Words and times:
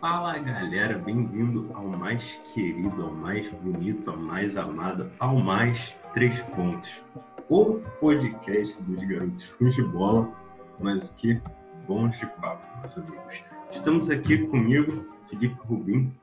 Fala 0.00 0.38
galera, 0.38 0.96
bem-vindo 0.96 1.68
ao 1.74 1.88
mais 1.88 2.36
querido, 2.54 3.02
ao 3.02 3.12
mais 3.12 3.48
bonito, 3.48 4.10
ao 4.10 4.16
mais 4.16 4.56
amado, 4.56 5.10
ao 5.18 5.34
mais 5.34 5.92
três 6.14 6.40
pontos. 6.54 7.02
O 7.48 7.80
podcast 7.98 8.80
dos 8.82 9.02
garotos 9.02 9.74
de 9.74 9.82
bola, 9.82 10.32
mas 10.78 11.04
o 11.04 11.12
que? 11.14 11.42
Bons 11.88 12.16
de 12.16 12.26
papo, 12.26 12.78
meus 12.78 12.96
amigos. 12.96 13.42
Estamos 13.72 14.08
aqui 14.08 14.46
comigo, 14.46 15.04
Felipe 15.28 15.58
Rubim, 15.66 16.16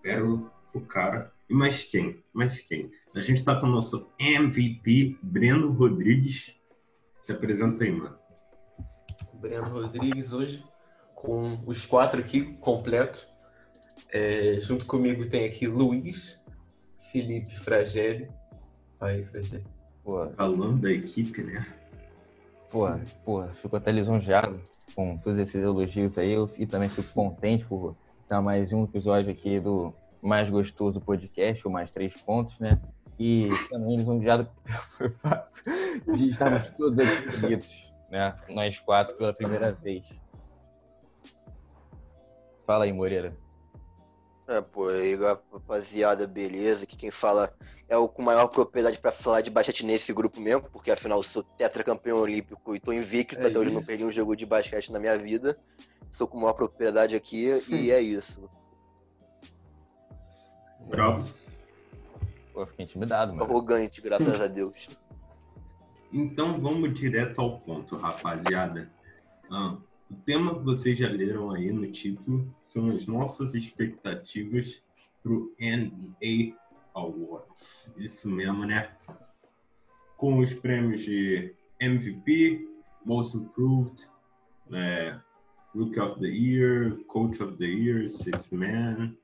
Pérola, 0.00 0.40
o 0.72 0.80
cara. 0.80 1.32
E 1.50 1.54
mais 1.54 1.82
quem? 1.82 2.22
Mais 2.32 2.60
quem? 2.60 2.92
A 3.12 3.20
gente 3.20 3.38
está 3.38 3.58
com 3.58 3.66
o 3.66 3.70
nosso 3.70 4.08
MVP, 4.20 5.18
Breno 5.20 5.72
Rodrigues. 5.72 6.54
Se 7.22 7.32
apresenta 7.32 7.82
aí, 7.82 7.90
mano. 7.90 8.16
Breno 9.34 9.68
Rodrigues 9.68 10.32
hoje 10.32 10.64
com 11.22 11.58
os 11.66 11.84
quatro 11.84 12.20
aqui 12.20 12.44
completo. 12.60 13.26
É, 14.12 14.58
junto 14.60 14.86
comigo 14.86 15.28
tem 15.28 15.46
aqui 15.46 15.66
Luiz, 15.66 16.40
Felipe 17.10 17.58
Fragelli. 17.58 18.30
Aí, 19.00 19.24
Fragelli. 19.24 19.64
Pô, 20.04 20.28
Falando 20.30 20.80
da 20.80 20.90
equipe, 20.92 21.42
né? 21.42 21.66
Porra, 22.70 23.00
porra, 23.24 23.48
fico 23.48 23.76
até 23.76 23.90
lisonjeado 23.90 24.60
com 24.94 25.18
todos 25.18 25.38
esses 25.40 25.62
elogios 25.62 26.16
aí. 26.18 26.32
Eu, 26.32 26.50
e 26.56 26.66
também 26.66 26.88
fico 26.88 27.12
contente 27.12 27.64
por 27.64 27.96
estar 28.22 28.40
mais 28.40 28.72
um 28.72 28.84
episódio 28.84 29.32
aqui 29.32 29.58
do 29.58 29.92
mais 30.22 30.48
gostoso 30.48 31.00
podcast, 31.00 31.66
o 31.66 31.70
Mais 31.70 31.90
Três 31.90 32.14
Pontos, 32.22 32.58
né? 32.60 32.80
E 33.18 33.48
também 33.68 33.96
lisonjeado 33.96 34.48
pelo 34.96 35.10
fato 35.14 35.64
de 36.14 36.28
estarmos 36.28 36.70
todos 36.70 36.98
aqui 37.00 37.44
unidos, 37.44 37.92
né? 38.08 38.36
Nós 38.50 38.78
quatro 38.78 39.16
pela 39.16 39.32
primeira 39.32 39.72
vez. 39.72 40.04
Fala 42.68 42.84
aí, 42.84 42.92
Moreira. 42.92 43.34
É, 44.46 44.60
pô, 44.60 44.88
aí, 44.88 45.16
rapaziada, 45.16 46.26
beleza? 46.26 46.86
Que 46.86 46.98
quem 46.98 47.10
fala 47.10 47.50
é 47.88 47.96
o 47.96 48.06
com 48.06 48.20
maior 48.20 48.46
propriedade 48.48 48.98
para 48.98 49.10
falar 49.10 49.40
de 49.40 49.48
basquete 49.48 49.86
nesse 49.86 50.12
grupo 50.12 50.38
mesmo, 50.38 50.68
porque 50.70 50.90
afinal 50.90 51.22
sou 51.22 51.42
tetracampeão 51.42 52.18
olímpico 52.20 52.76
e 52.76 52.78
tô 52.78 52.92
invicto, 52.92 53.42
é 53.42 53.46
até 53.46 53.58
hoje 53.58 53.72
não 53.72 53.82
perdi 53.82 54.04
um 54.04 54.12
jogo 54.12 54.36
de 54.36 54.44
basquete 54.44 54.92
na 54.92 54.98
minha 54.98 55.16
vida. 55.16 55.58
Sou 56.10 56.28
com 56.28 56.36
maior 56.36 56.52
propriedade 56.52 57.16
aqui 57.16 57.46
e 57.70 57.90
é 57.90 58.02
isso. 58.02 58.42
Bravo. 60.80 61.26
Pô, 62.52 62.66
fiquei 62.66 62.84
intimidado, 62.84 63.32
mano. 63.32 63.50
Arrogante, 63.50 64.02
graças 64.02 64.38
a 64.38 64.46
Deus. 64.46 64.90
Então 66.12 66.60
vamos 66.60 66.92
direto 66.92 67.40
ao 67.40 67.60
ponto, 67.60 67.96
rapaziada. 67.96 68.90
Ah, 69.50 69.78
o 70.10 70.14
tema 70.24 70.58
que 70.58 70.64
vocês 70.64 70.98
já 70.98 71.08
leram 71.08 71.50
aí 71.50 71.70
no 71.70 71.90
título 71.90 72.54
são 72.60 72.90
as 72.90 73.06
nossas 73.06 73.54
expectativas 73.54 74.82
para 75.22 75.32
o 75.32 75.54
NBA 75.60 76.56
Awards. 76.94 77.90
Isso 77.96 78.28
mesmo, 78.28 78.64
né? 78.64 78.90
Com 80.16 80.38
os 80.38 80.54
prêmios 80.54 81.02
de 81.02 81.54
MVP, 81.78 82.66
Most 83.04 83.36
Improved, 83.36 84.08
é, 84.72 85.18
Rookie 85.74 86.00
of 86.00 86.20
the 86.20 86.26
Year, 86.26 86.98
Coach 87.06 87.42
of 87.42 87.56
the 87.56 87.66
Year, 87.66 88.08
Six 88.08 88.48
Man, 88.50 89.14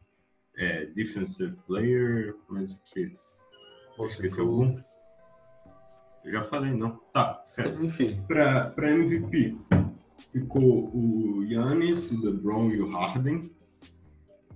é, 0.56 0.86
Defensive 0.86 1.56
Player, 1.66 2.36
mas 2.48 2.72
o 2.72 2.80
que? 2.84 3.16
Esqueci 4.06 4.40
algum? 4.40 4.78
Eu 6.24 6.32
já 6.32 6.42
falei, 6.42 6.72
não. 6.72 6.96
Tá, 7.12 7.44
Enfim. 7.80 8.22
Para 8.26 8.90
MVP, 8.90 9.56
ficou 10.34 10.90
o 10.92 11.44
Yannis, 11.44 12.10
o 12.10 12.20
LeBron 12.20 12.70
e 12.72 12.82
o 12.82 12.90
Harden. 12.90 13.50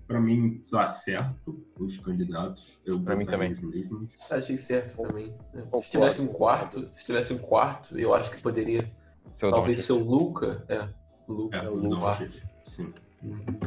Para 0.09 0.21
mim, 0.21 0.63
tá 0.71 0.91
certo 0.91 1.65
os 1.79 1.99
candidatos. 1.99 2.81
Eu 2.85 2.99
Pra 2.99 3.15
mim 3.15 3.25
também. 3.27 3.53
os 3.53 3.61
mesmos. 3.61 4.11
Achei 4.29 4.57
certo 4.57 4.97
também. 4.97 5.33
Concordo, 5.53 5.81
Se 5.81 5.91
tivesse 5.91 6.21
um 6.23 6.27
quarto, 6.27 6.89
se 6.91 7.07
tivesse 7.07 7.33
um 7.33 7.39
quarto, 7.39 7.97
eu 7.99 8.13
acho 8.15 8.31
que 8.33 8.41
poderia 8.43 8.91
Seu 9.33 9.51
talvez 9.51 9.85
ser 9.85 9.93
o 9.93 9.99
Luca. 10.03 10.65
É, 10.69 10.89
o 11.29 11.33
Luca. 11.33 11.57
É, 11.59 11.69
o 11.69 11.75
Luca. 11.75 11.89
Doncic. 12.25 12.43
Sim. 12.69 12.93
Uhum. 13.23 13.61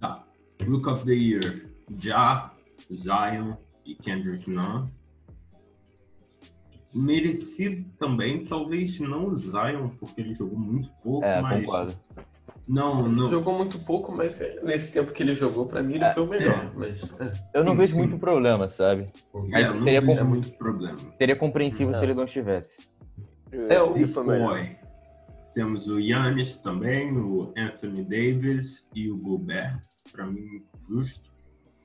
Tá. 0.00 0.24
Rook 0.64 0.88
of 0.88 1.04
the 1.04 1.12
Year, 1.12 1.66
Ja, 2.00 2.52
Zion 2.92 3.56
e 3.84 3.94
Kendrick 3.96 4.48
Nunn. 4.48 4.86
Merecido 6.94 7.88
também, 7.98 8.44
talvez 8.44 8.98
não 9.00 9.28
o 9.28 9.36
Zion, 9.36 9.88
porque 9.98 10.20
ele 10.20 10.34
jogou 10.34 10.58
muito 10.58 10.90
pouco, 11.02 11.24
É, 11.24 11.40
mas 11.40 11.64
concordo. 11.64 11.94
não, 12.68 13.08
não. 13.08 13.30
Jogou 13.30 13.56
muito 13.56 13.78
pouco, 13.78 14.12
mas 14.12 14.40
é, 14.40 14.60
nesse 14.62 14.92
tempo 14.92 15.10
que 15.12 15.22
ele 15.22 15.34
jogou, 15.34 15.66
pra 15.66 15.82
mim, 15.82 15.94
ele 15.94 16.04
foi 16.12 16.22
o 16.22 16.26
melhor. 16.26 16.70
Mas, 16.74 17.02
é. 17.18 17.32
Eu 17.54 17.64
não 17.64 17.72
Sim, 17.72 17.78
vejo 17.78 17.92
sim. 17.94 17.98
muito 18.00 18.18
problema, 18.18 18.68
sabe? 18.68 19.04
É, 19.34 19.38
Mas 19.48 19.66
eu 19.66 19.74
não 19.74 19.84
seria 19.84 20.00
vejo 20.02 20.20
com- 20.20 20.24
muito 20.26 20.50
problema. 20.52 20.98
Seria 21.16 21.36
compreensível 21.36 21.94
É. 21.94 21.96
se 21.98 22.04
ele 22.04 22.14
não 22.14 22.24
estivesse. 22.24 22.76
É, 23.50 23.80
o-. 23.82 23.92
Boy. 24.24 24.76
Temos 25.54 25.86
o 25.86 25.98
Yannis 25.98 26.56
também, 26.58 27.16
o 27.16 27.52
Anthony 27.56 28.02
Davis 28.04 28.86
e 28.94 29.10
o 29.10 29.16
Gobert. 29.18 29.82
Para 30.10 30.26
mim, 30.26 30.62
justo. 30.88 31.30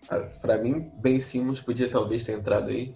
Ah, 0.09 0.19
Pra 0.41 0.57
mim, 0.57 0.89
Ben 1.01 1.19
Simmons 1.19 1.61
podia 1.61 1.89
talvez 1.89 2.23
ter 2.23 2.37
entrado 2.37 2.69
aí. 2.69 2.95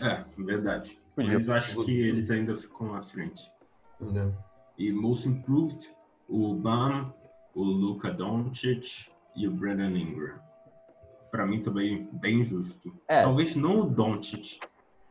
É, 0.00 0.24
verdade. 0.38 0.96
Podia. 1.22 1.38
Mas 1.38 1.48
acho 1.50 1.84
que 1.84 1.90
eles 2.00 2.30
ainda 2.30 2.56
ficam 2.56 2.94
à 2.94 3.02
frente. 3.02 3.50
Entendeu? 4.00 4.32
E 4.78 4.92
Most 4.92 5.28
Improved, 5.28 5.90
o 6.28 6.54
Bam, 6.54 7.12
o 7.54 7.64
Luka 7.64 8.12
Doncic 8.12 9.08
e 9.34 9.48
o 9.48 9.50
Brandon 9.50 9.96
Ingram. 9.96 10.38
Para 11.30 11.44
mim 11.44 11.60
também 11.60 12.08
bem 12.12 12.44
justo. 12.44 12.94
É. 13.08 13.22
Talvez 13.22 13.56
não 13.56 13.80
o 13.80 13.84
Doncic. 13.90 14.60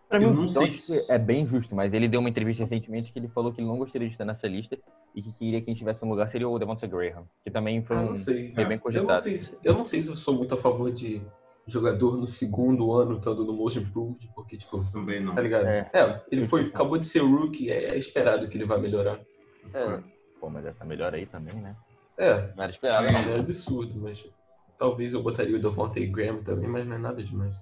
Pra 0.07 0.21
Eu 0.21 0.29
mim, 0.29 0.35
não 0.37 0.45
o 0.45 0.49
sei 0.49 0.69
se- 0.69 1.05
é 1.11 1.19
bem 1.19 1.45
justo, 1.45 1.75
mas 1.75 1.93
ele 1.93 2.07
deu 2.07 2.21
uma 2.21 2.29
entrevista 2.29 2.63
recentemente 2.63 3.11
que 3.11 3.19
ele 3.19 3.27
falou 3.27 3.51
que 3.51 3.59
ele 3.59 3.67
não 3.67 3.77
gostaria 3.77 4.07
de 4.07 4.13
estar 4.13 4.23
nessa 4.23 4.47
lista 4.47 4.77
e 5.13 5.21
que 5.21 5.33
queria 5.33 5.61
que 5.61 5.69
estivesse 5.69 6.05
no 6.05 6.11
lugar 6.11 6.29
seria 6.29 6.47
o 6.47 6.57
Devonta 6.57 6.87
Graham, 6.87 7.27
que 7.43 7.51
também 7.51 7.83
foi 7.83 7.97
Ah, 7.97 8.01
um 8.01 8.05
não 8.05 8.15
sei. 8.15 8.53
foi 8.53 8.63
bem 8.63 8.63
Eu 8.63 8.69
não, 8.77 8.79
cogitado. 8.79 9.19
sei 9.19 9.37
se, 9.37 9.57
eu 9.61 9.73
não 9.73 9.85
sei 9.85 10.01
se 10.01 10.07
eu 10.09 10.15
sou 10.15 10.33
muito 10.33 10.53
a 10.53 10.57
favor 10.57 10.89
de 10.89 11.21
jogador 11.67 12.17
no 12.17 12.27
segundo 12.27 12.91
ano 12.93 13.17
estando 13.17 13.43
no 13.45 13.53
Most 13.53 13.77
Improved, 13.79 14.29
porque, 14.33 14.57
tipo, 14.57 14.83
Também 14.91 15.19
não. 15.21 15.35
tá 15.35 15.41
ligado? 15.41 15.65
É. 15.67 15.89
É, 15.93 16.23
ele 16.31 16.47
foi, 16.47 16.63
Sim. 16.65 16.71
acabou 16.73 16.97
de 16.97 17.05
ser 17.05 17.19
rookie, 17.19 17.69
é, 17.69 17.89
é 17.91 17.97
esperado 17.97 18.47
que 18.47 18.57
ele 18.57 18.65
vai 18.65 18.79
melhorar. 18.79 19.19
É, 19.73 20.01
Pô, 20.39 20.49
mas 20.49 20.65
essa 20.65 20.85
melhora 20.85 21.17
aí 21.17 21.25
também, 21.25 21.59
né? 21.61 21.75
É, 22.17 22.53
Não 22.55 22.63
era 22.63 22.71
esperado, 22.71 23.05
não 23.11 23.21
não. 23.21 23.31
é 23.33 23.39
absurdo, 23.39 23.99
mas 23.99 24.27
talvez 24.77 25.13
eu 25.13 25.21
botaria 25.21 25.55
o 25.55 25.61
Devontae 25.61 26.07
Graham 26.07 26.41
também, 26.43 26.67
mas 26.69 26.87
não 26.87 26.95
é 26.95 26.99
nada 26.99 27.23
demais. 27.23 27.55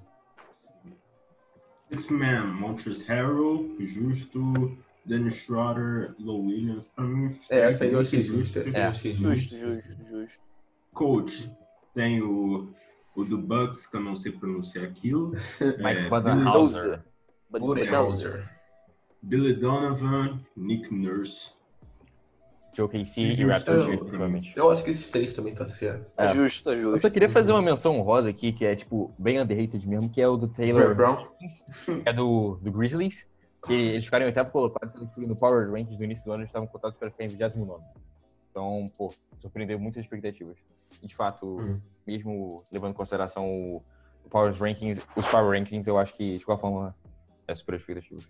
Six 1.90 2.10
Man, 2.10 2.46
Montrezl 2.54 3.04
Harrell, 3.08 3.76
justo. 3.80 4.40
Dennis 5.06 5.36
Schroeder, 5.36 6.16
Low 6.20 6.46
Williams. 6.46 6.84
Para 6.96 7.06
mim, 7.06 7.30
É, 7.50 7.60
essa 7.60 7.84
aí 7.84 7.94
eu 7.94 8.00
achei 8.00 8.24
justa, 8.24 8.62
justos. 8.64 8.74
essa 8.74 8.78
aí 8.78 8.82
eu 8.84 8.88
É, 8.88 8.90
achei 8.90 9.14
justo, 9.14 9.56
justa. 9.56 9.58
justo, 9.88 10.06
justo. 10.10 10.40
Coach, 10.94 11.52
tem 11.94 12.22
o, 12.24 12.74
o 13.16 13.24
do 13.24 13.38
Bucks, 13.38 13.88
que 13.88 13.96
eu 13.96 14.02
não 14.02 14.16
sei 14.16 14.32
pronunciar 14.32 14.86
aquilo. 14.86 15.32
Mike 15.80 16.02
É, 16.06 16.10
Budenholzer. 16.10 17.04
Budenholzer. 17.50 18.50
Billy 19.22 19.54
Donovan, 19.56 20.40
Nick 20.56 20.94
Nurse. 20.94 21.54
Joe 22.74 22.90
KC 22.90 23.22
e. 23.22 23.44
Raptor 23.46 23.98
provavelmente. 24.00 24.54
Eu 24.56 24.70
acho 24.70 24.84
que 24.84 24.90
esses 24.92 25.10
três 25.10 25.34
também 25.34 25.56
tá 25.56 25.66
certo. 25.68 26.12
Tá 26.14 26.26
É. 26.26 26.34
justo, 26.34 26.66
tá 26.70 26.76
justo. 26.76 26.96
Eu 26.96 27.00
só 27.00 27.10
queria 27.10 27.30
fazer 27.30 27.52
uma 27.54 27.62
menção 27.62 27.98
honrosa 27.98 28.30
aqui, 28.30 28.52
que 28.52 28.66
é, 28.66 28.76
tipo, 28.76 29.14
bem 29.18 29.42
underrated 29.42 29.88
mesmo, 29.88 30.10
que 30.10 30.22
é 30.22 30.28
o 30.28 30.36
do 30.36 30.48
Taylor, 30.50 30.94
Brown? 30.94 31.26
que 31.86 32.02
é 32.10 32.12
do, 32.12 32.60
do 32.62 32.72
Grizzlies, 32.74 33.26
que 33.66 33.72
eles 33.74 34.04
ficaram 34.04 34.26
em 34.26 34.28
oitavo 34.28 34.52
colocado, 34.52 34.92
sendo 34.92 35.08
que 35.08 35.26
no 35.26 35.38
Power 35.38 35.72
Rankings 35.72 35.98
do 35.98 36.04
início 36.04 36.24
do 36.26 36.34
ano 36.34 36.42
eles 36.42 36.50
estavam 36.50 36.68
cotados 36.68 36.98
para 36.98 37.10
ficar 37.10 37.24
em 37.24 37.30
29 37.30 37.82
Então, 38.52 38.92
pô, 38.98 39.14
surpreendeu 39.40 39.80
muitas 39.80 40.04
expectativas. 40.04 40.58
E, 41.02 41.08
de 41.08 41.16
fato, 41.16 41.58
Hum. 41.58 41.80
Mesmo 42.06 42.66
levando 42.72 42.92
em 42.92 42.96
consideração 42.96 43.50
o, 43.50 43.84
o 44.24 44.30
Power 44.30 44.54
Rankings, 44.54 45.06
os 45.16 45.28
Power 45.28 45.58
Rankings, 45.58 45.88
eu 45.88 45.98
acho 45.98 46.14
que, 46.16 46.38
de 46.38 46.46
qualquer 46.46 46.62
forma, 46.62 46.96
é 47.48 47.56
super 47.56 47.76
expectativa. 47.76 48.22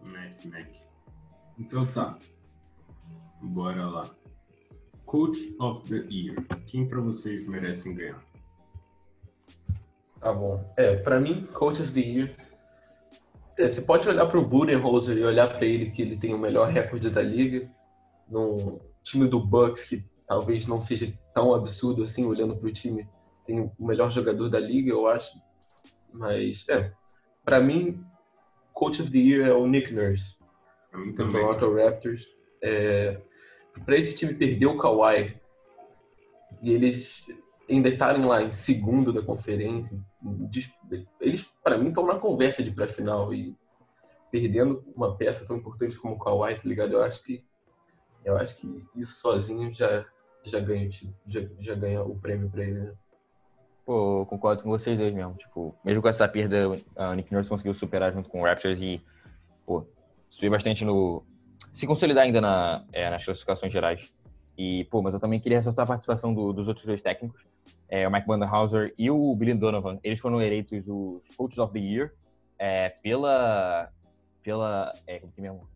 Mac, 0.00 0.44
Mac. 0.46 0.68
Então 1.58 1.86
tá. 1.92 2.18
Bora 3.42 3.86
lá. 3.86 4.10
Coach 5.04 5.56
of 5.58 5.88
the 5.88 6.06
Year. 6.12 6.36
Quem 6.66 6.86
pra 6.88 7.00
vocês 7.00 7.46
merecem 7.46 7.94
ganhar? 7.94 8.22
Tá 10.20 10.32
bom. 10.32 10.72
É, 10.76 10.96
pra 10.96 11.18
mim, 11.18 11.46
Coach 11.46 11.82
of 11.82 11.92
the 11.92 12.00
Year. 12.00 12.36
é, 13.56 13.68
você 13.68 13.82
pode 13.82 14.08
olhar 14.08 14.26
pro 14.26 14.46
Budenholzer 14.46 15.16
e 15.16 15.24
olhar 15.24 15.48
pra 15.48 15.64
ele 15.66 15.90
que 15.90 16.02
ele 16.02 16.16
tem 16.16 16.34
o 16.34 16.38
melhor 16.38 16.68
recorde 16.68 17.10
da 17.10 17.22
liga. 17.22 17.70
No 18.30 18.80
time 19.02 19.26
do 19.26 19.40
Bucks, 19.40 19.84
que 19.84 20.04
talvez 20.26 20.66
não 20.66 20.80
seja 20.80 21.12
tão 21.34 21.52
absurdo 21.52 22.02
assim, 22.04 22.24
olhando 22.24 22.56
pro 22.56 22.72
time, 22.72 23.08
tem 23.44 23.60
o 23.60 23.72
melhor 23.86 24.10
jogador 24.12 24.48
da 24.48 24.60
liga, 24.60 24.90
eu 24.90 25.06
acho. 25.06 25.32
Mas, 26.12 26.68
é. 26.68 26.92
Pra 27.44 27.60
mim, 27.60 28.04
Coach 28.72 29.02
of 29.02 29.10
the 29.10 29.18
Year 29.18 29.48
é 29.48 29.52
o 29.52 29.66
Nick 29.66 29.92
Nurse, 29.92 30.36
Pra 30.90 31.00
mim 31.00 31.10
do 31.12 31.16
também. 31.16 31.42
Toronto 31.42 31.74
Raptors. 31.76 32.26
é, 32.62 33.20
para 33.84 33.96
esse 33.96 34.14
time 34.14 34.34
perder 34.34 34.66
o 34.66 34.76
Kawhi 34.76 35.36
e 36.62 36.72
eles 36.72 37.26
ainda 37.68 37.88
estarem 37.88 38.24
lá 38.24 38.42
em 38.42 38.52
segundo 38.52 39.12
da 39.12 39.22
conferência, 39.22 39.98
eles, 41.20 41.42
para 41.62 41.78
mim, 41.78 41.88
estão 41.88 42.04
na 42.06 42.16
conversa 42.16 42.62
de 42.62 42.70
pré-final 42.72 43.32
e 43.32 43.56
perdendo 44.30 44.84
uma 44.94 45.16
peça 45.16 45.46
tão 45.46 45.56
importante 45.56 45.98
como 45.98 46.14
o 46.14 46.18
Kawhi, 46.18 46.54
tá 46.56 46.62
ligado? 46.64 46.92
Eu 46.92 47.02
acho 47.02 47.22
que 47.24 47.44
eu 48.24 48.36
acho 48.36 48.58
que 48.58 48.84
isso 48.96 49.20
sozinho 49.20 49.72
já 49.72 50.04
já 50.44 50.58
ganha, 50.58 50.88
já, 51.26 51.40
já 51.58 51.74
ganha 51.74 52.02
o 52.02 52.18
prêmio 52.18 52.48
para 52.50 52.64
ele. 52.64 52.80
Né? 52.80 52.92
Pô, 53.84 54.24
concordo 54.26 54.62
com 54.62 54.70
vocês 54.70 54.96
dois 54.96 55.12
mesmo. 55.12 55.34
Tipo, 55.34 55.74
mesmo 55.84 56.00
com 56.00 56.08
essa 56.08 56.28
perda, 56.28 56.76
a 56.96 57.14
Nick 57.14 57.32
Nurse 57.32 57.50
conseguiu 57.50 57.74
superar 57.74 58.12
junto 58.12 58.28
com 58.28 58.40
o 58.40 58.44
Raptors 58.44 58.80
e, 58.80 59.02
pô, 59.66 59.86
subir 60.28 60.50
bastante 60.50 60.84
no. 60.84 61.24
se 61.72 61.86
consolidar 61.86 62.24
ainda 62.24 62.40
na, 62.40 62.84
é, 62.92 63.10
nas 63.10 63.24
classificações 63.24 63.72
gerais. 63.72 64.12
E, 64.56 64.84
pô, 64.90 65.02
mas 65.02 65.14
eu 65.14 65.20
também 65.20 65.40
queria 65.40 65.58
ressaltar 65.58 65.84
a 65.84 65.88
participação 65.88 66.34
do, 66.34 66.52
dos 66.52 66.68
outros 66.68 66.86
dois 66.86 67.02
técnicos, 67.02 67.44
é, 67.88 68.06
o 68.06 68.12
Mike 68.12 68.26
Bandenhauser 68.26 68.94
e 68.98 69.10
o 69.10 69.34
Billy 69.34 69.54
Donovan. 69.54 69.98
Eles 70.02 70.20
foram 70.20 70.40
eleitos 70.40 70.84
os 70.86 71.36
Coaches 71.36 71.58
of 71.58 71.72
the 71.72 71.80
Year 71.80 72.12
é, 72.58 72.90
pela, 73.02 73.90
pela 74.42 74.92
é, 75.06 75.18
como 75.18 75.32
que 75.32 75.40
mesmo? 75.40 75.68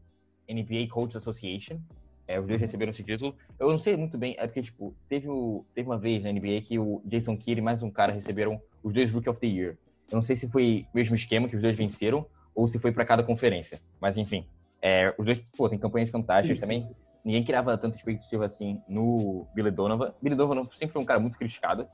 NBA 0.48 0.88
Coaches 0.92 1.16
Association. 1.16 1.80
É, 2.26 2.40
os 2.40 2.46
dois 2.46 2.60
receberam 2.60 2.90
esse 2.90 3.02
título. 3.02 3.34
Eu 3.58 3.70
não 3.70 3.78
sei 3.78 3.96
muito 3.96 4.16
bem, 4.16 4.34
é 4.38 4.46
porque, 4.46 4.62
tipo, 4.62 4.94
teve, 5.08 5.28
o, 5.28 5.64
teve 5.74 5.88
uma 5.88 5.98
vez 5.98 6.22
na 6.22 6.32
NBA 6.32 6.62
que 6.62 6.78
o 6.78 7.02
Jason 7.04 7.36
Kidd 7.36 7.60
e 7.60 7.62
mais 7.62 7.82
um 7.82 7.90
cara 7.90 8.12
receberam 8.12 8.60
os 8.82 8.92
dois 8.92 9.10
Rookie 9.10 9.28
of 9.28 9.38
the 9.40 9.46
Year. 9.46 9.76
Eu 10.10 10.16
não 10.16 10.22
sei 10.22 10.36
se 10.36 10.48
foi 10.48 10.86
o 10.92 10.96
mesmo 10.96 11.14
esquema 11.14 11.48
que 11.48 11.56
os 11.56 11.62
dois 11.62 11.76
venceram 11.76 12.26
ou 12.54 12.66
se 12.66 12.78
foi 12.78 12.92
para 12.92 13.04
cada 13.04 13.22
conferência. 13.22 13.80
Mas, 14.00 14.16
enfim, 14.16 14.46
é, 14.80 15.14
os 15.18 15.24
dois, 15.24 15.40
pô, 15.56 15.68
tem 15.68 15.78
campanhas 15.78 16.10
fantásticas 16.10 16.60
também. 16.60 16.88
Ninguém 17.24 17.44
criava 17.44 17.76
tanta 17.76 17.96
expectativa 17.96 18.44
assim 18.44 18.80
no 18.88 19.46
Billy 19.54 19.70
Donovan. 19.70 20.12
Billy 20.20 20.36
Donovan 20.36 20.68
sempre 20.74 20.92
foi 20.92 21.02
um 21.02 21.06
cara 21.06 21.20
muito 21.20 21.38
criticado 21.38 21.86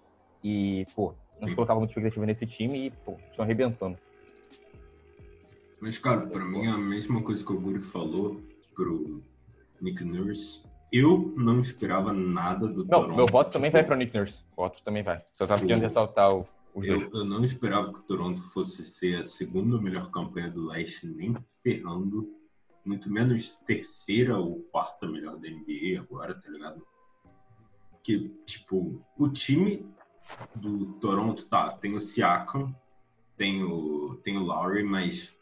e, 0.42 0.86
pô, 0.94 1.14
não 1.40 1.48
se 1.48 1.54
colocava 1.54 1.78
muita 1.78 1.92
expectativa 1.92 2.26
nesse 2.26 2.46
time 2.46 2.86
e, 2.86 2.90
pô, 2.90 3.16
estão 3.30 3.44
arrebentando. 3.44 3.96
Mas, 5.80 5.96
cara, 5.98 6.26
para 6.26 6.44
mim 6.44 6.66
é 6.66 6.70
a 6.70 6.76
mesma 6.76 7.22
coisa 7.22 7.44
que 7.44 7.52
o 7.52 7.60
Guri 7.60 7.80
falou 7.80 8.40
pro 8.74 9.22
Nick 9.80 10.04
Nurse. 10.04 10.62
Eu 10.92 11.32
não 11.36 11.60
esperava 11.60 12.12
nada 12.12 12.66
do 12.66 12.84
não, 12.84 13.02
Toronto. 13.02 13.16
Meu 13.16 13.26
voto 13.26 13.46
tipo, 13.46 13.52
também 13.52 13.70
vai 13.70 13.84
para 13.84 13.96
Nick 13.96 14.16
Nurse. 14.16 14.42
O 14.52 14.62
voto 14.62 14.82
também 14.82 15.02
vai. 15.02 15.22
Só 15.36 15.46
tava 15.46 15.64
querendo 15.64 15.82
ressaltar 15.82 16.34
o, 16.34 16.46
os 16.74 16.86
eu, 16.86 16.98
dois. 16.98 17.14
Eu 17.14 17.24
não 17.24 17.44
esperava 17.44 17.92
que 17.92 17.98
o 18.00 18.02
Toronto 18.02 18.42
fosse 18.42 18.84
ser 18.84 19.20
a 19.20 19.22
segunda 19.22 19.80
melhor 19.80 20.10
campanha 20.10 20.50
do 20.50 20.66
leste, 20.66 21.06
nem 21.06 21.36
ferrando. 21.62 22.28
Muito 22.84 23.10
menos 23.10 23.54
terceira 23.66 24.38
ou 24.38 24.60
quarta 24.72 25.06
melhor 25.06 25.36
da 25.36 25.48
NBA 25.48 26.00
agora, 26.00 26.34
tá 26.34 26.48
ligado? 26.48 26.84
Que, 28.02 28.28
tipo, 28.46 29.00
o 29.18 29.28
time 29.28 29.86
do 30.54 30.94
Toronto, 30.94 31.46
tá, 31.46 31.70
tem 31.72 31.94
o 31.94 32.00
Siakam, 32.00 32.74
tem 33.36 33.62
o, 33.62 34.18
tem 34.24 34.36
o 34.36 34.42
Lowry, 34.42 34.82
mas 34.82 35.34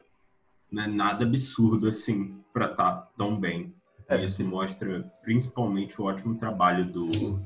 não 0.71 0.83
é 0.83 0.87
nada 0.87 1.25
absurdo 1.25 1.89
assim 1.89 2.41
para 2.53 2.67
estar 2.71 2.93
tá 2.93 3.09
tão 3.17 3.39
bem. 3.39 3.75
É, 4.09 4.25
isso 4.25 4.45
mostra 4.45 5.05
principalmente 5.23 6.01
o 6.01 6.07
ótimo 6.07 6.35
trabalho 6.37 6.91
do, 6.91 7.09
Sim. 7.11 7.45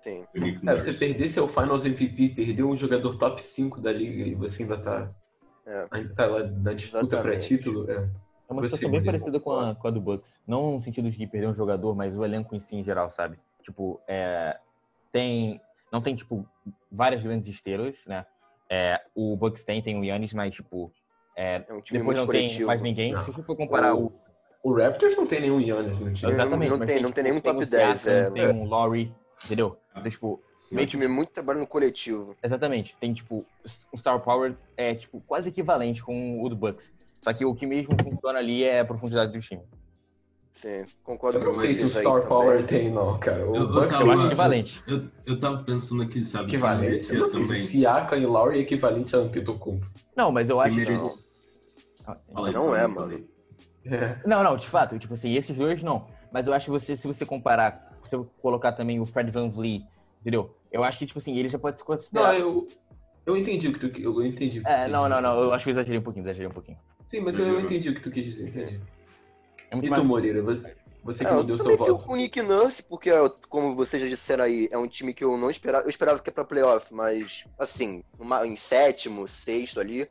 Sim. 0.00 0.24
do 0.32 0.70
é, 0.70 0.74
Você 0.74 0.92
perder 0.92 1.28
seu 1.28 1.48
Finals 1.48 1.84
MVP, 1.84 2.30
perder 2.30 2.62
um 2.62 2.76
jogador 2.76 3.16
top 3.16 3.42
5 3.42 3.80
da 3.80 3.92
liga 3.92 4.22
e 4.22 4.34
você 4.34 4.62
ainda 4.62 4.78
tá, 4.78 5.10
é. 5.66 5.88
ainda 5.90 6.14
tá 6.14 6.26
lá 6.26 6.44
na 6.44 6.72
disputa 6.72 7.20
para 7.20 7.38
título. 7.38 7.90
É. 7.90 8.08
É 8.48 8.52
uma 8.52 8.62
situação 8.64 8.90
bem 8.90 9.02
parecida 9.02 9.40
com 9.40 9.52
a, 9.52 9.74
com 9.74 9.88
a 9.88 9.90
do 9.90 10.00
Bucks. 10.00 10.38
Não 10.46 10.72
no 10.72 10.80
sentido 10.82 11.10
de 11.10 11.26
perder 11.26 11.48
um 11.48 11.54
jogador, 11.54 11.94
mas 11.94 12.14
o 12.16 12.24
elenco 12.24 12.54
em 12.54 12.60
si 12.60 12.76
em 12.76 12.84
geral, 12.84 13.10
sabe? 13.10 13.38
Tipo, 13.62 14.00
é, 14.06 14.58
tem, 15.10 15.60
não 15.90 16.02
tem, 16.02 16.14
tipo, 16.14 16.46
várias 16.90 17.22
grandes 17.22 17.48
estrelas, 17.48 17.96
né? 18.06 18.26
É, 18.68 19.00
o 19.14 19.36
Bucks 19.36 19.64
tem, 19.64 19.82
tem 19.82 19.98
o 19.98 20.04
Yannis, 20.04 20.32
mas, 20.32 20.54
tipo, 20.54 20.92
é, 21.36 21.64
é 21.66 21.74
um 21.74 21.82
depois 21.90 22.16
não 22.16 22.26
coletivo. 22.26 22.58
tem 22.58 22.66
mais 22.66 22.82
ninguém. 22.82 23.12
Não. 23.12 23.22
Se 23.22 23.32
você 23.32 23.42
for 23.42 23.56
comparar 23.56 23.94
o, 23.94 24.12
o 24.62 24.72
Raptors 24.72 25.16
não 25.16 25.26
tem 25.26 25.40
nenhum 25.40 25.60
Yannis 25.60 25.98
no 25.98 26.12
time. 26.12 26.32
Exatamente. 26.32 26.70
Não, 26.70 26.78
não 26.78 26.86
tem, 26.86 27.02
não 27.02 27.12
tem 27.12 27.24
nenhum 27.24 27.40
top 27.40 27.66
10. 27.66 28.06
é, 28.06 28.30
tem 28.30 28.48
um 28.48 28.68
Laurie, 28.68 29.12
entendeu? 29.44 29.76
Então, 29.90 30.10
tipo, 30.10 30.40
meio 30.70 30.86
time 30.86 31.08
muito 31.08 31.32
trabalho 31.32 31.60
no 31.60 31.66
coletivo. 31.66 32.36
Exatamente. 32.42 32.96
Tem, 32.98 33.12
tipo, 33.12 33.44
o 33.92 33.98
Star 33.98 34.20
Power 34.20 34.56
é, 34.76 34.94
tipo, 34.94 35.20
quase 35.26 35.48
equivalente 35.48 36.02
com 36.02 36.42
o 36.42 36.48
do 36.48 36.54
Bucks. 36.54 36.92
Só 37.20 37.32
que 37.32 37.44
o 37.44 37.54
que 37.54 37.66
mesmo 37.66 37.96
funciona 38.02 38.38
ali 38.38 38.62
é 38.62 38.80
a 38.80 38.84
profundidade 38.84 39.32
do 39.32 39.40
time. 39.40 39.62
Sim, 40.52 40.86
concordo 41.02 41.40
com 41.40 41.46
você. 41.46 41.66
Eu 41.66 41.68
não 41.70 41.74
sei 41.74 41.74
se 41.74 41.84
o 41.84 41.90
Star 41.90 42.26
Power 42.26 42.64
tem, 42.66 42.90
não, 42.90 43.18
cara. 43.18 43.48
O 43.48 43.56
eu, 43.56 43.68
Bucks 43.68 43.98
eu, 43.98 44.10
acho 44.10 44.26
equivalente. 44.26 44.82
Eu, 44.86 45.08
eu 45.26 45.40
tava 45.40 45.64
pensando 45.64 46.02
aqui, 46.02 46.24
sabe? 46.24 46.44
Equivalente. 46.44 47.12
Eu 47.12 47.20
não 47.20 47.26
sei 47.26 47.42
também. 47.42 47.56
se 47.56 47.66
Siaka 47.68 48.16
e 48.16 48.26
Laurie 48.26 48.58
é 48.58 48.62
equivalente 48.62 49.16
a 49.16 49.20
Antetokounmpo. 49.20 49.90
Não, 50.14 50.30
mas 50.30 50.50
eu 50.50 50.60
acho 50.60 50.76
que... 50.76 50.92
Não, 52.34 52.52
não 52.52 52.76
é, 52.76 52.86
mano. 52.86 53.24
É. 53.84 54.16
Não, 54.26 54.42
não, 54.42 54.56
de 54.56 54.68
fato, 54.68 54.98
tipo 54.98 55.14
assim, 55.14 55.34
esses 55.34 55.56
dois 55.56 55.82
não. 55.82 56.06
Mas 56.30 56.46
eu 56.46 56.54
acho 56.54 56.66
que 56.66 56.70
você, 56.70 56.96
se 56.96 57.06
você 57.06 57.26
comparar, 57.26 57.92
se 58.04 58.16
você 58.16 58.28
colocar 58.40 58.72
também 58.72 59.00
o 59.00 59.06
Fred 59.06 59.30
Van 59.30 59.48
Vliet, 59.50 59.84
entendeu? 60.20 60.56
Eu 60.70 60.84
acho 60.84 60.98
que, 60.98 61.06
tipo 61.06 61.18
assim, 61.18 61.36
ele 61.36 61.48
já 61.48 61.58
pode 61.58 61.78
se 61.78 61.84
considerar. 61.84 62.32
Não, 62.32 62.38
eu, 62.38 62.68
eu 63.26 63.36
entendi 63.36 63.68
o 63.68 63.72
que 63.72 63.78
tu 63.78 64.00
eu 64.00 64.24
entendi. 64.24 64.60
O 64.60 64.62
que 64.62 64.70
é, 64.70 64.88
não, 64.88 65.08
não, 65.08 65.20
não, 65.20 65.40
eu 65.42 65.52
acho 65.52 65.64
que 65.64 65.70
eu 65.70 65.72
exagerei 65.72 65.98
um 65.98 66.02
pouquinho, 66.02 66.24
exagerei 66.24 66.48
um 66.48 66.52
pouquinho. 66.52 66.78
Sim, 67.06 67.20
mas 67.20 67.38
eu, 67.38 67.46
eu 67.46 67.60
entendi 67.60 67.90
o 67.90 67.94
que 67.94 68.00
tu 68.00 68.10
quis 68.10 68.24
dizer, 68.24 68.48
entendi. 68.48 68.80
É 69.70 69.76
e 69.76 69.90
tu, 69.90 70.04
Moreira, 70.04 70.42
você, 70.42 70.74
você 71.02 71.24
que 71.24 71.30
é, 71.30 71.42
deu 71.42 71.58
seu 71.58 71.76
voto. 71.76 71.90
Eu 71.90 71.98
com 71.98 72.12
o 72.12 72.16
Nick 72.16 72.40
Nurse, 72.40 72.82
porque, 72.82 73.10
como 73.48 73.74
vocês 73.74 74.02
já 74.02 74.08
disseram 74.08 74.44
aí, 74.44 74.68
é 74.70 74.78
um 74.78 74.88
time 74.88 75.12
que 75.12 75.24
eu 75.24 75.36
não 75.36 75.50
esperava. 75.50 75.84
Eu 75.84 75.90
esperava 75.90 76.20
que 76.20 76.30
é 76.30 76.32
pra 76.32 76.44
playoff, 76.44 76.92
mas, 76.92 77.44
assim, 77.58 78.04
uma, 78.18 78.46
em 78.46 78.56
sétimo, 78.56 79.26
sexto 79.26 79.80
ali. 79.80 80.08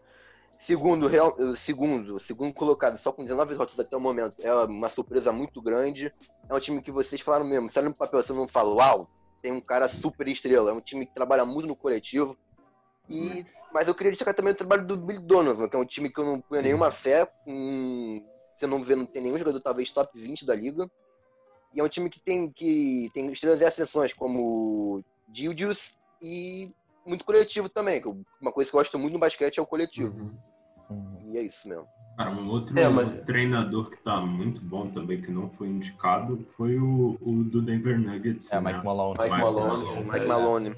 Segundo, 0.62 1.08
real, 1.08 1.36
segundo, 1.56 2.20
segundo 2.20 2.54
colocado, 2.54 2.96
só 3.00 3.12
com 3.12 3.24
19 3.24 3.56
votos 3.56 3.80
até 3.80 3.98
o 3.98 4.00
momento, 4.00 4.36
é 4.38 4.54
uma 4.54 4.90
surpresa 4.90 5.32
muito 5.32 5.60
grande. 5.60 6.14
É 6.48 6.54
um 6.54 6.60
time 6.60 6.84
que 6.84 6.92
vocês 6.92 7.20
falaram 7.20 7.44
mesmo, 7.44 7.68
você 7.68 7.80
olha 7.80 7.90
no 7.90 7.96
papel, 7.96 8.22
você 8.22 8.32
não 8.32 8.48
fala, 8.48 8.76
uau, 8.76 9.10
tem 9.42 9.52
um 9.52 9.60
cara 9.60 9.88
super 9.88 10.28
estrela. 10.28 10.70
É 10.70 10.74
um 10.74 10.80
time 10.80 11.08
que 11.08 11.16
trabalha 11.16 11.44
muito 11.46 11.68
no 11.68 11.76
coletivo. 11.76 12.38
E, 13.10 13.44
mas 13.74 13.88
eu 13.88 13.96
queria 13.96 14.12
destacar 14.12 14.36
também 14.36 14.54
o 14.54 14.56
trabalho 14.56 14.86
do 14.86 14.96
Billy 14.96 15.26
Donovan, 15.26 15.68
que 15.68 15.76
é 15.76 15.80
um 15.80 15.86
time 15.86 16.14
que 16.14 16.20
eu 16.20 16.26
não 16.26 16.40
ponho 16.40 16.62
nenhuma 16.62 16.92
fé. 16.92 17.28
Um, 17.48 18.24
você 18.56 18.68
não 18.68 18.84
vê, 18.84 18.96
não 18.96 19.08
tem 19.08 19.24
nenhum 19.24 19.40
jogador, 19.40 19.60
talvez, 19.62 19.90
top 19.90 20.12
20 20.14 20.46
da 20.46 20.54
liga. 20.54 20.88
E 21.74 21.80
é 21.80 21.84
um 21.84 21.90
time 21.90 22.08
que 22.08 22.20
tem, 22.20 22.52
que 22.52 23.10
tem 23.16 23.32
estrelas 23.32 23.62
e 23.62 23.66
ascensões, 23.66 24.14
como 24.14 25.04
Gildius 25.34 25.98
e 26.22 26.72
muito 27.04 27.26
coletivo 27.26 27.68
também. 27.68 28.00
Uma 28.40 28.52
coisa 28.52 28.70
que 28.70 28.76
eu 28.76 28.80
gosto 28.80 29.00
muito 29.00 29.14
no 29.14 29.20
basquete 29.20 29.58
é 29.58 29.62
o 29.62 29.66
coletivo. 29.66 30.16
Uhum. 30.16 30.51
E 31.24 31.38
é 31.38 31.44
isso 31.44 31.68
mesmo. 31.68 31.88
Cara, 32.18 32.32
um 32.32 32.50
outro 32.50 32.78
é, 32.78 32.88
mas... 32.90 33.12
treinador 33.26 33.90
que 33.90 33.98
tá 33.98 34.20
muito 34.20 34.62
bom 34.62 34.88
também, 34.90 35.22
que 35.22 35.32
não 35.32 35.50
foi 35.50 35.68
indicado, 35.68 36.38
foi 36.56 36.78
o, 36.78 37.18
o 37.22 37.44
do 37.44 37.62
Denver 37.62 38.00
Nuggets. 38.00 38.52
É, 38.52 38.60
né? 38.60 38.72
Mike 38.72 38.86
Malone. 38.86 39.18
Mike, 39.18 39.32
Mike 39.32 39.44
Malone. 39.44 39.86
Malone. 39.86 40.12
Mike 40.12 40.26
Malone. 40.26 40.76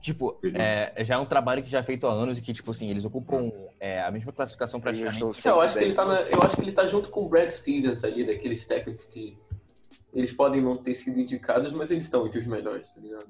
Tipo, 0.00 0.38
é, 0.54 1.04
já 1.04 1.16
é 1.16 1.18
um 1.18 1.26
trabalho 1.26 1.64
que 1.64 1.70
já 1.70 1.78
é 1.78 1.82
feito 1.82 2.06
há 2.06 2.12
anos 2.12 2.38
e 2.38 2.40
que, 2.40 2.52
tipo 2.52 2.70
assim, 2.70 2.88
eles 2.88 3.04
ocupam 3.04 3.50
é, 3.80 4.00
a 4.02 4.10
mesma 4.10 4.30
classificação 4.30 4.80
praticamente. 4.80 5.20
eu, 5.44 5.60
acho 5.60 5.76
que 5.76 5.84
ele 5.84 5.94
tá 5.94 6.04
na, 6.04 6.20
eu 6.20 6.40
acho 6.42 6.54
que 6.54 6.62
ele 6.62 6.72
tá 6.72 6.86
junto 6.86 7.08
com 7.08 7.24
o 7.24 7.28
Brad 7.28 7.50
Stevens 7.50 8.04
ali, 8.04 8.24
daqueles 8.24 8.64
técnicos 8.64 9.04
que 9.06 9.36
eles 10.14 10.32
podem 10.32 10.62
não 10.62 10.76
ter 10.76 10.94
sido 10.94 11.18
indicados, 11.18 11.72
mas 11.72 11.90
eles 11.90 12.04
estão 12.04 12.24
entre 12.24 12.38
os 12.38 12.46
melhores, 12.46 12.88
tá 12.88 13.00
ligado? 13.00 13.26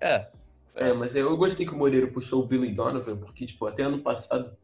É. 0.00 0.26
É, 0.74 0.92
mas 0.92 1.14
eu 1.14 1.36
gostei 1.36 1.64
que 1.64 1.72
o 1.72 1.78
Moreira 1.78 2.08
puxou 2.08 2.42
o 2.42 2.46
Billy 2.46 2.72
Donovan, 2.72 3.16
porque, 3.16 3.46
tipo, 3.46 3.64
até 3.64 3.84
ano 3.84 4.00
passado 4.00 4.56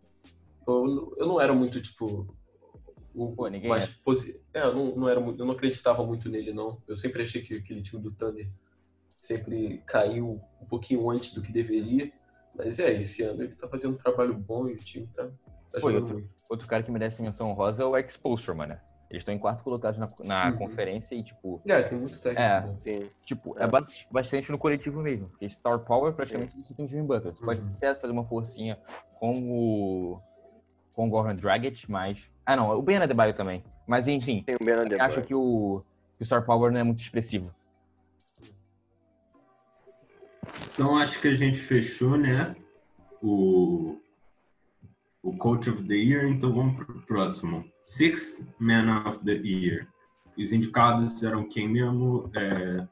eu, 0.71 1.17
eu 1.19 1.27
não 1.27 1.41
era 1.41 1.53
muito, 1.53 1.81
tipo. 1.81 2.35
O 3.13 3.33
Pô, 3.33 3.49
ninguém 3.49 3.69
mais 3.69 3.89
é. 3.89 3.93
posi... 4.05 4.41
é, 4.55 4.63
eu 4.63 4.75
não, 4.75 4.95
não 4.95 5.09
era 5.09 5.21
eu 5.21 5.45
não 5.45 5.51
acreditava 5.51 6.05
muito 6.07 6.29
nele, 6.29 6.53
não. 6.53 6.81
Eu 6.87 6.97
sempre 6.97 7.23
achei 7.23 7.43
que 7.43 7.57
aquele 7.57 7.83
time 7.83 8.01
do 8.01 8.13
Thunder 8.13 8.49
sempre 9.21 9.83
caiu 9.87 10.41
um 10.61 10.67
pouquinho 10.67 11.11
antes 11.11 11.35
do 11.35 11.43
que 11.43 11.53
deveria. 11.53 12.13
Mas 12.55 12.79
é, 12.79 12.93
esse 12.93 13.23
ano 13.23 13.43
ele 13.43 13.55
tá 13.55 13.69
fazendo 13.69 13.95
um 13.95 13.97
trabalho 13.97 14.35
bom 14.35 14.69
e 14.69 14.75
o 14.75 14.79
time 14.79 15.07
tá, 15.09 15.25
tá 15.73 15.81
Pô, 15.81 15.91
outro, 15.91 16.29
outro, 16.49 16.69
cara 16.69 16.83
que 16.83 16.91
merece 16.91 17.23
menção 17.23 17.53
rosa 17.53 17.83
é 17.83 17.87
o 17.87 17.97
Expulsor, 17.97 18.55
mano. 18.55 18.79
Eles 19.11 19.23
estão 19.23 19.35
em 19.35 19.39
quarto 19.39 19.65
colocado 19.65 19.99
na, 19.99 20.09
na 20.21 20.51
uhum. 20.51 20.59
conferência 20.59 21.17
e, 21.17 21.25
tipo. 21.25 21.61
É, 21.67 21.83
tem 21.83 21.99
muito 21.99 22.21
técnico. 22.21 22.41
É, 22.87 23.11
tipo, 23.25 23.59
é. 23.59 23.65
é. 23.65 23.69
bastante 24.11 24.53
no 24.53 24.59
coletivo 24.59 25.03
mesmo. 25.03 25.29
Porque 25.31 25.51
Star 25.51 25.81
Power 25.81 26.13
praticamente 26.13 26.57
você 26.57 26.73
tem 26.75 26.87
Jimmy 26.87 27.03
Butler. 27.09 27.35
Você 27.35 27.41
uhum. 27.41 27.47
pode 27.47 27.61
até 27.77 27.95
fazer 27.97 28.13
uma 28.13 28.25
forcinha 28.25 28.79
com 29.19 29.35
o 29.51 30.21
com 31.01 31.07
o 31.07 31.11
Goran 31.11 31.35
Dragic, 31.35 31.91
mas... 31.91 32.19
Ah, 32.45 32.55
não, 32.55 32.77
o 32.77 32.83
Ben 32.83 32.99
Adebayo 32.99 33.33
também. 33.33 33.65
Mas, 33.87 34.07
enfim, 34.07 34.45
Tem 34.45 34.57
o 34.57 35.03
acho 35.03 35.23
que 35.23 35.35
o, 35.35 35.83
que 36.19 36.23
o 36.23 36.27
Star 36.27 36.45
Power 36.45 36.71
não 36.71 36.79
é 36.79 36.83
muito 36.83 37.01
expressivo. 37.01 37.55
Então, 40.75 40.99
acho 40.99 41.19
que 41.21 41.29
a 41.29 41.35
gente 41.35 41.59
fechou, 41.59 42.19
né? 42.19 42.55
O, 43.23 43.99
o 45.23 45.37
Coach 45.39 45.71
of 45.71 45.83
the 45.85 45.95
Year. 45.95 46.27
Então, 46.27 46.53
vamos 46.53 46.77
para 46.77 46.95
o 46.95 47.03
próximo. 47.03 47.65
Sixth 47.87 48.45
Man 48.59 49.03
of 49.07 49.21
the 49.25 49.33
Year. 49.33 49.89
os 50.37 50.53
indicados 50.53 51.23
eram 51.23 51.49
quem 51.49 51.67
mesmo? 51.67 52.31
É, 52.35 52.87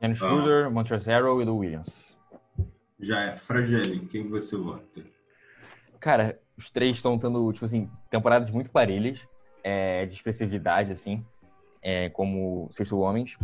Dennis 0.00 0.18
Schroeder, 0.18 0.68
Montrezl 0.68 1.40
e 1.40 1.44
Lou 1.44 1.58
Williams. 1.58 2.18
já 2.98 3.20
é 3.20 3.36
Fragile, 3.36 4.00
quem 4.06 4.28
você 4.28 4.56
vota? 4.56 5.02
Cara, 6.00 6.40
os 6.62 6.70
três 6.70 6.96
estão 6.96 7.18
tendo, 7.18 7.52
tipo 7.52 7.64
assim, 7.64 7.90
temporadas 8.10 8.50
muito 8.50 8.70
parelhas, 8.70 9.20
é, 9.62 10.06
de 10.06 10.14
expressividade, 10.14 10.92
assim, 10.92 11.24
é, 11.82 12.08
como 12.10 12.68
sexto 12.72 12.98
homens. 12.98 13.36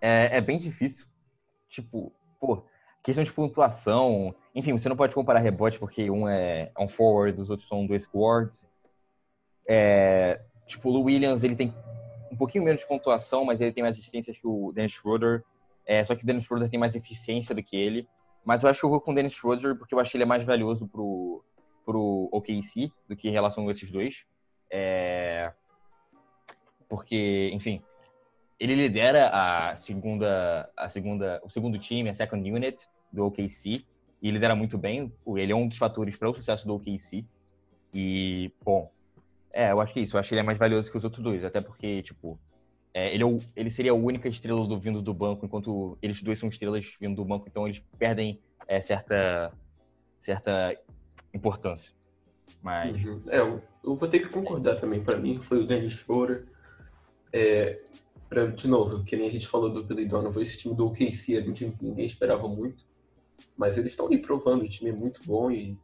É, 0.00 0.36
é 0.36 0.40
bem 0.40 0.58
difícil. 0.58 1.06
Tipo, 1.68 2.12
pô, 2.38 2.62
questão 3.02 3.24
de 3.24 3.32
pontuação. 3.32 4.34
Enfim, 4.54 4.72
você 4.72 4.88
não 4.88 4.96
pode 4.96 5.14
comparar 5.14 5.40
rebote 5.40 5.78
porque 5.78 6.10
um 6.10 6.28
é, 6.28 6.70
é 6.76 6.82
um 6.82 6.88
forward, 6.88 7.40
os 7.40 7.50
outros 7.50 7.68
são 7.68 7.86
dois 7.86 8.06
guards. 8.06 8.68
É, 9.66 10.40
tipo, 10.66 10.90
o 10.90 11.02
Williams, 11.02 11.42
ele 11.42 11.56
tem 11.56 11.74
um 12.30 12.36
pouquinho 12.36 12.64
menos 12.64 12.80
de 12.80 12.86
pontuação, 12.86 13.44
mas 13.44 13.60
ele 13.60 13.72
tem 13.72 13.82
mais 13.82 13.96
assistências 13.96 14.36
que 14.38 14.46
o 14.46 14.72
Dennis 14.72 14.92
Schroeder. 14.92 15.42
É, 15.86 16.04
só 16.04 16.14
que 16.14 16.22
o 16.22 16.26
Dennis 16.26 16.44
Schroeder 16.44 16.68
tem 16.68 16.78
mais 16.78 16.94
eficiência 16.94 17.54
do 17.54 17.62
que 17.62 17.76
ele. 17.76 18.06
Mas 18.44 18.62
eu 18.62 18.70
acho 18.70 18.80
que 18.80 18.86
eu 18.86 18.90
vou 18.90 19.00
com 19.00 19.12
o 19.12 19.14
Dennis 19.14 19.32
Schroeder 19.32 19.76
porque 19.76 19.94
eu 19.94 20.00
acho 20.00 20.10
que 20.10 20.16
ele 20.16 20.24
é 20.24 20.26
mais 20.26 20.44
valioso 20.44 20.86
pro, 20.86 21.44
pro 21.90 22.28
OKC 22.30 22.92
do 23.08 23.16
que 23.16 23.28
em 23.28 23.32
relação 23.32 23.66
a 23.66 23.72
esses 23.72 23.90
dois. 23.90 24.24
É, 24.70 25.52
porque, 26.88 27.50
enfim, 27.52 27.82
ele 28.60 28.76
lidera 28.76 29.28
a 29.28 29.74
segunda, 29.74 30.70
a 30.76 30.88
segunda, 30.88 31.40
o 31.44 31.50
segundo 31.50 31.76
time, 31.78 32.08
a 32.08 32.14
second 32.14 32.48
unit 32.48 32.86
do 33.12 33.26
OKC 33.26 33.84
e 34.22 34.30
lidera 34.30 34.54
muito 34.54 34.78
bem. 34.78 35.12
Ele 35.36 35.50
é 35.50 35.56
um 35.56 35.66
dos 35.66 35.78
fatores 35.78 36.16
para 36.16 36.30
o 36.30 36.34
sucesso 36.34 36.64
do 36.64 36.76
OKC. 36.76 37.24
E, 37.92 38.52
bom, 38.64 38.88
é, 39.52 39.72
eu 39.72 39.80
acho 39.80 39.92
que 39.92 39.98
é 39.98 40.02
isso. 40.04 40.14
Eu 40.14 40.20
acho 40.20 40.28
que 40.28 40.34
ele 40.34 40.42
é 40.42 40.44
mais 40.44 40.58
valioso 40.58 40.88
que 40.88 40.96
os 40.96 41.02
outros 41.02 41.24
dois, 41.24 41.44
até 41.44 41.60
porque, 41.60 42.04
tipo, 42.04 42.38
é, 42.94 43.12
ele, 43.12 43.24
é 43.24 43.26
o, 43.26 43.40
ele 43.56 43.70
seria 43.70 43.90
a 43.90 43.96
única 43.96 44.28
estrela 44.28 44.64
do 44.64 44.78
vindo 44.78 45.02
do 45.02 45.12
banco, 45.12 45.44
enquanto 45.44 45.98
eles 46.00 46.22
dois 46.22 46.38
são 46.38 46.48
estrelas 46.48 46.94
vindo 47.00 47.16
do 47.16 47.24
banco, 47.24 47.48
então 47.48 47.66
eles 47.66 47.82
perdem 47.98 48.38
é, 48.68 48.80
certa, 48.80 49.52
certa 50.20 50.76
importância. 51.32 51.92
Mas. 52.62 53.02
Uhum. 53.04 53.22
É, 53.28 53.40
eu, 53.40 53.62
eu 53.84 53.96
vou 53.96 54.08
ter 54.08 54.20
que 54.20 54.28
concordar 54.28 54.76
também. 54.76 55.02
Para 55.02 55.18
mim, 55.18 55.40
foi 55.40 55.62
o 55.62 55.66
Dennis 55.66 55.94
Schroeder. 55.94 56.46
É, 57.32 57.80
pra, 58.28 58.46
de 58.46 58.68
novo, 58.68 59.04
que 59.04 59.16
nem 59.16 59.26
a 59.26 59.30
gente 59.30 59.46
falou 59.46 59.70
do 59.70 59.84
Billy 59.84 60.06
Donovan, 60.06 60.40
esse 60.42 60.58
time 60.58 60.74
do 60.74 60.86
OKC 60.86 61.36
era 61.36 61.48
um 61.48 61.52
time 61.52 61.72
que 61.72 61.84
ninguém 61.84 62.06
esperava 62.06 62.48
muito. 62.48 62.84
Mas 63.56 63.76
eles 63.76 63.92
estão 63.92 64.06
ali 64.06 64.18
provando, 64.18 64.64
o 64.64 64.68
time 64.68 64.90
é 64.90 64.92
muito 64.92 65.20
bom 65.24 65.50
e 65.50 65.78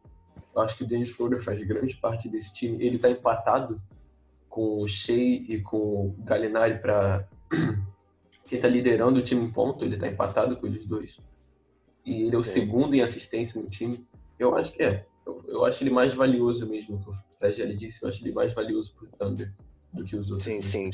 eu 0.54 0.62
acho 0.62 0.76
que 0.76 0.84
o 0.84 0.86
Dennis 0.86 1.10
Schroeder 1.10 1.42
faz 1.42 1.62
grande 1.62 1.96
parte 1.96 2.28
desse 2.28 2.52
time. 2.54 2.82
Ele 2.84 2.96
está 2.96 3.10
empatado 3.10 3.80
com 4.48 4.80
o 4.80 4.88
Shea 4.88 5.44
e 5.48 5.60
com 5.60 6.06
o 6.06 6.16
Gallinari 6.20 6.78
para 6.78 7.28
quem 8.46 8.56
está 8.56 8.68
liderando 8.68 9.18
o 9.20 9.22
time 9.22 9.44
em 9.44 9.50
ponto, 9.50 9.84
ele 9.84 9.96
está 9.96 10.06
empatado 10.08 10.56
com 10.56 10.66
eles 10.66 10.86
dois. 10.86 11.20
E 12.04 12.22
ele 12.22 12.36
é 12.36 12.38
o 12.38 12.44
segundo 12.44 12.94
em 12.94 13.02
assistência 13.02 13.60
no 13.60 13.68
time. 13.68 14.06
Eu 14.38 14.56
acho 14.56 14.72
que 14.72 14.82
é. 14.82 15.06
Eu, 15.26 15.44
eu 15.48 15.64
acho 15.64 15.82
ele 15.82 15.90
mais 15.90 16.14
valioso 16.14 16.66
mesmo, 16.66 17.02
que 17.02 17.10
o 17.10 17.14
Fragile 17.38 17.76
disse. 17.76 18.02
Eu 18.02 18.08
acho 18.08 18.22
ele 18.24 18.32
mais 18.32 18.54
valioso 18.54 18.94
pro 18.94 19.06
Thunder 19.18 19.52
do 19.92 20.04
que 20.04 20.16
os 20.16 20.30
outros. 20.30 20.44
Sim, 20.44 20.60
sim. 20.60 20.90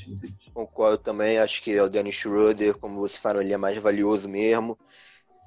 Concordo 0.54 0.98
também, 0.98 1.38
acho 1.38 1.62
que 1.62 1.72
é 1.72 1.82
o 1.82 1.88
Dennis 1.88 2.14
Schroeder, 2.14 2.78
como 2.78 3.00
você 3.00 3.18
falou, 3.18 3.42
ele 3.42 3.52
é 3.52 3.56
mais 3.58 3.76
valioso 3.78 4.28
mesmo. 4.28 4.78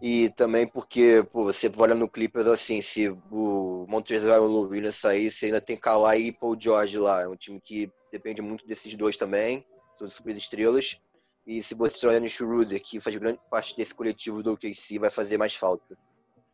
E 0.01 0.29
também 0.31 0.67
porque, 0.67 1.25
pô, 1.31 1.45
você 1.45 1.71
olha 1.77 1.95
no 1.95 2.09
Clippers 2.09 2.47
assim, 2.47 2.81
se 2.81 3.09
o 3.31 3.85
Montrezl 3.87 4.27
e 4.27 4.39
o 4.39 4.45
Lou 4.45 4.67
Williams 4.67 4.97
sair, 4.97 5.31
você 5.31 5.45
ainda 5.47 5.61
tem 5.61 5.77
Kawhi 5.77 6.27
e 6.27 6.31
Paul 6.33 6.57
George 6.59 6.97
lá. 6.97 7.23
É 7.23 7.27
um 7.27 7.35
time 7.35 7.59
que 7.61 7.89
depende 8.11 8.41
muito 8.41 8.67
desses 8.67 8.93
dois 8.95 9.15
também, 9.17 9.65
são 9.97 10.07
super 10.09 10.35
estrelas. 10.35 10.99
E 11.47 11.63
se 11.63 11.75
você 11.75 11.97
tiver 11.97 12.11
o 12.11 12.13
Dennis 12.13 12.33
Schroeder, 12.33 12.81
que 12.81 12.99
faz 12.99 13.15
grande 13.15 13.39
parte 13.49 13.75
desse 13.75 13.93
coletivo 13.93 14.43
do 14.43 14.53
OKC, 14.53 14.99
vai 14.99 15.09
fazer 15.09 15.37
mais 15.37 15.55
falta. 15.55 15.97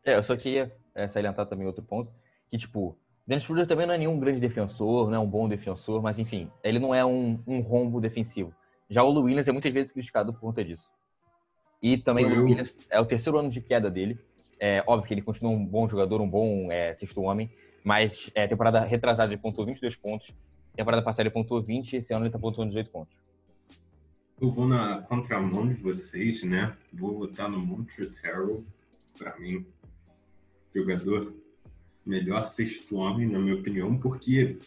É, 0.04 0.16
eu 0.16 0.22
só 0.22 0.36
queria 0.36 0.74
é, 0.94 1.08
salientar 1.08 1.46
também 1.46 1.66
outro 1.66 1.82
ponto, 1.82 2.12
que, 2.52 2.58
tipo, 2.58 2.94
Dennis 3.26 3.44
Schroeder 3.44 3.66
também 3.66 3.86
não 3.86 3.94
é 3.94 3.98
nenhum 3.98 4.20
grande 4.20 4.38
defensor, 4.38 5.08
não 5.08 5.16
é 5.16 5.18
um 5.18 5.26
bom 5.26 5.48
defensor, 5.48 6.02
mas, 6.02 6.18
enfim, 6.18 6.50
ele 6.62 6.78
não 6.78 6.94
é 6.94 7.02
um, 7.02 7.42
um 7.46 7.60
rombo 7.60 7.98
defensivo. 7.98 8.54
Já 8.90 9.02
o 9.02 9.22
Williams 9.22 9.48
é 9.48 9.52
muitas 9.52 9.72
vezes 9.72 9.90
criticado 9.90 10.34
por 10.34 10.40
conta 10.40 10.62
disso. 10.62 10.86
E 11.82 11.96
também 11.96 12.26
o 12.26 12.44
Williams 12.44 12.78
é 12.90 13.00
o 13.00 13.06
terceiro 13.06 13.38
ano 13.38 13.48
de 13.48 13.62
queda 13.62 13.90
dele. 13.90 14.18
É 14.60 14.84
óbvio 14.86 15.08
que 15.08 15.14
ele 15.14 15.22
continua 15.22 15.50
um 15.50 15.64
bom 15.64 15.88
jogador, 15.88 16.20
um 16.20 16.28
bom 16.28 16.70
é, 16.70 16.94
sexto 16.94 17.22
homem, 17.22 17.50
mas 17.82 18.30
é, 18.34 18.46
temporada 18.46 18.80
retrasada 18.80 19.32
ele 19.32 19.40
pontuou 19.40 19.66
22 19.66 19.96
pontos, 19.96 20.36
temporada 20.76 21.02
passada 21.02 21.22
ele 21.22 21.30
pontuou 21.30 21.62
20 21.62 21.96
esse 21.96 22.12
ano 22.12 22.26
ele 22.26 22.32
tá 22.32 22.38
pontuando 22.38 22.68
18 22.68 22.90
pontos. 22.90 23.16
Eu 24.38 24.50
vou 24.50 24.68
na 24.68 25.00
contramão 25.00 25.66
de 25.66 25.74
vocês, 25.74 26.42
né? 26.42 26.76
Vou 26.92 27.16
votar 27.16 27.48
no 27.48 27.58
Montrezl 27.58 28.18
Harrell, 28.22 28.64
pra 29.16 29.38
mim, 29.38 29.64
jogador 30.74 31.32
melhor 32.04 32.46
sexto 32.48 32.96
homem, 32.96 33.28
na 33.28 33.38
minha 33.38 33.54
opinião, 33.54 33.96
porque, 33.98 34.58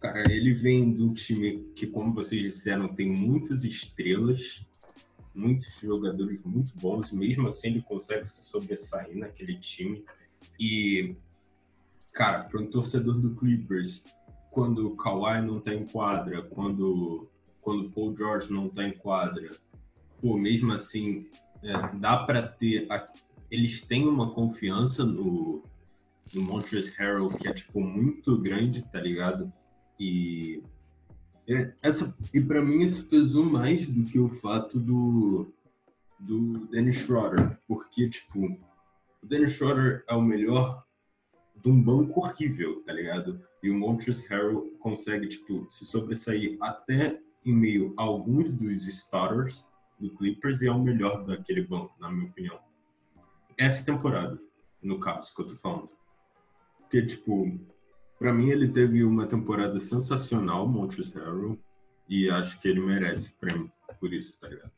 cara, 0.00 0.30
ele 0.30 0.52
vem 0.52 0.92
do 0.92 1.12
time 1.14 1.64
que, 1.74 1.86
como 1.86 2.12
vocês 2.12 2.42
disseram, 2.42 2.88
tem 2.88 3.10
muitas 3.10 3.64
estrelas, 3.64 4.64
muitos 5.34 5.80
jogadores 5.80 6.42
muito 6.44 6.76
bons, 6.78 7.10
mesmo 7.12 7.48
assim 7.48 7.68
ele 7.68 7.82
consegue 7.82 8.26
se 8.26 8.44
sobressair 8.44 9.16
naquele 9.16 9.56
time. 9.58 10.04
E, 10.58 11.14
cara, 12.12 12.44
para 12.44 12.60
um 12.60 12.66
torcedor 12.66 13.18
do 13.18 13.34
Clippers, 13.34 14.04
quando 14.50 14.86
o 14.88 14.96
Kawhi 14.96 15.40
não 15.40 15.60
tá 15.60 15.74
em 15.74 15.86
quadra, 15.86 16.42
quando 16.42 17.28
quando 17.62 17.86
o 17.86 17.90
Paul 17.90 18.14
George 18.16 18.52
não 18.52 18.68
tá 18.68 18.82
em 18.82 18.92
quadra, 18.92 19.52
pô, 20.20 20.36
mesmo 20.36 20.72
assim, 20.72 21.28
é, 21.62 21.96
dá 21.96 22.18
para 22.24 22.42
ter. 22.42 22.90
a- 22.90 23.08
eles 23.48 23.82
têm 23.82 24.08
uma 24.08 24.32
confiança 24.34 25.04
no, 25.04 25.62
no 26.34 26.42
Montrezl 26.42 26.90
Harrell 26.98 27.28
que 27.28 27.48
é, 27.48 27.52
tipo, 27.52 27.80
muito 27.80 28.38
grande, 28.38 28.82
tá 28.82 29.00
ligado? 29.00 29.52
E. 29.98 30.62
é, 31.48 31.74
essa, 31.82 32.14
e 32.32 32.40
para 32.40 32.62
mim 32.62 32.84
isso 32.84 33.04
pesou 33.06 33.44
mais 33.44 33.86
do 33.86 34.04
que 34.04 34.18
o 34.18 34.28
fato 34.28 34.78
do, 34.78 35.52
do 36.18 36.66
Dennis 36.68 36.96
Schroeder, 36.96 37.58
porque, 37.68 38.08
tipo, 38.08 38.46
o 39.22 39.26
Dennis 39.26 39.52
Schroeder 39.52 40.04
é 40.08 40.14
o 40.14 40.22
melhor 40.22 40.84
de 41.62 41.70
um 41.70 41.80
banco 41.80 42.20
horrível, 42.20 42.82
tá 42.82 42.92
ligado? 42.92 43.40
E 43.62 43.70
o 43.70 43.74
Montrezl 43.74 44.26
Harrell 44.28 44.76
consegue, 44.80 45.28
tipo, 45.28 45.68
se 45.70 45.84
sobressair 45.84 46.56
até 46.60 47.20
em 47.44 47.54
meio 47.54 47.94
a 47.96 48.02
alguns 48.02 48.52
dos 48.52 48.86
starters 48.88 49.64
do 49.98 50.10
Clippers 50.10 50.60
e 50.60 50.66
é 50.66 50.72
o 50.72 50.82
melhor 50.82 51.24
daquele 51.24 51.62
banco, 51.62 51.94
na 52.00 52.10
minha 52.10 52.28
opinião. 52.28 52.58
Essa 53.56 53.84
temporada, 53.84 54.40
no 54.82 54.98
caso, 54.98 55.32
que 55.34 55.42
eu 55.42 55.46
tô 55.46 55.56
falando. 55.56 55.90
Porque, 56.92 57.06
tipo, 57.06 57.58
pra 58.18 58.34
mim 58.34 58.50
ele 58.50 58.68
teve 58.68 59.02
uma 59.02 59.26
temporada 59.26 59.78
sensacional, 59.78 60.68
Montrezl 60.68 61.18
Harrell, 61.18 61.58
e 62.06 62.28
acho 62.28 62.60
que 62.60 62.68
ele 62.68 62.80
merece 62.80 63.30
o 63.30 63.32
prêmio 63.40 63.72
por 63.98 64.12
isso, 64.12 64.38
tá 64.38 64.46
ligado? 64.46 64.70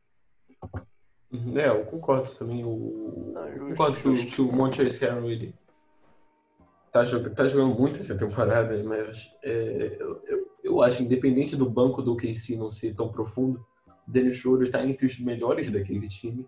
Uhum. 1.33 1.59
É, 1.59 1.71
eu 1.71 1.85
concordo 1.87 2.33
também. 2.37 2.65
O... 2.65 3.33
Ah, 3.37 3.49
eu 3.49 3.67
concordo 3.67 3.97
que 3.97 4.07
o, 4.07 4.15
justo. 4.15 4.33
que 4.33 4.41
o 4.41 4.53
Montrezl 4.53 5.05
Harrell 5.05 5.29
ele 5.29 5.55
tá, 6.93 7.05
jog... 7.05 7.29
tá 7.31 7.49
jogando 7.49 7.75
muito 7.77 7.99
essa 7.99 8.17
temporada, 8.17 8.81
mas 8.85 9.35
é, 9.43 9.97
eu, 9.99 10.23
eu, 10.29 10.51
eu 10.63 10.83
acho, 10.83 11.03
independente 11.03 11.57
do 11.57 11.69
banco 11.69 12.01
do 12.01 12.17
KC 12.17 12.57
não 12.57 12.71
ser 12.71 12.95
tão 12.95 13.11
profundo, 13.11 13.67
o 14.07 14.11
Dennis 14.13 14.37
Schroeder 14.37 14.71
tá 14.71 14.87
entre 14.87 15.05
os 15.05 15.19
melhores 15.19 15.69
daquele 15.69 16.07
time. 16.07 16.47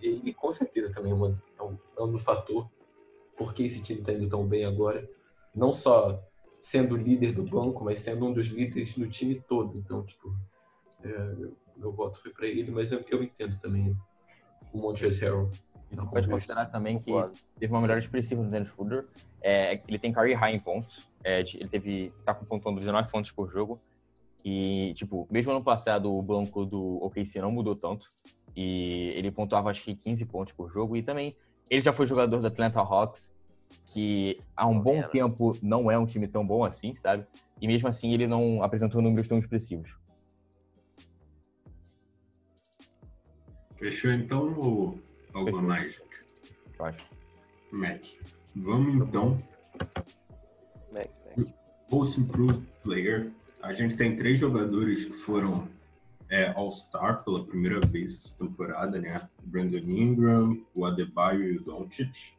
E, 0.00 0.30
e 0.30 0.32
com 0.32 0.50
certeza 0.50 0.90
também 0.90 1.12
é, 1.12 1.14
uma, 1.14 1.34
é, 1.58 1.62
um, 1.62 1.78
é 1.98 2.02
um 2.02 2.18
fator 2.18 2.70
porque 3.36 3.62
esse 3.62 3.82
time 3.82 4.02
tá 4.02 4.12
indo 4.12 4.28
tão 4.28 4.46
bem 4.46 4.64
agora. 4.64 5.08
Não 5.54 5.74
só 5.74 6.22
sendo 6.60 6.96
líder 6.96 7.32
do 7.32 7.42
banco, 7.42 7.84
mas 7.84 8.00
sendo 8.00 8.26
um 8.26 8.32
dos 8.32 8.46
líderes 8.46 8.94
do 8.94 9.08
time 9.08 9.40
todo. 9.48 9.76
Então, 9.78 10.04
tipo, 10.04 10.34
é, 11.02 11.08
meu, 11.34 11.56
meu 11.76 11.92
voto 11.92 12.20
foi 12.20 12.30
para 12.30 12.46
ele, 12.46 12.70
mas 12.70 12.92
eu, 12.92 13.04
eu 13.10 13.22
entendo 13.22 13.58
também 13.60 13.96
o 14.72 14.78
Montrezl 14.78 15.24
Harrell. 15.24 15.50
Você 15.90 16.06
pode 16.06 16.28
considerar 16.28 16.66
também 16.66 16.98
que 16.98 17.10
Concordo. 17.12 17.38
teve 17.58 17.72
uma 17.72 17.80
melhora 17.80 18.00
expressiva 18.00 18.42
no 18.42 18.50
Dennis 18.50 18.68
Schroeder. 18.68 19.06
É, 19.42 19.80
ele 19.86 19.98
tem 19.98 20.12
career 20.12 20.38
high 20.38 20.54
em 20.54 20.60
pontos. 20.60 21.06
É, 21.22 21.40
ele 21.40 21.68
teve, 21.68 22.12
tá 22.24 22.32
com 22.32 22.46
pontuando 22.46 22.80
19 22.80 23.10
pontos 23.10 23.30
por 23.30 23.50
jogo. 23.50 23.78
E, 24.44 24.94
tipo, 24.94 25.28
mesmo 25.30 25.50
ano 25.50 25.62
passado 25.62 26.12
o 26.12 26.22
banco 26.22 26.64
do 26.64 26.98
OKC 27.04 27.40
não 27.40 27.52
mudou 27.52 27.76
tanto. 27.76 28.10
E 28.56 29.12
ele 29.14 29.30
pontuava 29.30 29.70
acho 29.70 29.82
que 29.84 29.94
15 29.94 30.24
pontos 30.24 30.52
por 30.54 30.70
jogo. 30.72 30.96
E 30.96 31.02
também, 31.02 31.36
ele 31.72 31.80
já 31.80 31.90
foi 31.90 32.04
jogador 32.04 32.38
do 32.38 32.46
Atlanta 32.46 32.80
Hawks, 32.80 33.30
que 33.86 34.38
há 34.54 34.68
um 34.68 34.82
bom 34.82 35.00
tempo 35.08 35.56
não 35.62 35.90
é 35.90 35.98
um 35.98 36.04
time 36.04 36.28
tão 36.28 36.46
bom 36.46 36.66
assim, 36.66 36.94
sabe? 36.96 37.26
E 37.62 37.66
mesmo 37.66 37.88
assim 37.88 38.12
ele 38.12 38.26
não 38.26 38.62
apresentou 38.62 39.00
números 39.00 39.26
tão 39.26 39.38
expressivos. 39.38 39.90
Fechou 43.76 44.12
então 44.12 44.52
ou 44.60 45.00
algo 45.32 45.46
Fechou. 45.46 45.62
mais? 45.62 45.98
Eu 46.78 46.84
acho. 46.84 47.06
Mac. 47.72 48.04
Vamos 48.54 49.08
então 49.08 49.42
Mac, 50.92 51.08
Mac. 51.38 51.48
Most 51.90 52.20
Improved 52.20 52.68
Player. 52.82 53.32
A 53.62 53.72
gente 53.72 53.96
tem 53.96 54.14
três 54.14 54.38
jogadores 54.38 55.06
que 55.06 55.14
foram 55.14 55.66
é, 56.32 56.50
All-Star 56.56 57.22
pela 57.22 57.44
primeira 57.44 57.78
vez 57.78 58.14
essa 58.14 58.34
temporada, 58.38 58.98
né? 58.98 59.28
Brandon 59.44 59.76
Ingram, 59.76 60.64
o 60.74 60.86
Adebayo 60.86 61.44
e 61.44 61.58
o 61.58 61.62
Doncic. 61.62 62.32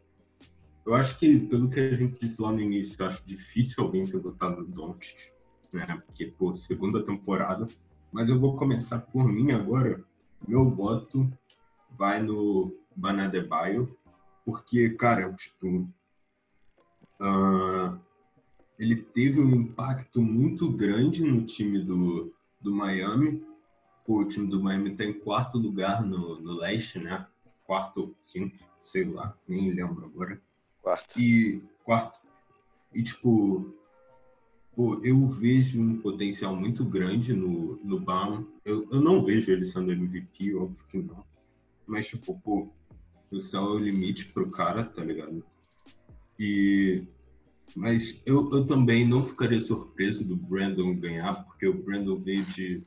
Eu 0.83 0.95
acho 0.95 1.19
que, 1.19 1.37
pelo 1.41 1.69
que 1.69 1.79
a 1.79 1.95
gente 1.95 2.19
disse 2.19 2.41
lá 2.41 2.51
no 2.51 2.59
início, 2.59 2.95
eu 2.99 3.05
acho 3.05 3.23
difícil 3.23 3.83
alguém 3.83 4.03
ter 4.07 4.17
votado 4.17 4.61
no 4.61 4.67
Doncic, 4.67 5.31
né? 5.71 6.01
Porque, 6.07 6.25
pô, 6.25 6.55
segunda 6.55 7.05
temporada. 7.05 7.67
Mas 8.11 8.29
eu 8.29 8.39
vou 8.39 8.55
começar 8.55 8.97
por 8.97 9.31
mim 9.31 9.51
agora. 9.51 10.03
Meu 10.47 10.71
voto 10.71 11.31
vai 11.91 12.19
no 12.19 12.75
Banadebayo, 12.95 13.95
porque, 14.43 14.89
cara, 14.89 15.31
tipo, 15.33 15.87
uh, 17.21 17.99
ele 18.79 18.95
teve 18.95 19.39
um 19.39 19.51
impacto 19.51 20.19
muito 20.19 20.67
grande 20.71 21.23
no 21.23 21.45
time 21.45 21.77
do, 21.77 22.33
do 22.59 22.73
Miami. 22.73 23.52
O 24.05 24.25
time 24.25 24.47
do 24.47 24.61
Miami 24.61 24.91
está 24.91 25.05
em 25.05 25.13
quarto 25.13 25.57
lugar 25.57 26.03
no, 26.03 26.39
no 26.41 26.53
leste, 26.53 26.99
né? 26.99 27.25
Quarto 27.65 28.01
ou 28.01 28.15
quinto, 28.25 28.63
sei 28.81 29.05
lá, 29.05 29.37
nem 29.47 29.71
lembro 29.71 30.05
agora. 30.05 30.41
Quarto. 30.81 31.19
E 31.19 31.63
quarto. 31.83 32.19
E 32.93 33.01
tipo, 33.01 33.73
pô, 34.75 34.99
eu 35.03 35.27
vejo 35.27 35.81
um 35.81 35.99
potencial 35.99 36.55
muito 36.55 36.83
grande 36.83 37.33
no, 37.33 37.77
no 37.83 37.99
Bam. 37.99 38.45
Eu, 38.65 38.87
eu 38.91 39.01
não 39.01 39.23
vejo 39.23 39.51
ele 39.51 39.65
sendo 39.65 39.91
MVP, 39.91 40.53
óbvio 40.55 40.85
que 40.89 40.97
não. 40.97 41.23
Mas, 41.87 42.07
tipo, 42.07 42.39
pô, 42.39 42.69
o 43.31 43.41
céu 43.41 43.61
é 43.61 43.71
o 43.71 43.77
limite 43.77 44.27
pro 44.27 44.49
cara, 44.49 44.83
tá 44.83 45.03
ligado? 45.03 45.43
E. 46.39 47.03
Mas 47.75 48.21
eu, 48.25 48.51
eu 48.51 48.67
também 48.67 49.07
não 49.07 49.25
ficaria 49.25 49.59
surpreso 49.59 50.23
do 50.23 50.35
Brandon 50.35 50.93
ganhar, 50.95 51.43
porque 51.43 51.67
o 51.67 51.73
Brandon 51.73 52.19
veio 52.19 52.43
de 52.43 52.83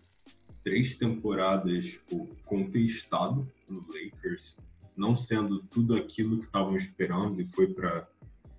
três 0.66 0.96
temporadas 0.96 1.92
tipo, 1.92 2.26
contestado 2.44 3.48
no 3.68 3.86
Lakers 3.86 4.56
não 4.96 5.14
sendo 5.14 5.62
tudo 5.62 5.94
aquilo 5.94 6.38
que 6.38 6.46
estavam 6.46 6.74
esperando 6.74 7.40
e 7.40 7.44
foi 7.44 7.72
para 7.72 8.08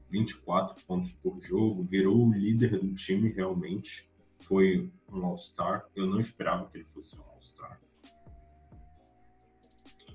24 0.09 0.85
pontos 0.85 1.11
por 1.11 1.41
jogo, 1.41 1.83
virou 1.83 2.25
o 2.25 2.31
líder 2.31 2.79
do 2.79 2.95
time 2.95 3.27
realmente, 3.27 4.09
foi 4.43 4.89
um 5.11 5.25
All-Star. 5.25 5.85
Eu 5.93 6.05
não 6.05 6.17
esperava 6.17 6.69
que 6.69 6.77
ele 6.77 6.85
fosse 6.85 7.17
um 7.17 7.23
All-Star. 7.23 7.81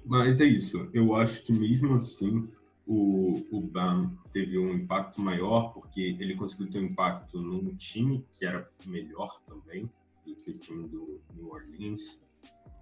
Mas 0.03 0.41
é 0.41 0.47
isso, 0.47 0.89
eu 0.95 1.15
acho 1.15 1.45
que 1.45 1.53
mesmo 1.53 1.97
assim 1.97 2.49
o, 2.87 3.35
o 3.51 3.61
Bam 3.61 4.17
teve 4.33 4.57
um 4.57 4.73
impacto 4.73 5.21
maior, 5.21 5.75
porque 5.75 6.01
ele 6.01 6.37
conseguiu 6.37 6.71
ter 6.71 6.79
um 6.79 6.87
impacto 6.87 7.39
num 7.39 7.77
time 7.77 8.25
que 8.33 8.47
era 8.47 8.67
melhor 8.87 9.43
também 9.47 9.91
do 10.25 10.35
que 10.37 10.50
o 10.50 10.59
time 10.59 10.88
do 10.88 11.21
New 11.35 11.50
Orleans. 11.50 12.19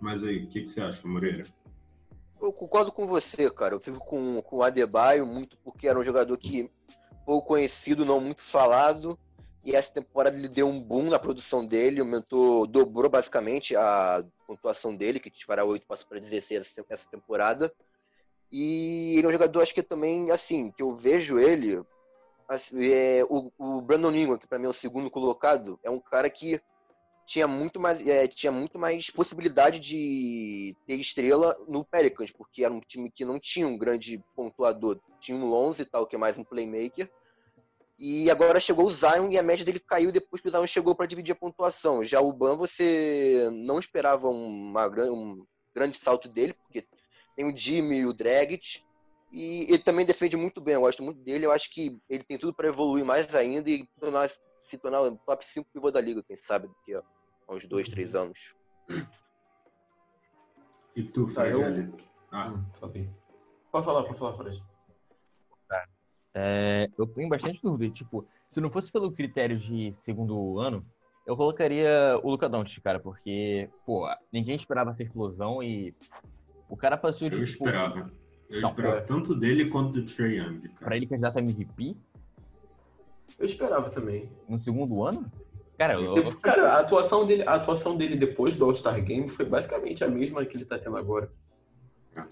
Mas 0.00 0.24
aí, 0.24 0.44
o 0.44 0.48
que, 0.48 0.62
que 0.62 0.68
você 0.68 0.80
acha, 0.80 1.06
Moreira? 1.06 1.44
Eu 2.40 2.52
concordo 2.52 2.90
com 2.90 3.06
você, 3.06 3.50
cara. 3.50 3.74
Eu 3.74 3.80
fico 3.80 3.98
com, 3.98 4.40
com 4.42 4.56
o 4.56 4.62
Adebayo 4.62 5.26
muito 5.26 5.58
porque 5.58 5.86
era 5.86 5.98
um 5.98 6.04
jogador 6.04 6.36
que 6.38 6.70
pouco 7.26 7.48
conhecido, 7.48 8.04
não 8.04 8.20
muito 8.20 8.42
falado. 8.42 9.18
E 9.62 9.76
essa 9.76 9.92
temporada 9.92 10.36
ele 10.36 10.48
deu 10.48 10.66
um 10.66 10.82
boom 10.82 11.10
na 11.10 11.18
produção 11.18 11.66
dele, 11.66 12.00
aumentou, 12.00 12.66
dobrou 12.66 13.10
basicamente 13.10 13.76
a 13.76 14.24
pontuação 14.46 14.96
dele, 14.96 15.20
que 15.20 15.30
para 15.46 15.64
8 15.64 15.86
passou 15.86 16.06
para 16.08 16.18
16 16.18 16.74
essa 16.88 17.08
temporada. 17.10 17.72
E 18.50 19.16
ele 19.16 19.26
é 19.26 19.28
um 19.28 19.32
jogador, 19.32 19.60
acho 19.60 19.74
que 19.74 19.82
também, 19.82 20.30
assim, 20.30 20.72
que 20.72 20.82
eu 20.82 20.96
vejo 20.96 21.38
ele. 21.38 21.82
Assim, 22.48 22.90
é, 22.90 23.22
o, 23.28 23.52
o 23.58 23.80
Brandon 23.80 24.12
Ingram, 24.12 24.38
que 24.38 24.46
para 24.46 24.58
mim 24.58 24.66
é 24.66 24.70
o 24.70 24.72
segundo 24.72 25.10
colocado, 25.10 25.78
é 25.84 25.90
um 25.90 26.00
cara 26.00 26.28
que 26.28 26.60
tinha 27.30 27.46
muito 27.46 27.78
mais, 27.78 28.04
é, 28.04 28.26
tinha 28.26 28.50
muito 28.50 28.76
mais 28.76 29.08
possibilidade 29.08 29.78
de 29.78 30.74
ter 30.84 30.96
estrela 30.96 31.56
no 31.68 31.84
Pelicans, 31.84 32.32
porque 32.32 32.64
era 32.64 32.74
um 32.74 32.80
time 32.80 33.08
que 33.08 33.24
não 33.24 33.38
tinha 33.38 33.68
um 33.68 33.78
grande 33.78 34.20
pontuador. 34.34 35.00
Tinha 35.20 35.38
um 35.38 35.48
Lonzo 35.48 35.80
e 35.80 35.84
tal, 35.84 36.08
que 36.08 36.16
é 36.16 36.18
mais 36.18 36.36
um 36.38 36.42
playmaker. 36.42 37.08
E 37.96 38.28
agora 38.32 38.58
chegou 38.58 38.84
o 38.84 38.90
Zion 38.90 39.30
e 39.30 39.38
a 39.38 39.44
média 39.44 39.64
dele 39.64 39.78
caiu 39.78 40.10
depois 40.10 40.42
que 40.42 40.48
o 40.48 40.50
Zion 40.50 40.66
chegou 40.66 40.92
para 40.92 41.06
dividir 41.06 41.30
a 41.30 41.36
pontuação. 41.36 42.04
Já 42.04 42.20
o 42.20 42.32
Ban, 42.32 42.56
você 42.56 43.48
não 43.52 43.78
esperava 43.78 44.28
uma, 44.28 44.88
um 44.88 45.46
grande 45.72 45.98
salto 45.98 46.28
dele, 46.28 46.52
porque 46.54 46.84
tem 47.36 47.44
o 47.44 47.56
Jimmy 47.56 47.98
e 47.98 48.06
o 48.06 48.12
Dragic. 48.12 48.82
E 49.30 49.66
ele 49.68 49.78
também 49.78 50.04
defende 50.04 50.36
muito 50.36 50.60
bem, 50.60 50.74
eu 50.74 50.80
gosto 50.80 51.00
muito 51.00 51.20
dele. 51.20 51.46
Eu 51.46 51.52
acho 51.52 51.70
que 51.70 51.96
ele 52.08 52.24
tem 52.24 52.36
tudo 52.36 52.52
para 52.52 52.66
evoluir 52.66 53.04
mais 53.04 53.32
ainda 53.36 53.70
e 53.70 53.86
tornar, 54.00 54.28
se 54.64 54.76
tornar 54.78 55.08
top 55.24 55.46
5 55.46 55.70
pivô 55.72 55.92
da 55.92 56.00
liga, 56.00 56.24
quem 56.24 56.34
sabe, 56.34 56.66
daqui 56.66 56.96
a 56.96 56.98
há 56.98 57.19
uns 57.50 57.66
dois, 57.66 57.88
três 57.88 58.14
anos. 58.14 58.54
E 60.96 61.02
tu, 61.02 61.26
Tá, 61.32 61.46
eu- 61.48 61.58
Fred? 61.60 61.92
Ah, 62.30 62.48
Hum, 62.50 62.64
ok. 62.80 63.08
Pode 63.72 63.84
falar, 63.84 64.02
pode 64.04 64.18
falar, 64.18 64.36
Fred. 64.36 64.62
É, 66.32 66.86
eu 66.96 67.06
tenho 67.08 67.28
bastante 67.28 67.60
dúvida. 67.60 67.92
Tipo, 67.92 68.24
se 68.50 68.60
não 68.60 68.70
fosse 68.70 68.90
pelo 68.92 69.10
critério 69.12 69.58
de 69.58 69.92
segundo 69.94 70.60
ano, 70.60 70.86
eu 71.26 71.36
colocaria 71.36 72.20
o 72.22 72.30
Luca 72.30 72.48
Doncic, 72.48 72.80
cara, 72.82 73.00
porque, 73.00 73.68
pô, 73.84 74.06
ninguém 74.32 74.54
esperava 74.54 74.90
essa 74.90 75.02
explosão 75.02 75.60
e 75.60 75.92
o 76.68 76.76
cara 76.76 76.96
passou 76.96 77.28
de, 77.28 77.34
eu 77.36 77.44
tipo, 77.44 77.64
esperava. 77.64 78.10
Eu 78.48 78.60
Não, 78.60 78.70
esperava 78.70 78.98
é. 78.98 79.00
tanto 79.00 79.34
dele 79.34 79.68
quanto 79.70 79.92
do 80.00 80.04
Trey 80.04 80.38
Young, 80.38 80.60
cara. 80.68 80.74
pra 80.86 80.96
ele 80.96 81.06
candidato 81.06 81.38
a 81.38 81.40
MVP 81.40 81.96
Eu 83.38 83.46
esperava 83.46 83.90
também. 83.90 84.30
no 84.48 84.56
segundo 84.58 85.02
ano. 85.04 85.30
Cara, 85.80 85.94
eu, 85.94 86.36
Cara, 86.42 86.74
a 86.74 86.80
atuação 86.80 87.26
dele, 87.26 87.42
a 87.46 87.54
atuação 87.54 87.96
dele 87.96 88.14
depois 88.14 88.54
do 88.54 88.66
All-Star 88.66 89.02
Game 89.02 89.30
foi 89.30 89.46
basicamente 89.46 90.04
a 90.04 90.08
mesma 90.08 90.44
que 90.44 90.54
ele 90.54 90.66
tá 90.66 90.78
tendo 90.78 90.98
agora. 90.98 91.32
É. 92.14 92.22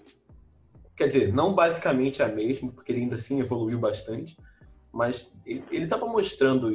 Quer 0.95 1.07
dizer, 1.07 1.33
não 1.33 1.55
basicamente 1.55 2.21
a 2.21 2.27
mesma, 2.27 2.71
porque 2.71 2.91
ele 2.91 3.01
ainda 3.01 3.15
assim 3.15 3.39
evoluiu 3.39 3.79
bastante, 3.79 4.37
mas 4.91 5.35
ele, 5.47 5.63
ele 5.71 5.87
tava 5.87 6.05
mostrando 6.05 6.71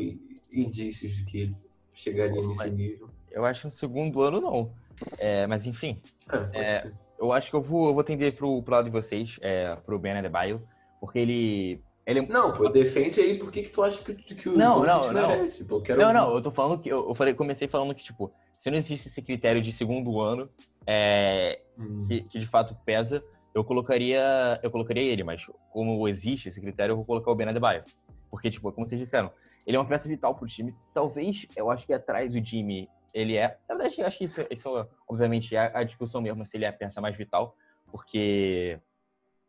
indícios 0.50 1.12
de 1.12 1.24
que 1.24 1.38
ele 1.42 1.56
chegaria 1.92 2.42
nesse 2.44 2.64
Mas- 2.64 2.72
nível. 2.72 3.08
eu 3.30 3.44
acho 3.44 3.60
que 3.60 3.66
no 3.66 3.70
segundo 3.70 4.20
ano 4.22 4.40
não. 4.40 4.72
É, 5.18 5.46
mas 5.46 5.66
enfim, 5.66 6.02
É, 6.52 6.60
É, 6.60 6.92
eu 7.20 7.30
acho 7.30 7.50
que 7.50 7.54
eu 7.56 7.62
vou, 7.62 7.86
eu 7.86 7.94
vou 7.94 8.02
tender 8.02 8.34
pro, 8.34 8.60
pro 8.64 8.74
lado 8.74 8.86
de 8.86 8.90
vocês, 8.90 9.38
é, 9.42 9.76
pro 9.76 9.96
Ben 9.96 10.14
Adebayo, 10.14 10.60
porque 10.98 11.20
ele. 11.20 11.80
Ele 12.06 12.20
é- 12.20 12.26
Não, 12.26 12.52
pô, 12.52 12.68
defende 12.68 13.20
aí 13.20 13.38
por 13.38 13.50
que 13.50 13.62
que 13.62 13.70
tu 13.70 13.82
acha 13.82 14.02
que, 14.02 14.14
que 14.14 14.48
o 14.48 14.56
Não, 14.56 14.84
não, 14.84 15.12
não. 15.12 15.28
merece, 15.28 15.64
pô. 15.66 15.80
Quero 15.80 16.00
Não, 16.00 16.12
não, 16.12 16.34
eu 16.34 16.42
tô 16.42 16.50
falando 16.50 16.80
que. 16.80 16.88
Eu 16.88 17.14
falei, 17.14 17.34
comecei 17.34 17.66
falando 17.68 17.94
que, 17.94 18.02
tipo, 18.02 18.32
se 18.56 18.70
não 18.70 18.76
existe 18.76 19.08
esse 19.08 19.22
critério 19.22 19.60
de 19.62 19.72
segundo 19.72 20.20
ano, 20.20 20.48
é, 20.86 21.60
Hum. 21.78 22.06
que, 22.08 22.22
que 22.22 22.38
de 22.38 22.46
fato 22.46 22.76
pesa, 22.84 23.22
eu 23.54 23.64
colocaria. 23.64 24.20
Eu 24.62 24.70
colocaria 24.70 25.02
ele, 25.02 25.22
mas 25.24 25.46
como 25.70 26.06
existe 26.08 26.48
esse 26.48 26.60
critério, 26.60 26.92
eu 26.92 26.96
vou 26.96 27.04
colocar 27.04 27.30
o 27.30 27.34
Ben 27.34 27.48
Adebayo. 27.48 27.84
Porque, 28.30 28.50
tipo, 28.50 28.70
como 28.72 28.86
vocês 28.88 29.00
disseram, 29.00 29.30
ele 29.66 29.76
é 29.76 29.80
uma 29.80 29.86
peça 29.88 30.08
vital 30.08 30.34
pro 30.34 30.46
time. 30.46 30.74
Talvez, 30.92 31.46
eu 31.56 31.70
acho 31.70 31.86
que 31.86 31.92
atrás 31.92 32.32
do 32.32 32.40
time 32.42 32.88
ele 33.14 33.36
é. 33.36 33.56
Na 33.68 33.76
verdade, 33.76 34.00
eu 34.00 34.06
acho 34.06 34.18
que 34.18 34.24
isso, 34.24 34.44
isso 34.50 34.86
obviamente, 35.08 35.54
é 35.54 35.70
a 35.74 35.84
discussão 35.84 36.20
mesmo 36.20 36.44
se 36.44 36.56
ele 36.56 36.64
é 36.64 36.68
a 36.68 36.72
peça 36.72 37.00
mais 37.00 37.16
vital, 37.16 37.56
porque 37.90 38.78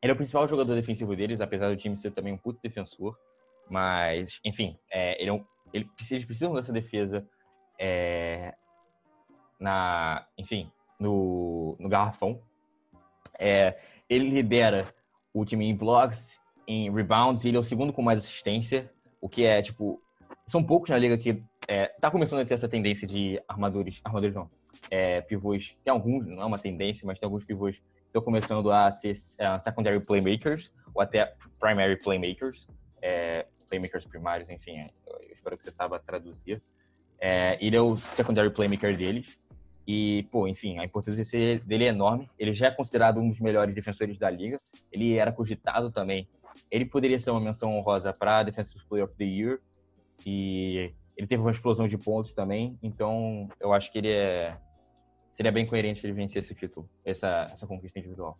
ele 0.06 0.12
é 0.12 0.14
o 0.14 0.18
principal 0.18 0.48
jogador 0.48 0.76
defensivo 0.76 1.16
deles, 1.16 1.42
apesar 1.42 1.68
do 1.68 1.76
time 1.76 1.98
ser 1.98 2.12
também 2.12 2.32
um 2.32 2.38
puto 2.38 2.60
defensor. 2.62 3.18
Mas, 3.68 4.40
enfim, 4.46 4.78
é, 4.92 5.20
ele 5.20 5.32
é 5.32 5.34
um, 5.34 5.44
ele 5.74 5.86
precisa, 5.86 6.14
eles 6.14 6.26
precisam 6.26 6.54
dessa 6.54 6.72
defesa 6.72 7.28
é, 7.80 8.54
na, 9.60 10.24
enfim, 10.38 10.72
no, 11.00 11.76
no 11.80 11.90
garrafão. 11.90 12.40
É, 13.40 13.80
ele 14.08 14.30
lidera 14.30 14.94
o 15.34 15.44
time 15.44 15.66
em 15.66 15.76
blocks, 15.76 16.40
em 16.68 16.94
rebounds, 16.94 17.44
e 17.44 17.48
ele 17.48 17.58
é 17.58 17.60
o 17.60 17.64
segundo 17.64 17.92
com 17.92 18.04
mais 18.04 18.20
assistência, 18.20 18.94
o 19.20 19.28
que 19.28 19.44
é, 19.44 19.60
tipo, 19.60 20.00
são 20.46 20.64
poucos 20.64 20.92
na 20.92 21.00
liga 21.00 21.18
que 21.18 21.42
é, 21.68 21.88
tá 22.00 22.12
começando 22.12 22.42
a 22.42 22.46
ter 22.46 22.54
essa 22.54 22.70
tendência 22.70 23.08
de 23.08 23.42
armadores, 23.48 24.02
armadores 24.04 24.36
não, 24.36 24.52
é, 24.92 25.22
pivôs, 25.22 25.76
tem 25.84 25.92
alguns, 25.92 26.28
não 26.28 26.44
é 26.44 26.46
uma 26.46 26.60
tendência, 26.60 27.08
mas 27.08 27.18
tem 27.18 27.26
alguns 27.26 27.44
pivôs 27.44 27.82
estão 28.16 28.22
começando 28.22 28.72
a 28.72 28.92
ser 28.92 29.16
é, 29.38 29.60
secondary 29.60 30.00
playmakers, 30.00 30.72
ou 30.94 31.02
até 31.02 31.36
primary 31.60 31.98
playmakers, 31.98 32.68
é, 33.02 33.46
playmakers 33.70 34.06
primários, 34.06 34.50
enfim, 34.50 34.78
é, 34.78 34.90
eu 35.08 35.34
espero 35.34 35.58
que 35.58 35.64
você 35.64 35.72
saiba 35.72 36.00
traduzir. 36.00 36.62
É, 37.20 37.58
ele 37.60 37.76
é 37.76 37.82
o 37.82 37.98
secondary 37.98 38.50
playmaker 38.50 38.96
deles. 38.98 39.38
E, 39.88 40.28
pô, 40.32 40.48
enfim, 40.48 40.80
a 40.80 40.86
importância 40.86 41.60
dele 41.60 41.86
é 41.86 41.90
enorme. 41.90 42.30
Ele 42.40 42.54
já 42.54 42.68
é 42.68 42.72
considerado 42.72 43.20
um 43.20 43.30
dos 43.30 43.40
melhores 43.40 43.76
defensores 43.76 44.18
da 44.18 44.30
liga. 44.30 44.60
Ele 44.92 45.16
era 45.16 45.32
cogitado 45.32 45.92
também. 45.92 46.28
Ele 46.72 46.86
poderia 46.86 47.20
ser 47.20 47.32
uma 47.32 47.40
menção 47.40 47.78
honrosa 47.78 48.12
para 48.12 48.44
Defensive 48.44 48.84
Player 48.88 49.06
of 49.06 49.16
the 49.16 49.26
Year. 49.26 49.60
E 50.26 50.92
ele 51.16 51.28
teve 51.28 51.42
uma 51.42 51.52
explosão 51.52 51.88
de 51.88 51.98
pontos 51.98 52.34
também. 52.34 52.80
Então, 52.82 53.48
eu 53.60 53.74
acho 53.74 53.92
que 53.92 54.00
ele 54.00 54.10
é. 54.10 54.58
Seria 55.36 55.52
bem 55.52 55.66
coerente 55.68 56.06
ele 56.06 56.14
vencer 56.14 56.40
esse 56.40 56.56
título, 56.56 56.90
essa, 57.04 57.50
essa 57.52 57.68
conquista 57.68 58.00
individual. 58.00 58.40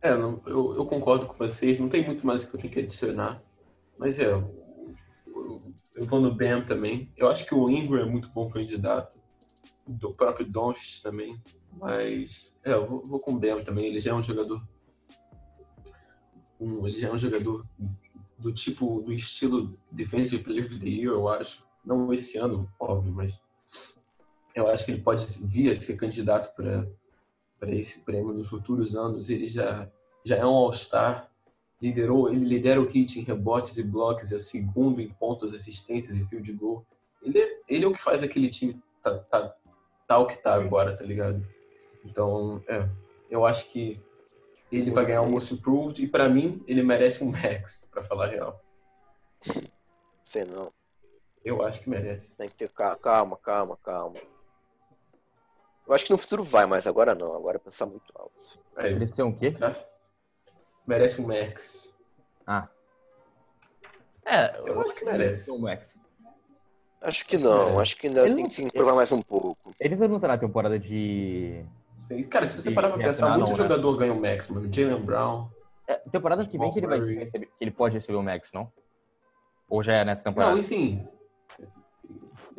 É, 0.00 0.16
não- 0.16 0.40
eu, 0.46 0.74
eu 0.74 0.86
concordo 0.86 1.26
com 1.26 1.34
vocês, 1.36 1.78
não 1.78 1.86
tem 1.86 2.02
muito 2.02 2.26
mais 2.26 2.44
que 2.44 2.56
eu 2.56 2.58
tenho 2.58 2.72
que 2.72 2.78
adicionar. 2.78 3.42
Mas 3.98 4.18
é, 4.18 4.24
eu, 4.32 4.54
eu- 5.26 5.74
eu 5.96 6.04
vou 6.06 6.18
no 6.18 6.34
Bam 6.34 6.64
também. 6.64 7.12
Eu 7.14 7.28
acho 7.28 7.44
que 7.44 7.54
o 7.54 7.68
Ingram 7.68 8.00
é 8.00 8.06
muito 8.06 8.30
bom 8.30 8.48
candidato. 8.48 9.20
do 9.86 10.14
próprio 10.14 10.48
Doncic 10.50 11.02
também. 11.02 11.38
Mas 11.72 12.56
é, 12.64 12.72
eu 12.72 12.86
vou, 12.86 13.06
vou 13.06 13.20
com 13.20 13.32
o 13.34 13.38
Bam 13.38 13.62
também. 13.62 13.84
Ele 13.84 14.00
já 14.00 14.12
é 14.12 14.14
um 14.14 14.22
jogador. 14.24 14.66
Um, 16.58 16.86
ele 16.86 16.98
já 16.98 17.08
é 17.08 17.12
um 17.12 17.18
jogador 17.18 17.66
do 18.38 18.50
tipo, 18.50 19.02
do 19.02 19.12
estilo 19.12 19.78
Defensive 19.92 20.42
Player 20.42 20.64
of 20.64 20.78
the 20.78 20.88
Year, 20.88 21.12
eu 21.12 21.28
acho. 21.28 21.66
Não 21.84 22.10
esse 22.14 22.38
ano, 22.38 22.66
óbvio, 22.80 23.12
mas 23.12 23.42
eu 24.54 24.68
acho 24.68 24.84
que 24.84 24.92
ele 24.92 25.02
pode 25.02 25.26
vir 25.42 25.70
a 25.70 25.76
ser 25.76 25.96
candidato 25.96 26.54
para 26.54 27.70
esse 27.70 28.00
prêmio 28.00 28.32
nos 28.32 28.48
futuros 28.48 28.96
anos. 28.96 29.30
Ele 29.30 29.46
já, 29.46 29.88
já 30.24 30.36
é 30.36 30.44
um 30.44 30.54
All-Star, 30.54 31.30
liderou, 31.80 32.30
ele 32.30 32.44
lidera 32.44 32.80
o 32.80 32.86
kit 32.86 33.18
em 33.18 33.22
rebotes 33.22 33.76
e 33.76 33.82
blocos, 33.82 34.32
é 34.32 34.38
segundo 34.38 35.00
em 35.00 35.08
pontos, 35.08 35.54
assistências 35.54 36.16
e 36.16 36.24
field 36.26 36.52
goal. 36.52 36.84
Ele, 37.22 37.38
é, 37.38 37.60
ele 37.68 37.84
é 37.84 37.88
o 37.88 37.92
que 37.92 38.02
faz 38.02 38.22
aquele 38.22 38.50
time 38.50 38.80
tá, 39.02 39.18
tá, 39.18 39.56
tá 40.06 40.18
o 40.18 40.26
que 40.26 40.36
tá 40.36 40.54
agora, 40.54 40.96
tá 40.96 41.04
ligado? 41.04 41.46
Então, 42.04 42.62
é, 42.66 42.88
eu 43.30 43.46
acho 43.46 43.70
que 43.70 44.00
ele 44.70 44.90
vai 44.90 45.04
ganhar 45.04 45.22
o 45.22 45.30
Most 45.30 45.52
Improved 45.52 46.02
e 46.02 46.08
para 46.08 46.28
mim 46.28 46.62
ele 46.66 46.82
merece 46.82 47.24
um 47.24 47.30
Max, 47.30 47.86
para 47.90 48.02
falar 48.02 48.26
a 48.26 48.28
real. 48.28 48.64
Sei 50.24 50.44
não. 50.44 50.72
Eu 51.44 51.62
acho 51.62 51.80
que 51.80 51.88
merece. 51.88 52.36
Tem 52.36 52.48
que 52.48 52.54
ter 52.54 52.70
calma, 52.70 53.36
calma, 53.36 53.76
calma. 53.82 54.20
Eu 55.90 55.96
acho 55.96 56.04
que 56.04 56.12
no 56.12 56.18
futuro 56.18 56.44
vai, 56.44 56.66
mas 56.66 56.86
agora 56.86 57.16
não. 57.16 57.34
Agora 57.36 57.56
é 57.56 57.58
pensar 57.58 57.84
muito 57.84 58.12
alto. 58.14 58.32
É, 58.76 58.90
Merece 58.90 59.22
um 59.24 59.32
quê? 59.32 59.52
Merece 60.86 61.20
um 61.20 61.26
Max. 61.26 61.92
Ah. 62.46 62.68
É, 64.24 64.60
eu 64.60 64.80
acho 64.80 64.94
que 64.94 65.04
merece. 65.04 65.50
Um 65.50 65.58
Max. 65.58 65.92
Acho 67.02 67.26
que 67.26 67.36
não. 67.36 67.80
É. 67.80 67.82
Acho 67.82 67.96
que 67.96 68.06
ainda 68.06 68.24
ele 68.24 68.34
tem 68.34 68.44
não... 68.44 68.50
que 68.50 68.70
provar 68.70 68.94
mais 68.94 69.10
um 69.10 69.20
pouco. 69.20 69.72
Ele 69.80 69.96
não 69.96 70.20
tá 70.20 70.28
na 70.28 70.38
temporada 70.38 70.78
de 70.78 71.66
Sim. 71.98 72.22
Cara, 72.22 72.46
se 72.46 72.60
você 72.60 72.70
parar 72.70 72.90
pra 72.90 72.98
pensar, 72.98 73.28
muito 73.30 73.40
não, 73.40 73.48
né? 73.48 73.54
jogador 73.54 73.92
né? 73.92 73.98
ganha 73.98 74.12
o 74.12 74.20
Max, 74.20 74.46
mano. 74.46 74.72
Jalen 74.72 75.02
Brown. 75.02 75.48
É, 75.88 75.96
temporada 75.96 76.46
que 76.46 76.56
vem 76.56 76.72
que 76.72 76.78
ele 76.78 76.86
vai 76.86 77.00
receber, 77.00 77.46
que 77.46 77.64
ele 77.64 77.70
pode 77.72 77.94
receber 77.94 78.16
o 78.16 78.22
Max, 78.22 78.52
não? 78.52 78.72
Ou 79.68 79.82
já 79.82 79.94
é 79.94 80.04
nessa 80.04 80.22
temporada? 80.22 80.52
Não, 80.52 80.60
enfim. 80.60 81.04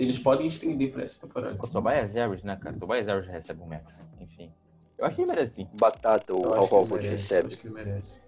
Eles 0.01 0.17
podem 0.17 0.47
estender 0.47 0.91
pra 0.91 1.03
essa 1.03 1.19
temporada. 1.19 1.55
O 1.63 1.67
Tobias 1.67 2.15
Harris, 2.15 2.41
né, 2.41 2.55
cara? 2.55 2.75
O 2.75 2.79
Tobias 2.79 3.05
Harris 3.05 3.27
recebe 3.27 3.61
o 3.61 3.67
Max. 3.67 4.01
Enfim. 4.19 4.51
Eu 4.97 5.05
acho 5.05 5.15
que 5.15 5.21
ele 5.21 5.27
merece 5.27 5.53
sim. 5.53 5.67
Batata, 5.79 6.33
o 6.33 6.43
Al 6.53 6.63
Horford 6.63 7.07
recebe. 7.07 7.49
Acho 7.49 7.57
que 7.59 7.67
ele 7.67 7.75
merece. 7.75 8.19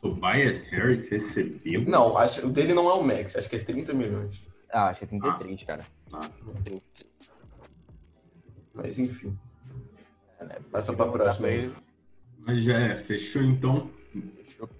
Tobias 0.00 0.62
Harris 0.62 1.06
recebeu? 1.10 1.82
Não, 1.82 2.16
acho, 2.16 2.46
o 2.46 2.50
dele 2.50 2.72
não 2.72 2.88
é 2.88 2.94
o 2.94 3.02
Max. 3.02 3.36
Acho 3.36 3.50
que 3.50 3.56
é 3.56 3.58
30 3.58 3.92
milhões. 3.92 4.46
Ah, 4.72 4.88
acho 4.88 5.00
que 5.00 5.04
é 5.04 5.08
33, 5.08 5.60
ah. 5.60 5.66
cara. 5.66 5.86
Ah. 6.10 6.30
Mas 8.72 8.98
enfim. 8.98 9.38
Né? 10.40 10.56
Passa 10.72 10.94
para 10.94 11.04
a 11.04 11.12
próxima 11.12 11.48
aí. 11.48 11.70
Mas 12.38 12.62
já 12.62 12.78
é, 12.78 12.96
fechou 12.96 13.42
então? 13.42 13.90
Fechou. 14.36 14.70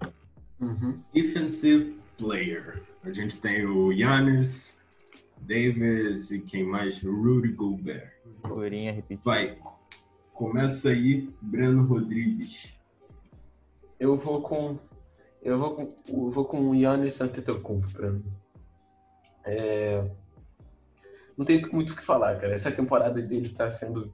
Uhum. 0.59 0.99
Defensive 1.13 1.99
player. 2.17 2.81
A 3.03 3.11
gente 3.11 3.37
tem 3.37 3.63
o 3.63 3.91
Yannis, 3.91 4.74
Davis 5.39 6.31
e 6.31 6.39
quem 6.39 6.63
mais? 6.63 7.01
Rudy 7.01 7.49
Gobert. 7.49 8.11
Repetir. 8.91 9.19
Vai. 9.23 9.57
Começa 10.33 10.89
aí, 10.89 11.29
Breno 11.41 11.85
Rodrigues. 11.85 12.73
Eu 13.99 14.17
vou 14.17 14.41
com. 14.41 14.77
Eu 15.41 15.57
vou 15.57 15.75
com. 15.75 15.95
Eu 16.07 16.31
vou 16.31 16.45
com 16.45 16.69
o 16.69 16.75
Yannis 16.75 17.21
Antetokounmpo 17.21 17.91
pra 17.93 18.11
mim. 18.11 18.25
É... 19.45 20.09
Não 21.37 21.45
tem 21.45 21.61
muito 21.71 21.93
o 21.93 21.95
que 21.95 22.03
falar, 22.03 22.39
cara. 22.39 22.53
Essa 22.53 22.71
temporada 22.71 23.21
dele 23.21 23.49
tá 23.49 23.69
sendo 23.69 24.13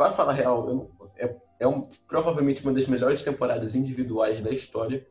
para 0.00 0.12
falar 0.12 0.32
real, 0.32 0.66
eu, 0.66 0.90
é, 1.18 1.36
é 1.60 1.68
um, 1.68 1.82
provavelmente 2.08 2.62
uma 2.62 2.72
das 2.72 2.86
melhores 2.86 3.22
temporadas 3.22 3.74
individuais 3.74 4.40
da 4.40 4.50
história. 4.50 5.06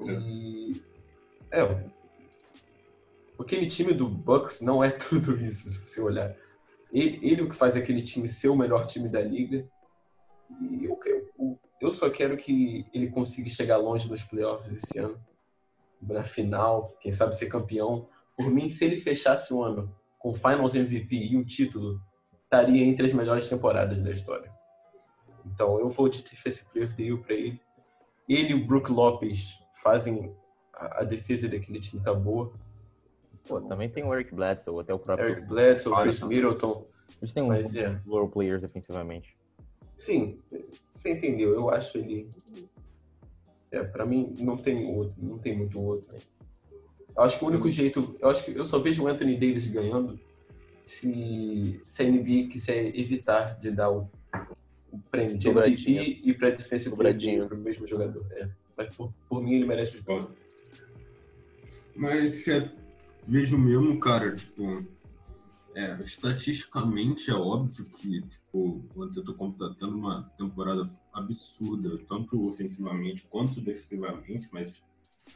E. 0.00 0.82
É. 1.50 1.95
Aquele 3.38 3.66
time 3.66 3.92
do 3.92 4.08
Bucks 4.08 4.60
não 4.60 4.82
é 4.82 4.90
tudo 4.92 5.36
isso, 5.36 5.70
se 5.70 5.78
você 5.78 6.00
olhar. 6.00 6.34
Ele, 6.92 7.18
ele 7.22 7.40
é 7.40 7.44
o 7.44 7.48
que 7.48 7.56
faz 7.56 7.76
aquele 7.76 8.02
time 8.02 8.28
ser 8.28 8.48
o 8.48 8.56
melhor 8.56 8.86
time 8.86 9.08
da 9.08 9.20
liga. 9.20 9.68
E 10.60 10.84
eu, 10.84 10.98
eu, 11.38 11.58
eu 11.80 11.92
só 11.92 12.08
quero 12.08 12.36
que 12.36 12.86
ele 12.92 13.10
consiga 13.10 13.48
chegar 13.48 13.76
longe 13.76 14.08
nos 14.08 14.22
playoffs 14.22 14.72
esse 14.72 14.98
ano. 14.98 15.20
Na 16.00 16.24
final, 16.24 16.96
quem 17.00 17.12
sabe 17.12 17.36
ser 17.36 17.46
campeão. 17.46 18.08
Por 18.36 18.50
mim, 18.50 18.68
se 18.70 18.84
ele 18.84 18.98
fechasse 18.98 19.52
o 19.52 19.62
ano 19.62 19.94
com 20.18 20.34
Finals 20.34 20.74
MVP 20.74 21.16
e 21.16 21.36
um 21.36 21.44
título, 21.44 22.00
estaria 22.44 22.84
entre 22.84 23.06
as 23.06 23.12
melhores 23.12 23.48
temporadas 23.48 24.02
da 24.02 24.10
história. 24.10 24.50
Então 25.44 25.78
eu 25.78 25.88
vou 25.88 26.08
de 26.08 26.22
Defensive 26.22 26.68
Player 26.70 26.88
of 26.88 26.96
the 26.96 27.02
Year 27.02 27.18
para 27.18 27.34
ele. 27.34 27.60
Ele 28.28 28.50
e 28.50 28.54
o 28.54 28.66
Brook 28.66 28.90
Lopes 28.90 29.58
fazem 29.82 30.34
a, 30.74 31.02
a, 31.02 31.04
defesa 31.04 31.48
daquele 31.48 31.80
time 31.80 32.02
tá 32.02 32.12
boa. 32.12 32.52
Pô, 33.46 33.60
também 33.60 33.88
tem 33.88 34.04
o 34.04 34.12
Eric 34.12 34.34
Bledsoe, 34.34 34.80
até 34.80 34.92
o 34.92 34.98
próprio. 34.98 35.28
Eric 35.28 35.46
Bledsoe, 35.46 35.92
o 35.92 36.02
Chris 36.02 36.20
Middleton. 36.22 36.86
Eles 37.20 37.32
têm 37.32 37.42
uns 37.42 37.74
é. 37.74 38.00
players 38.32 38.60
defensivamente. 38.60 39.36
Sim, 39.96 40.38
você 40.92 41.12
entendeu. 41.12 41.54
Eu 41.54 41.70
acho 41.70 41.98
ele. 41.98 42.28
É, 43.70 43.82
para 43.82 44.04
mim 44.04 44.34
não 44.38 44.56
tem 44.56 44.86
outro, 44.86 45.16
não 45.22 45.38
tem 45.38 45.56
muito 45.56 45.80
outro. 45.80 46.14
Eu 47.16 47.22
acho 47.22 47.38
que 47.38 47.44
o 47.44 47.48
único 47.48 47.68
jeito, 47.70 48.14
eu 48.20 48.28
acho 48.28 48.44
que 48.44 48.54
eu 48.54 48.64
só 48.64 48.78
vejo 48.78 49.04
o 49.04 49.08
Anthony 49.08 49.34
Davis 49.34 49.66
ganhando 49.66 50.20
se, 50.84 51.82
se 51.88 52.02
a 52.02 52.10
NBA 52.10 52.48
quiser 52.50 52.94
evitar 52.98 53.58
de 53.58 53.70
dar 53.70 53.90
o, 53.90 54.10
o 54.92 54.98
prêmio 55.10 55.38
de 55.38 55.48
MVP 55.48 56.20
e 56.22 56.34
para 56.34 56.50
defesa 56.50 56.90
Dobradinho. 56.90 57.48
para 57.48 57.56
o 57.56 57.60
mesmo 57.60 57.86
jogador. 57.86 58.26
É. 58.32 58.48
Mas 58.76 58.94
por, 58.94 59.12
por 59.28 59.42
mim 59.42 59.54
ele 59.54 59.66
merece 59.66 59.96
os 59.96 60.02
dois. 60.02 60.26
Mas 61.94 62.46
é, 62.46 62.70
vejo 63.26 63.58
mesmo, 63.58 63.98
cara, 63.98 64.34
tipo, 64.34 64.86
é, 65.74 66.00
estatisticamente 66.02 67.30
é 67.30 67.34
óbvio 67.34 67.84
que 67.84 68.22
tipo, 68.22 68.82
o 68.94 69.02
Antetokounmpo 69.02 69.58
tá 69.58 69.74
tendo 69.78 69.96
uma 69.96 70.22
temporada 70.38 70.88
absurda, 71.12 71.98
tanto 72.08 72.46
ofensivamente 72.46 73.26
quanto 73.28 73.60
defensivamente, 73.60 74.48
mas 74.52 74.82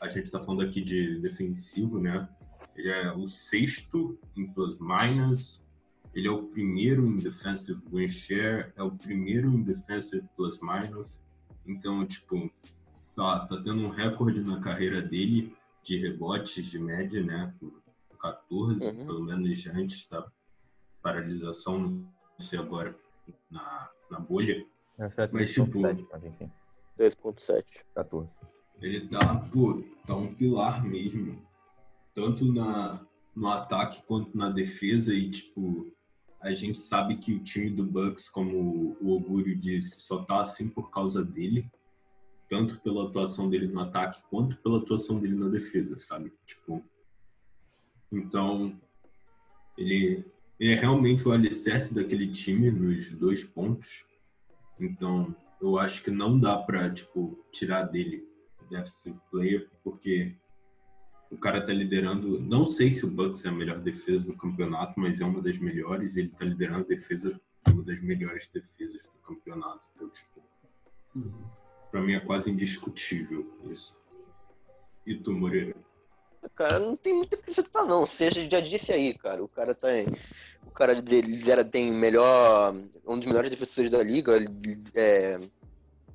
a 0.00 0.08
gente 0.08 0.26
está 0.26 0.40
falando 0.40 0.62
aqui 0.62 0.80
de 0.80 1.18
defensivo, 1.20 1.98
né? 2.00 2.28
Ele 2.76 2.88
é 2.88 3.12
o 3.12 3.26
sexto 3.26 4.18
em 4.36 4.46
plus 4.46 4.78
minus. 4.78 5.60
Ele 6.14 6.26
é 6.26 6.30
o 6.30 6.44
primeiro 6.44 7.06
em 7.06 7.18
defensive 7.18 7.80
win 7.92 8.08
share, 8.08 8.72
é 8.76 8.82
o 8.82 8.90
primeiro 8.90 9.48
em 9.52 9.62
defensive 9.62 10.26
plus 10.36 10.58
minus. 10.60 11.18
Então, 11.66 12.04
tipo, 12.06 12.50
tá, 13.14 13.40
tá 13.46 13.56
tendo 13.56 13.82
um 13.82 13.90
recorde 13.90 14.40
na 14.40 14.60
carreira 14.60 15.02
dele 15.02 15.54
de 15.84 15.98
rebotes 15.98 16.64
de 16.64 16.78
média, 16.78 17.22
né? 17.22 17.54
14, 18.20 18.84
uhum. 18.84 19.06
pelo 19.06 19.22
menos 19.22 19.66
antes 19.66 20.08
da 20.08 20.30
paralisação, 21.02 21.78
não 21.78 22.10
sei 22.38 22.58
agora, 22.58 22.96
na, 23.50 23.90
na 24.10 24.20
bolha. 24.20 24.66
Mas, 25.32 25.52
tipo. 25.52 25.80
2.7. 26.98 27.84
14. 27.94 28.30
Ele 28.80 29.08
tá, 29.08 29.36
pô, 29.52 29.82
tá 30.06 30.14
um 30.14 30.34
pilar 30.34 30.84
mesmo 30.84 31.50
tanto 32.14 32.52
na, 32.52 33.04
no 33.34 33.48
ataque 33.48 34.02
quanto 34.06 34.36
na 34.36 34.50
defesa 34.50 35.14
e 35.14 35.30
tipo 35.30 35.90
a 36.40 36.54
gente 36.54 36.78
sabe 36.78 37.18
que 37.18 37.34
o 37.34 37.42
time 37.42 37.68
do 37.68 37.84
Bucks, 37.84 38.30
como 38.30 38.96
o 38.98 39.10
Ogúrio 39.12 39.54
disse, 39.54 40.00
só 40.00 40.24
tá 40.24 40.42
assim 40.42 40.70
por 40.70 40.90
causa 40.90 41.22
dele, 41.22 41.70
tanto 42.48 42.80
pela 42.80 43.08
atuação 43.08 43.50
dele 43.50 43.68
no 43.68 43.80
ataque 43.80 44.22
quanto 44.30 44.56
pela 44.56 44.78
atuação 44.78 45.20
dele 45.20 45.34
na 45.34 45.48
defesa, 45.48 45.98
sabe? 45.98 46.32
Tipo, 46.46 46.82
então 48.12 48.78
ele, 49.76 50.24
ele 50.58 50.72
é 50.72 50.74
realmente 50.74 51.26
o 51.26 51.32
alicerce 51.32 51.94
daquele 51.94 52.28
time 52.28 52.70
nos 52.70 53.10
dois 53.10 53.44
pontos. 53.44 54.06
Então, 54.78 55.34
eu 55.60 55.78
acho 55.78 56.02
que 56.02 56.10
não 56.10 56.38
dá 56.38 56.56
para 56.56 56.90
tipo 56.90 57.44
tirar 57.52 57.82
dele 57.84 58.26
defensive 58.70 59.18
player, 59.30 59.68
porque 59.82 60.34
o 61.30 61.36
cara 61.36 61.64
tá 61.64 61.72
liderando, 61.72 62.40
não 62.40 62.64
sei 62.64 62.90
se 62.90 63.04
o 63.04 63.10
Bucks 63.10 63.44
é 63.44 63.48
a 63.48 63.52
melhor 63.52 63.78
defesa 63.80 64.20
do 64.20 64.36
campeonato, 64.36 64.98
mas 64.98 65.20
é 65.20 65.24
uma 65.24 65.42
das 65.42 65.58
melhores. 65.58 66.16
Ele 66.16 66.28
tá 66.28 66.44
liderando 66.44 66.84
a 66.84 66.88
defesa, 66.88 67.40
uma 67.68 67.82
das 67.82 68.00
melhores 68.00 68.48
defesas 68.48 69.02
do 69.04 69.18
campeonato. 69.22 69.86
Então, 69.94 70.08
tipo, 70.08 70.42
uhum. 71.14 71.44
pra 71.90 72.00
mim 72.00 72.14
é 72.14 72.20
quase 72.20 72.50
indiscutível 72.50 73.46
isso. 73.70 73.96
E 75.06 75.14
tu, 75.16 75.32
Moreira? 75.32 75.74
Cara, 76.54 76.78
não 76.78 76.96
tem 76.96 77.14
muito 77.14 77.36
que 77.36 77.52
citar 77.52 77.84
não. 77.84 78.06
Você 78.06 78.30
já 78.30 78.60
disse 78.60 78.92
aí, 78.92 79.14
cara. 79.14 79.42
O 79.42 79.48
cara 79.48 79.74
tá 79.74 79.94
em, 79.94 80.06
o 80.66 80.70
cara 80.70 80.94
dele 80.94 81.28
lidera 81.28 81.64
tem 81.64 81.92
melhor, 81.92 82.72
um 83.06 83.18
dos 83.18 83.26
melhores 83.26 83.50
defensores 83.50 83.90
da 83.90 84.02
liga. 84.02 84.32
É, 84.94 85.40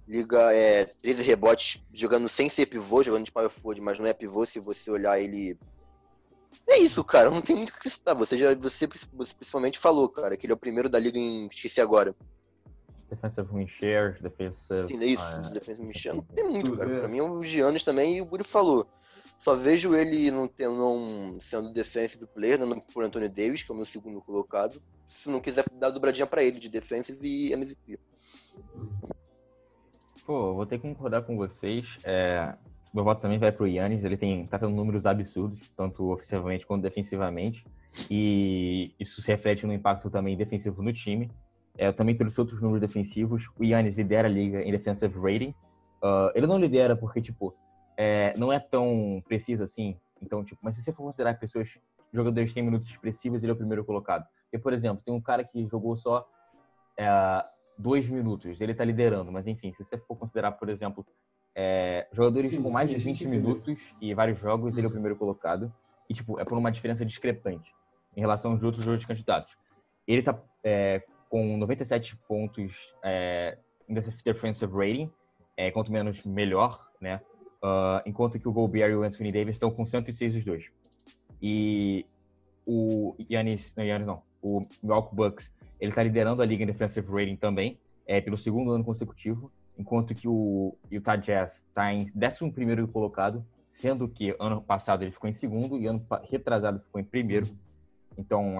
liga 0.08 0.54
é, 0.54 0.86
13 1.02 1.24
rebotes 1.24 1.84
jogando 1.94 2.30
sem 2.30 2.50
ser 2.50 2.66
pivô, 2.68 3.04
jogando 3.04 3.26
de 3.26 3.32
power 3.32 3.50
forward, 3.50 3.82
mas 3.82 4.00
não 4.00 4.06
é 4.06 4.14
pivô 4.14 4.46
se 4.46 4.60
você 4.60 4.90
olhar 4.90 5.20
ele 5.20 5.58
É 6.68 6.78
isso, 6.78 7.04
cara. 7.04 7.30
Não 7.30 7.42
tem 7.42 7.56
muito 7.56 7.70
o 7.70 7.74
que 7.74 7.80
acrescentar. 7.80 8.16
Você 8.16 8.38
já, 8.38 8.54
você, 8.56 8.88
você 9.14 9.36
principalmente 9.36 9.78
falou, 9.78 10.10
cara, 10.10 10.36
que 10.36 10.46
ele 10.46 10.54
é 10.54 10.56
o 10.56 10.60
primeiro 10.60 10.90
da 10.90 11.00
liga 11.00 11.20
em 11.20 11.48
esqueci 11.48 11.82
agora. 11.82 12.16
Defensive 13.10 13.48
win 13.54 13.68
shares, 13.68 14.20
defensive. 14.20 14.88
Sim, 14.88 15.04
é 15.04 15.06
isso. 15.06 15.24
ah, 15.24 15.50
defensive 15.54 15.88
win 15.88 15.94
share. 15.94 16.16
Não 16.16 16.24
tem 16.24 16.44
muito, 16.44 16.76
cara. 16.76 17.00
Pra 17.00 17.08
mim, 17.08 17.22
o 17.22 17.44
Giannis 17.44 17.84
também, 17.84 18.18
e 18.18 18.22
o 18.22 18.26
Buri 18.26 18.44
falou. 18.44 18.88
Só 19.38 19.56
vejo 19.56 19.94
ele 19.94 20.32
não, 20.32 20.48
tendo, 20.48 20.78
não 20.78 21.40
sendo 21.42 21.74
defensive 21.74 22.26
player, 22.28 22.60
não 22.60 22.80
por 22.80 23.04
Anthony 23.04 23.28
Davis, 23.28 23.64
que 23.64 23.72
é 23.72 23.74
o 23.74 23.78
meu 23.78 23.86
segundo 23.86 24.22
colocado. 24.22 24.82
Se 25.08 25.30
não 25.30 25.40
quiser 25.40 25.66
dar 25.74 25.90
dobradinha 25.90 26.26
pra 26.26 26.44
ele 26.44 26.60
de 26.60 26.70
defensive 26.70 27.20
e 27.22 27.54
MVP. 27.54 28.00
Pô, 30.26 30.56
vou 30.56 30.66
ter 30.66 30.78
que 30.80 30.88
concordar 30.88 31.22
com 31.22 31.38
vocês. 31.38 31.86
É, 32.04 32.56
meu 32.94 33.04
voto 33.04 33.22
também 33.22 33.38
vai 33.38 33.52
pro 33.52 33.68
Yannis. 33.68 34.04
Ele 34.04 34.18
tem, 34.18 34.48
tá 34.48 34.58
tendo 34.58 34.74
números 34.74 35.06
absurdos, 35.06 35.70
tanto 35.76 36.12
ofensivamente 36.12 36.66
quanto 36.66 36.82
defensivamente. 36.82 37.66
E 38.10 38.94
isso 39.00 39.22
se 39.22 39.28
reflete 39.28 39.68
no 39.68 39.74
impacto 39.74 40.10
também 40.10 40.36
defensivo 40.36 40.82
no 40.82 40.92
time. 40.92 41.30
É, 41.78 41.88
eu 41.88 41.94
também 41.94 42.16
trouxe 42.16 42.40
outros 42.40 42.62
números 42.62 42.82
defensivos. 42.82 43.48
O 43.60 43.64
Yannis 43.64 43.96
lidera 43.96 44.28
a 44.28 44.32
liga 44.32 44.64
em 44.64 44.72
defensive 44.72 45.14
rating. 45.20 45.54
Ah, 46.02 46.32
ele 46.36 46.48
não 46.48 46.60
lidera 46.60 46.96
porque, 46.96 47.22
tipo, 47.22 47.56
é, 47.98 48.34
não 48.38 48.52
é 48.52 48.60
tão 48.60 49.22
preciso 49.28 49.64
assim. 49.64 49.98
Então, 50.22 50.44
tipo, 50.44 50.60
mas 50.64 50.76
se 50.76 50.84
você 50.84 50.92
for 50.92 51.04
considerar 51.04 51.40
pessoas, 51.40 51.80
jogadores 52.14 52.50
que 52.50 52.56
têm 52.56 52.64
minutos 52.64 52.90
expressivos, 52.90 53.44
ele 53.44 53.52
é 53.52 53.54
o 53.54 53.58
primeiro 53.58 53.84
colocado. 53.84 54.26
Porque, 54.44 54.60
por 54.60 54.74
exemplo, 54.74 55.04
tem 55.04 55.14
um 55.14 55.22
cara 55.22 55.44
que 55.44 55.68
jogou 55.68 55.96
só 55.96 56.28
é, 56.98 57.08
dois 57.78 58.08
minutos, 58.08 58.60
ele 58.62 58.74
tá 58.74 58.84
liderando, 58.84 59.32
mas 59.32 59.48
enfim, 59.48 59.72
se 59.74 59.84
você 59.84 59.98
for 59.98 60.16
considerar, 60.16 60.54
por 60.54 60.70
exemplo, 60.70 61.06
é, 61.56 62.08
jogadores 62.12 62.50
Sim, 62.50 62.62
com 62.62 62.70
mais 62.70 62.90
sim, 62.90 62.96
de 62.96 63.02
a 63.02 63.04
gente 63.04 63.24
20 63.24 63.28
entendeu. 63.28 63.50
minutos 63.50 63.96
e 64.02 64.14
vários 64.14 64.40
jogos, 64.40 64.78
ele 64.78 64.86
é 64.86 64.90
o 64.90 64.92
primeiro 64.92 65.16
colocado. 65.16 65.74
E, 66.10 66.14
tipo, 66.14 66.40
é 66.40 66.44
por 66.46 66.58
uma 66.58 66.72
diferença 66.72 67.06
discrepante 67.06 67.74
em 68.16 68.20
relação 68.20 68.52
aos 68.52 68.64
outros 68.64 68.86
outros 68.86 69.06
candidatos. 69.06 69.56
Ele 70.08 70.22
tá 70.22 70.38
é, 70.64 71.04
com 71.30 71.58
97 71.58 72.16
pontos 72.28 72.74
é, 73.04 73.58
em 73.88 73.94
defensive 73.94 74.72
rating, 74.72 75.12
é, 75.58 75.72
quanto 75.72 75.92
menos 75.92 76.24
melhor, 76.24 76.90
né? 77.02 77.22
Ah, 77.62 78.02
enquanto 78.06 78.40
que 78.40 78.48
o 78.48 78.52
Gobert 78.52 78.92
e 78.92 78.96
o 78.96 79.04
Anthony 79.04 79.32
Davis 79.32 79.56
estão 79.56 79.72
com 79.72 79.86
106 79.86 80.36
os 80.36 80.46
dois. 80.46 80.72
E 81.42 82.06
o 82.66 83.16
Yannis, 83.30 83.74
não, 83.76 83.84
Yannis 83.84 84.08
não, 84.08 84.22
o 84.42 84.66
Milwaukee 84.82 85.16
Bucks, 85.16 85.52
ele 85.80 85.92
tá 85.92 86.04
liderando 86.04 86.42
a 86.42 86.46
liga 86.46 86.64
em 86.64 86.68
defensive 86.68 87.08
rating 87.12 87.36
também, 87.36 87.78
é, 88.08 88.22
pelo 88.22 88.38
segundo 88.38 88.72
ano 88.72 88.84
consecutivo, 88.84 89.52
enquanto 89.78 90.16
que 90.16 90.28
o 90.28 90.76
Utah 90.92 91.16
Jazz 91.16 91.64
está 91.68 91.94
em 91.94 92.10
11º 92.12 92.88
colocado, 92.92 93.46
sendo 93.70 94.08
que 94.08 94.36
ano 94.40 94.62
passado 94.62 95.04
ele 95.04 95.12
ficou 95.12 95.30
em 95.30 95.34
segundo 95.34 95.78
e 95.78 95.88
ano 95.88 96.06
retrasado 96.30 96.80
ficou 96.80 97.02
em 97.02 97.04
primeiro. 97.04 97.48
Então, 98.18 98.56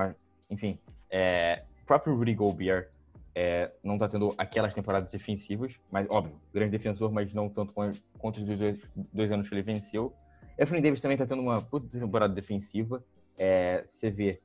enfim, 0.50 0.78
é, 1.10 1.64
o 1.84 1.86
próprio 1.86 2.16
Rudy 2.16 2.34
Gobert 2.34 2.90
é, 3.36 3.70
não 3.84 3.96
está 3.96 4.08
tendo 4.08 4.34
aquelas 4.38 4.74
temporadas 4.74 5.12
defensivas, 5.12 5.74
mas 5.92 6.08
óbvio, 6.10 6.40
grande 6.54 6.72
defensor, 6.72 7.12
mas 7.12 7.34
não 7.34 7.50
tanto 7.50 7.74
quan- 7.74 7.92
quanto 8.18 8.38
os 8.42 8.58
dois, 8.58 8.80
dois 9.14 9.32
anos 9.32 9.50
que 9.50 9.54
ele 9.54 9.62
venceu. 9.62 10.14
Anthony 10.58 10.82
Davis 10.82 11.02
também 11.02 11.16
está 11.16 11.26
tendo 11.26 11.42
uma 11.42 11.62
puta 11.62 12.00
temporada 12.00 12.34
defensiva. 12.34 13.04
É, 13.38 13.82
você 13.84 14.10
vê, 14.10 14.40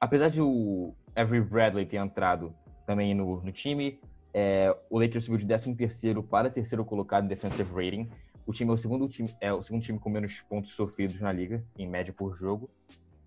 apesar 0.00 0.30
de 0.30 0.40
o 0.40 0.94
Avery 1.14 1.42
Bradley 1.42 1.84
ter 1.84 1.98
entrado 1.98 2.54
também 2.86 3.14
no, 3.14 3.42
no 3.42 3.52
time, 3.52 4.00
é, 4.32 4.74
o 4.88 4.98
Lakers 4.98 5.26
subiu 5.26 5.38
de 5.38 5.46
13º 5.46 6.22
para 6.22 6.48
terceiro 6.48 6.84
colocado 6.86 7.26
em 7.26 7.28
defensive 7.28 7.70
rating. 7.70 8.08
O 8.46 8.52
time 8.52 8.70
é 8.70 8.74
o 8.74 8.78
segundo 8.78 9.06
time, 9.08 9.30
é 9.42 9.52
o 9.52 9.62
segundo 9.62 9.82
time 9.82 9.98
com 9.98 10.08
menos 10.08 10.40
pontos 10.40 10.72
sofridos 10.72 11.20
na 11.20 11.30
liga, 11.30 11.62
em 11.78 11.86
média 11.86 12.14
por 12.16 12.34
jogo. 12.34 12.70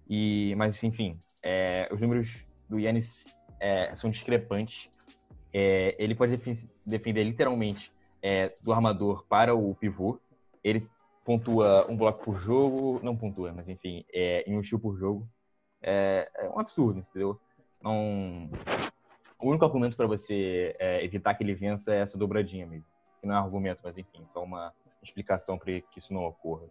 E, 0.10 0.54
mas 0.58 0.82
enfim, 0.84 1.20
é, 1.44 1.88
os 1.91 2.02
números 2.02 2.44
do 2.68 2.80
Yannis 2.80 3.24
é, 3.60 3.96
são 3.96 4.10
discrepantes. 4.10 4.89
É, 5.58 5.96
ele 5.98 6.13
pode 6.13 6.36
defen- 6.36 6.70
defender 6.86 7.24
literalmente 7.24 7.89
é, 8.22 8.54
do 8.62 8.74
armador 8.74 9.24
para 9.24 9.56
o 9.56 9.74
pivô. 9.74 10.20
Ele 10.62 10.86
pontua 11.24 11.89
um 11.89 11.96
bloco 11.96 12.26
por 12.26 12.38
jogo, 12.38 13.00
não 13.02 13.15
pontua, 13.15 13.54
mas 13.54 13.70
enfim, 13.70 14.04
é, 14.13 14.44
em 14.46 14.58
um 14.58 14.60
estilo 14.60 14.82
por 14.82 14.98
jogo. 14.98 15.26
É, 15.82 16.30
é 16.39 16.50
um 16.50 16.60
absurdo, 16.60 17.00
entendeu? 17.00 17.39
Não, 17.82 18.50
o 19.39 19.48
único 19.48 19.63
argumento 19.63 19.96
para 19.96 20.08
você 20.08 20.76
é, 20.78 21.02
evitar 21.06 21.34
que 21.36 21.44
ele 21.44 21.56
vença 21.56 21.96
é 21.96 22.00
essa 22.00 22.18
dobradinha 22.18 22.65
mesmo. 22.65 22.86
Que 23.22 23.26
não 23.26 23.36
é 23.36 23.38
argumento, 23.38 23.80
mas 23.82 23.98
enfim, 23.98 24.28
só 24.34 24.44
uma 24.44 24.74
explicação 25.02 25.58
para 25.58 25.80
que 25.80 26.00
isso 26.00 26.13
não 26.13 26.26
ocorra. 26.26 26.68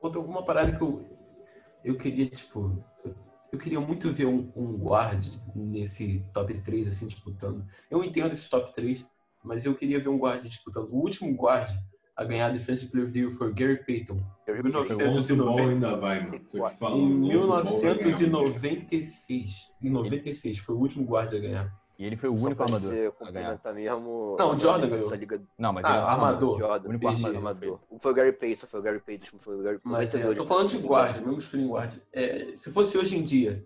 Outra 0.00 0.20
alguma 0.20 0.44
parada 0.44 0.70
que 0.70 0.82
eu, 0.82 1.04
eu 1.82 1.98
queria, 1.98 2.30
tipo, 2.30 2.78
eu 3.54 3.58
queria 3.58 3.80
muito 3.80 4.12
ver 4.12 4.26
um, 4.26 4.50
um 4.54 4.76
guard 4.76 5.24
nesse 5.54 6.24
top 6.32 6.52
3, 6.54 6.88
assim, 6.88 7.06
disputando. 7.06 7.64
Eu 7.90 8.02
entendo 8.04 8.32
esse 8.32 8.50
top 8.50 8.74
3, 8.74 9.06
mas 9.44 9.64
eu 9.64 9.74
queria 9.74 10.00
ver 10.00 10.08
um 10.08 10.18
guard 10.18 10.42
disputando. 10.42 10.88
O 10.90 10.96
último 10.96 11.32
guard 11.34 11.70
a 12.16 12.24
ganhar 12.24 12.46
a 12.46 12.50
Defensive 12.50 12.90
Player 12.90 13.06
of 13.06 13.12
the 13.12 13.20
Year 13.20 13.30
foi 13.32 13.52
Gary 13.52 13.84
Payton. 13.84 14.20
O 14.48 14.52
1990. 14.52 15.04
Lonzo 15.10 15.36
Ball 15.36 15.68
ainda 15.68 15.96
vai, 15.96 16.20
mano. 16.20 16.40
Tô 16.50 16.68
te 16.68 16.76
falando. 16.76 17.30
Em 17.30 17.36
Lonzo 17.36 17.48
Ball 17.48 17.80
vai 17.80 17.98
ganhar 17.98 18.08
um 18.10 18.18
1996. 18.18 19.74
Em 19.82 19.90
96, 19.90 20.58
foi 20.58 20.74
o 20.74 20.78
último 20.78 21.04
guard 21.04 21.32
a 21.34 21.38
ganhar. 21.38 21.83
E 21.98 22.04
ele 22.04 22.16
foi 22.16 22.28
o 22.28 22.36
Só 22.36 22.46
único 22.46 22.62
armador 22.62 22.90
dizer, 22.90 23.06
a 23.20 23.30
ganhar. 23.30 23.56
complementar 23.58 23.74
mesmo. 23.74 24.36
Não, 24.38 24.56
o 24.56 24.58
Jordan 24.60 24.88
ganhou. 24.88 25.14
liga 25.14 25.42
Não, 25.56 25.72
mas 25.72 25.84
Ah, 25.84 25.88
ele 25.90 25.98
é 25.98 26.02
o 26.02 26.06
armador. 26.06 26.58
Jordan, 26.58 26.86
O 26.86 26.90
único 26.90 27.08
PG, 27.08 27.26
armador. 27.26 27.36
Armador. 27.36 27.80
Foi 28.00 28.10
o 28.12 28.14
Gary 28.14 28.32
Payton, 28.32 28.66
foi 28.66 28.80
o 28.80 28.82
Gary 28.82 29.00
Payton, 29.00 29.38
foi 29.40 29.56
o 29.60 29.62
Gary 29.62 29.80
Mas 29.84 30.14
é, 30.14 30.18
92, 30.18 30.36
eu 30.36 30.42
tô 30.42 30.48
falando 30.48 30.68
de 30.70 30.78
né? 30.78 30.88
guard, 30.88 31.16
mesmo 31.20 31.40
shooting 31.40 31.68
guard. 31.68 31.94
É, 32.12 32.56
se 32.56 32.72
fosse 32.72 32.98
hoje 32.98 33.16
em 33.16 33.22
dia, 33.22 33.64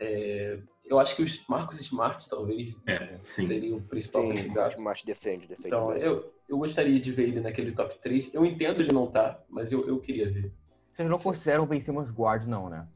é, 0.00 0.58
eu 0.84 0.98
acho 0.98 1.14
que 1.14 1.22
os 1.22 1.46
Marcos 1.46 1.78
Smart, 1.80 2.28
talvez, 2.28 2.74
É, 2.86 3.18
sim. 3.22 3.46
seria 3.46 3.76
o 3.76 3.82
principal 3.82 4.22
Sim, 4.22 4.34
candidato. 4.34 4.80
Marte 4.80 5.04
defende, 5.06 5.46
defende 5.46 5.68
Então, 5.68 5.88
bem. 5.88 6.02
eu, 6.02 6.32
eu 6.48 6.58
gostaria 6.58 6.98
de 6.98 7.12
ver 7.12 7.24
ele 7.28 7.40
naquele 7.40 7.72
top 7.72 7.98
3. 8.00 8.32
Eu 8.34 8.44
entendo 8.46 8.80
ele 8.80 8.92
não 8.92 9.06
tá, 9.06 9.38
mas 9.48 9.70
eu, 9.72 9.86
eu 9.86 9.98
queria 10.00 10.30
ver. 10.30 10.52
Vocês 10.92 11.08
não 11.08 11.18
consideram 11.18 11.64
o 11.64 11.66
Ben 11.66 11.80
Simmons 11.80 12.10
guard, 12.10 12.46
não, 12.46 12.68
né? 12.68 12.86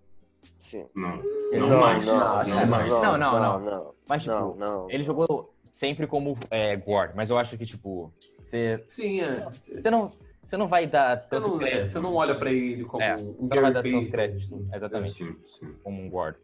Sim. 0.66 0.86
Não. 0.94 1.16
Não 1.52 1.68
Não, 1.68 1.80
mais. 1.80 2.04
não, 2.06 2.14
Não, 2.16 2.44
não, 2.44 2.66
mais. 2.66 2.88
não, 2.88 3.00
Não, 3.02 3.18
não, 3.18 3.18
não, 3.18 3.60
não. 3.60 3.70
não, 3.70 3.94
Mas, 4.08 4.22
tipo, 4.22 4.34
não, 4.34 4.56
não. 4.56 4.90
ele 4.90 5.04
jogou 5.04 5.54
sempre 5.72 6.06
como 6.06 6.36
é, 6.50 6.74
guard, 6.76 7.12
mas 7.14 7.30
eu 7.30 7.38
acho 7.38 7.56
que, 7.56 7.64
tipo, 7.64 8.12
você, 8.44 8.82
Sim, 8.88 9.20
é. 9.20 9.48
você, 9.48 9.90
não, 9.90 10.12
você 10.44 10.56
não 10.56 10.66
vai 10.66 10.86
dar 10.86 11.20
Você 11.20 11.38
não, 11.38 11.56
é, 11.56 11.58
crédito. 11.58 11.88
você 11.92 12.00
não 12.00 12.14
olha 12.14 12.34
pra 12.34 12.50
ele 12.50 12.84
como 12.84 13.02
É, 13.02 13.14
um 13.16 13.46
você 13.48 13.54
não 13.54 13.62
vai 13.62 13.72
dar 13.72 13.82
tanto 13.82 13.92
Payton. 13.94 14.10
crédito, 14.10 14.68
exatamente, 14.72 15.14
Sim, 15.24 15.36
sim. 15.46 15.74
como 15.84 16.02
um 16.02 16.08
guard. 16.08 16.36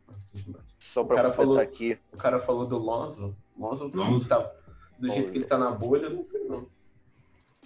Só 0.79 1.03
O 1.03 1.05
pra 1.05 1.17
cara 1.17 1.29
completar 1.31 1.47
falou- 1.55 1.63
aqui, 1.63 1.99
O 2.13 2.17
cara 2.17 2.39
falou 2.41 2.67
do 2.67 2.79
Lonzo. 2.79 3.35
Lonzo, 3.59 3.91
Lonzo. 3.93 4.29
Tá, 4.29 4.51
do 4.99 5.11
jeito 5.11 5.33
que 5.33 5.39
ele 5.39 5.45
tá 5.45 5.59
na 5.59 5.71
bolha, 5.73 6.05
eu 6.07 6.11
não 6.11 6.23
sei 6.25 6.43
não. 6.45 6.67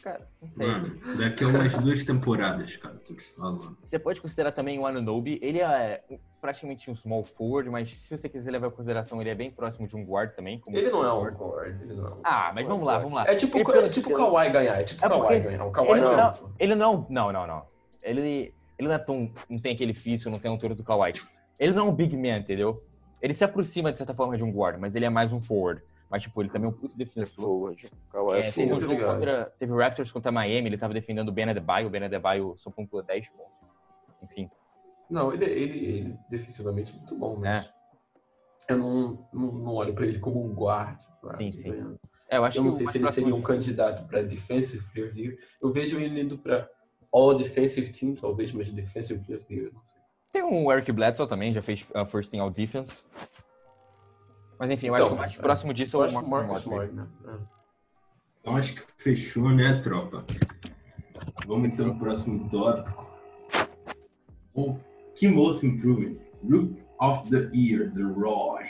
Cara, 0.06 0.28
não 0.40 0.48
sei. 0.48 0.66
Mano, 0.68 1.18
daqui 1.18 1.42
a 1.42 1.48
umas 1.48 1.74
duas 1.78 2.04
temporadas, 2.04 2.76
cara, 2.76 2.94
tô 3.04 3.12
te 3.12 3.24
falando. 3.24 3.76
Você 3.82 3.98
pode 3.98 4.20
considerar 4.20 4.52
também 4.52 4.78
o 4.78 4.86
Anunobi. 4.86 5.40
Ele 5.42 5.58
é 5.60 6.00
praticamente 6.40 6.88
um 6.88 6.94
small 6.94 7.24
forward, 7.24 7.68
mas 7.68 7.90
se 7.90 8.16
você 8.16 8.28
quiser 8.28 8.52
levar 8.52 8.68
em 8.68 8.70
consideração, 8.70 9.20
ele 9.20 9.30
é 9.30 9.34
bem 9.34 9.50
próximo 9.50 9.88
de 9.88 9.96
um 9.96 10.04
guard 10.04 10.30
também. 10.36 10.60
Como 10.60 10.76
Ele 10.78 10.90
não 10.90 11.04
é 11.04 11.12
um 11.12 11.24
guard. 11.34 11.82
ele 11.82 11.94
não 11.94 12.06
é 12.06 12.10
um 12.10 12.20
Ah, 12.22 12.52
mas 12.54 12.68
vamos 12.68 12.86
lá, 12.86 12.98
vamos 12.98 13.14
lá. 13.14 13.24
É 13.26 13.34
tipo, 13.34 13.58
Ele 13.58 13.78
é 13.80 13.88
tipo 13.88 14.08
o 14.08 14.16
Kawhi 14.16 14.48
ganhar, 14.48 14.80
é 14.80 14.84
tipo 14.84 15.02
o 15.02 15.06
É 15.06 15.08
Kawhi 15.08 15.40
ganhar. 15.40 15.66
O 15.66 15.72
Kawhi 15.72 15.88
ele 15.90 16.00
não, 16.02 16.16
não- 16.16 16.28
é. 16.28 16.34
Ele 16.60 16.74
não 16.76 16.86
é 16.86 16.96
um. 16.96 17.06
Não, 17.10 17.32
não, 17.32 17.46
não. 17.48 17.62
Ele, 18.00 18.54
ele 18.78 18.86
não 18.88 18.92
é 18.94 18.98
tão. 18.98 19.32
Não 19.50 19.58
tem 19.58 19.74
aquele 19.74 19.92
físico, 19.92 20.30
não 20.30 20.38
tem 20.38 20.48
a 20.48 20.54
altura 20.54 20.76
do 20.76 20.84
Kawhi. 20.84 21.14
Ele 21.58 21.72
não 21.72 21.88
é 21.88 21.90
um 21.90 21.92
big 21.96 22.16
man, 22.16 22.38
entendeu? 22.38 22.80
Ele 23.20 23.34
se 23.34 23.42
aproxima, 23.42 23.90
de 23.90 23.98
certa 23.98 24.14
forma, 24.14 24.36
de 24.36 24.44
um 24.44 24.52
guard, 24.52 24.78
mas 24.78 24.94
ele 24.94 25.04
é 25.04 25.10
mais 25.10 25.32
um 25.32 25.40
forward. 25.40 25.82
Mas, 26.10 26.22
tipo, 26.22 26.40
ele 26.40 26.50
também 26.50 26.68
é 26.68 26.72
um 26.72 26.76
puto 26.76 26.96
defensor. 26.96 27.74
É, 28.34 28.38
é 28.38 28.52
teve, 28.52 28.72
um 28.72 28.80
jogo 28.80 29.04
contra, 29.04 29.52
teve 29.58 29.72
o 29.72 29.76
Raptors 29.76 30.10
contra 30.12 30.30
Miami, 30.30 30.68
ele 30.68 30.78
tava 30.78 30.94
defendendo 30.94 31.28
o 31.28 31.32
Ben 31.32 31.50
Adebayo, 31.50 31.88
o 31.88 31.90
Ben 31.90 32.04
Adebayo 32.04 32.54
só 32.56 32.70
pontuou 32.70 33.02
10 33.02 33.28
pontos. 33.30 33.52
Enfim, 34.22 34.50
Não, 35.10 35.32
ele, 35.32 35.44
ele, 35.44 35.78
ele 35.84 36.18
defensivamente 36.30 36.92
é 36.92 36.96
muito 36.96 37.16
bom, 37.16 37.36
mas 37.36 37.70
eu 38.68 38.78
não, 38.78 39.28
não, 39.32 39.52
não 39.52 39.74
olho 39.74 39.94
pra 39.94 40.06
ele 40.06 40.18
como 40.18 40.44
um 40.44 40.52
guard. 40.52 40.98
guard 41.22 41.38
Sim, 41.38 41.52
sim. 41.52 41.98
é, 42.28 42.36
eu 42.36 42.44
acho 42.44 42.58
Eu 42.58 42.64
não 42.64 42.72
sei 42.72 42.86
se 42.86 42.98
ele 42.98 43.10
seria 43.10 43.34
um 43.34 43.42
candidato 43.42 44.06
para 44.06 44.22
Defensive 44.22 44.84
Player 44.92 45.16
Year. 45.16 45.38
Eu 45.60 45.72
vejo 45.72 46.00
ele 46.00 46.20
indo 46.20 46.36
para 46.38 46.68
All 47.12 47.34
Defensive 47.34 47.92
Team, 47.92 48.14
talvez, 48.14 48.52
mas 48.52 48.70
Defensive 48.70 49.22
Player 49.24 49.44
sei. 49.46 49.72
Tem 50.32 50.42
um 50.42 50.70
Eric 50.70 50.90
Bledsoe 50.92 51.28
também, 51.28 51.52
já 51.52 51.62
fez 51.62 51.86
uh, 51.94 52.04
First 52.06 52.30
Team 52.30 52.42
All 52.42 52.50
Defense. 52.50 53.02
Mas 54.58 54.70
enfim, 54.70 54.86
eu 54.86 54.94
acho 54.94 55.04
Então, 55.04 55.08
que 55.08 55.14
o 55.14 55.18
mais 55.18 55.38
é. 55.38 55.42
próximo 55.42 55.74
disso 55.74 55.96
Eu 55.98 56.02
é 56.02 56.06
acho 56.06 56.18
o. 56.18 56.54
Smart, 56.58 56.92
né? 56.92 57.06
Então 58.40 58.56
acho 58.56 58.74
que 58.74 58.82
fechou, 58.98 59.50
né, 59.50 59.80
tropa? 59.82 60.24
Vamos 61.46 61.68
então 61.68 61.90
pro 61.90 62.06
próximo 62.06 62.48
tópico. 62.50 63.06
O 64.54 64.78
que 65.14 65.28
most 65.28 65.66
improving? 65.66 66.18
Rook 66.48 66.82
of 67.00 67.30
the 67.30 67.50
Year, 67.54 67.92
The 67.92 68.02
Roy. 68.02 68.64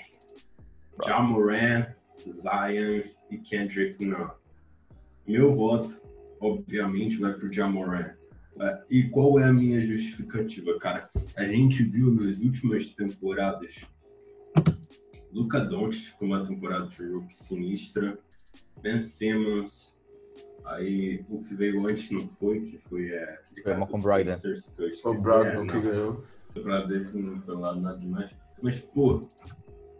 Jamoran, 1.06 1.86
Zion 2.32 3.02
e 3.30 3.38
Kendrick 3.38 4.04
Nunn. 4.04 4.30
Meu 5.26 5.54
voto, 5.54 6.00
obviamente, 6.40 7.18
vai 7.18 7.34
pro 7.34 7.52
Jamoran. 7.52 8.14
É, 8.58 8.82
e 8.88 9.02
qual 9.04 9.38
é 9.38 9.44
a 9.44 9.52
minha 9.52 9.86
justificativa, 9.86 10.78
cara? 10.78 11.10
A 11.36 11.44
gente 11.44 11.82
viu 11.82 12.10
nas 12.10 12.38
últimas 12.38 12.90
temporadas 12.90 13.84
Luca 15.36 15.60
Doncic 15.60 16.16
com 16.16 16.24
uma 16.24 16.46
temporada 16.46 16.86
de 16.86 16.96
jogo 16.96 17.26
sinistra, 17.30 18.18
Ben 18.80 19.00
Simmons, 19.00 19.94
aí 20.64 21.26
o 21.28 21.42
que 21.42 21.54
veio 21.54 21.86
antes 21.86 22.10
não 22.10 22.26
foi, 22.40 22.60
que 22.62 22.78
foi 22.78 23.10
é, 23.10 23.42
foi 23.62 23.74
Malcolm 23.74 24.02
Brogdon. 24.02 24.32
O 25.04 25.22
Brogdon 25.22 25.66
que 25.66 25.80
ganhou. 25.80 26.24
A 26.48 26.52
temporada 26.54 26.86
dele 26.86 27.10
não 27.12 27.42
foi 27.42 27.54
lá 27.54 27.74
nada 27.74 27.98
demais. 27.98 28.30
Mas, 28.62 28.80
pô, 28.80 29.28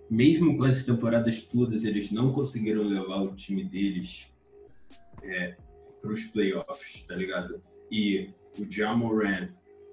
mesmo 0.08 0.56
com 0.56 0.64
essas 0.64 0.84
temporadas 0.84 1.42
todas, 1.42 1.84
eles 1.84 2.10
não 2.10 2.32
conseguiram 2.32 2.82
levar 2.82 3.20
o 3.20 3.34
time 3.34 3.62
deles 3.62 4.32
é, 5.22 5.54
para 6.00 6.12
os 6.12 6.24
playoffs, 6.24 7.02
tá 7.02 7.14
ligado? 7.14 7.62
E 7.90 8.30
o 8.58 8.64
Jamoran 8.70 9.50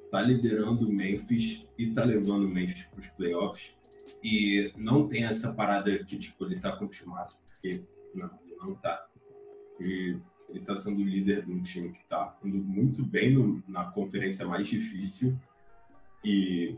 tá 0.09 0.21
liderando 0.21 0.87
o 0.87 0.93
Memphis 0.93 1.65
e 1.77 1.87
tá 1.87 2.05
levando 2.05 2.45
o 2.45 2.49
Memphis 2.49 2.85
para 2.85 3.01
os 3.01 3.09
playoffs. 3.09 3.75
E 4.23 4.71
não 4.77 5.07
tem 5.07 5.25
essa 5.25 5.53
parada 5.53 6.03
que, 6.03 6.17
tipo, 6.17 6.45
ele 6.45 6.59
tá 6.59 6.75
com 6.75 6.85
o 6.85 6.89
timaço, 6.89 7.39
porque 7.41 7.83
não, 8.13 8.29
ele 8.45 8.55
não 8.57 8.75
tá. 8.75 9.07
E 9.79 10.17
ele 10.49 10.65
tá 10.65 10.75
sendo 10.77 11.03
líder 11.03 11.45
de 11.45 11.51
um 11.51 11.61
time 11.61 11.91
que 11.91 12.05
tá 12.05 12.37
indo 12.43 12.57
muito 12.57 13.03
bem 13.03 13.33
no, 13.33 13.63
na 13.67 13.85
conferência 13.85 14.45
mais 14.45 14.67
difícil. 14.67 15.37
E 16.23 16.77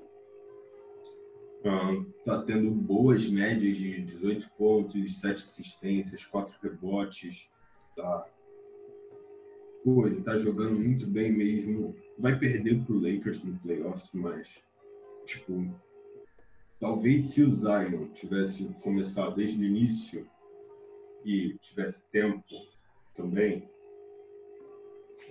tá 2.24 2.42
tendo 2.44 2.72
boas 2.72 3.28
médias 3.28 3.78
de 3.78 4.02
18 4.02 4.50
pontos, 4.58 5.20
7 5.20 5.44
assistências, 5.44 6.26
4 6.26 6.56
rebotes. 6.62 7.50
Tá... 7.96 8.28
Pô, 9.84 10.08
ele 10.08 10.22
tá 10.22 10.38
jogando 10.38 10.80
muito 10.80 11.06
bem 11.06 11.32
mesmo. 11.32 11.96
Vai 12.18 12.38
perder 12.38 12.84
pro 12.84 13.00
Lakers 13.00 13.44
no 13.44 13.60
playoffs, 13.60 14.10
mas, 14.14 14.64
tipo, 15.26 15.70
talvez 16.80 17.26
se 17.26 17.44
o 17.44 17.52
Zion 17.52 18.08
tivesse 18.14 18.66
começado 18.82 19.36
desde 19.36 19.60
o 19.60 19.64
início 19.64 20.28
e 21.24 21.58
tivesse 21.60 22.02
tempo 22.12 22.44
também, 23.16 23.70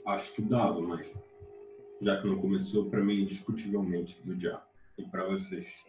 acho 0.06 0.32
que 0.32 0.42
dava, 0.42 0.80
mas 0.80 1.06
já 2.00 2.20
que 2.20 2.26
não 2.26 2.40
começou, 2.40 2.90
para 2.90 3.02
mim, 3.02 3.22
indiscutivelmente, 3.22 4.20
do 4.22 4.34
diabo. 4.34 4.62
E 4.98 5.02
para 5.02 5.24
vocês? 5.24 5.84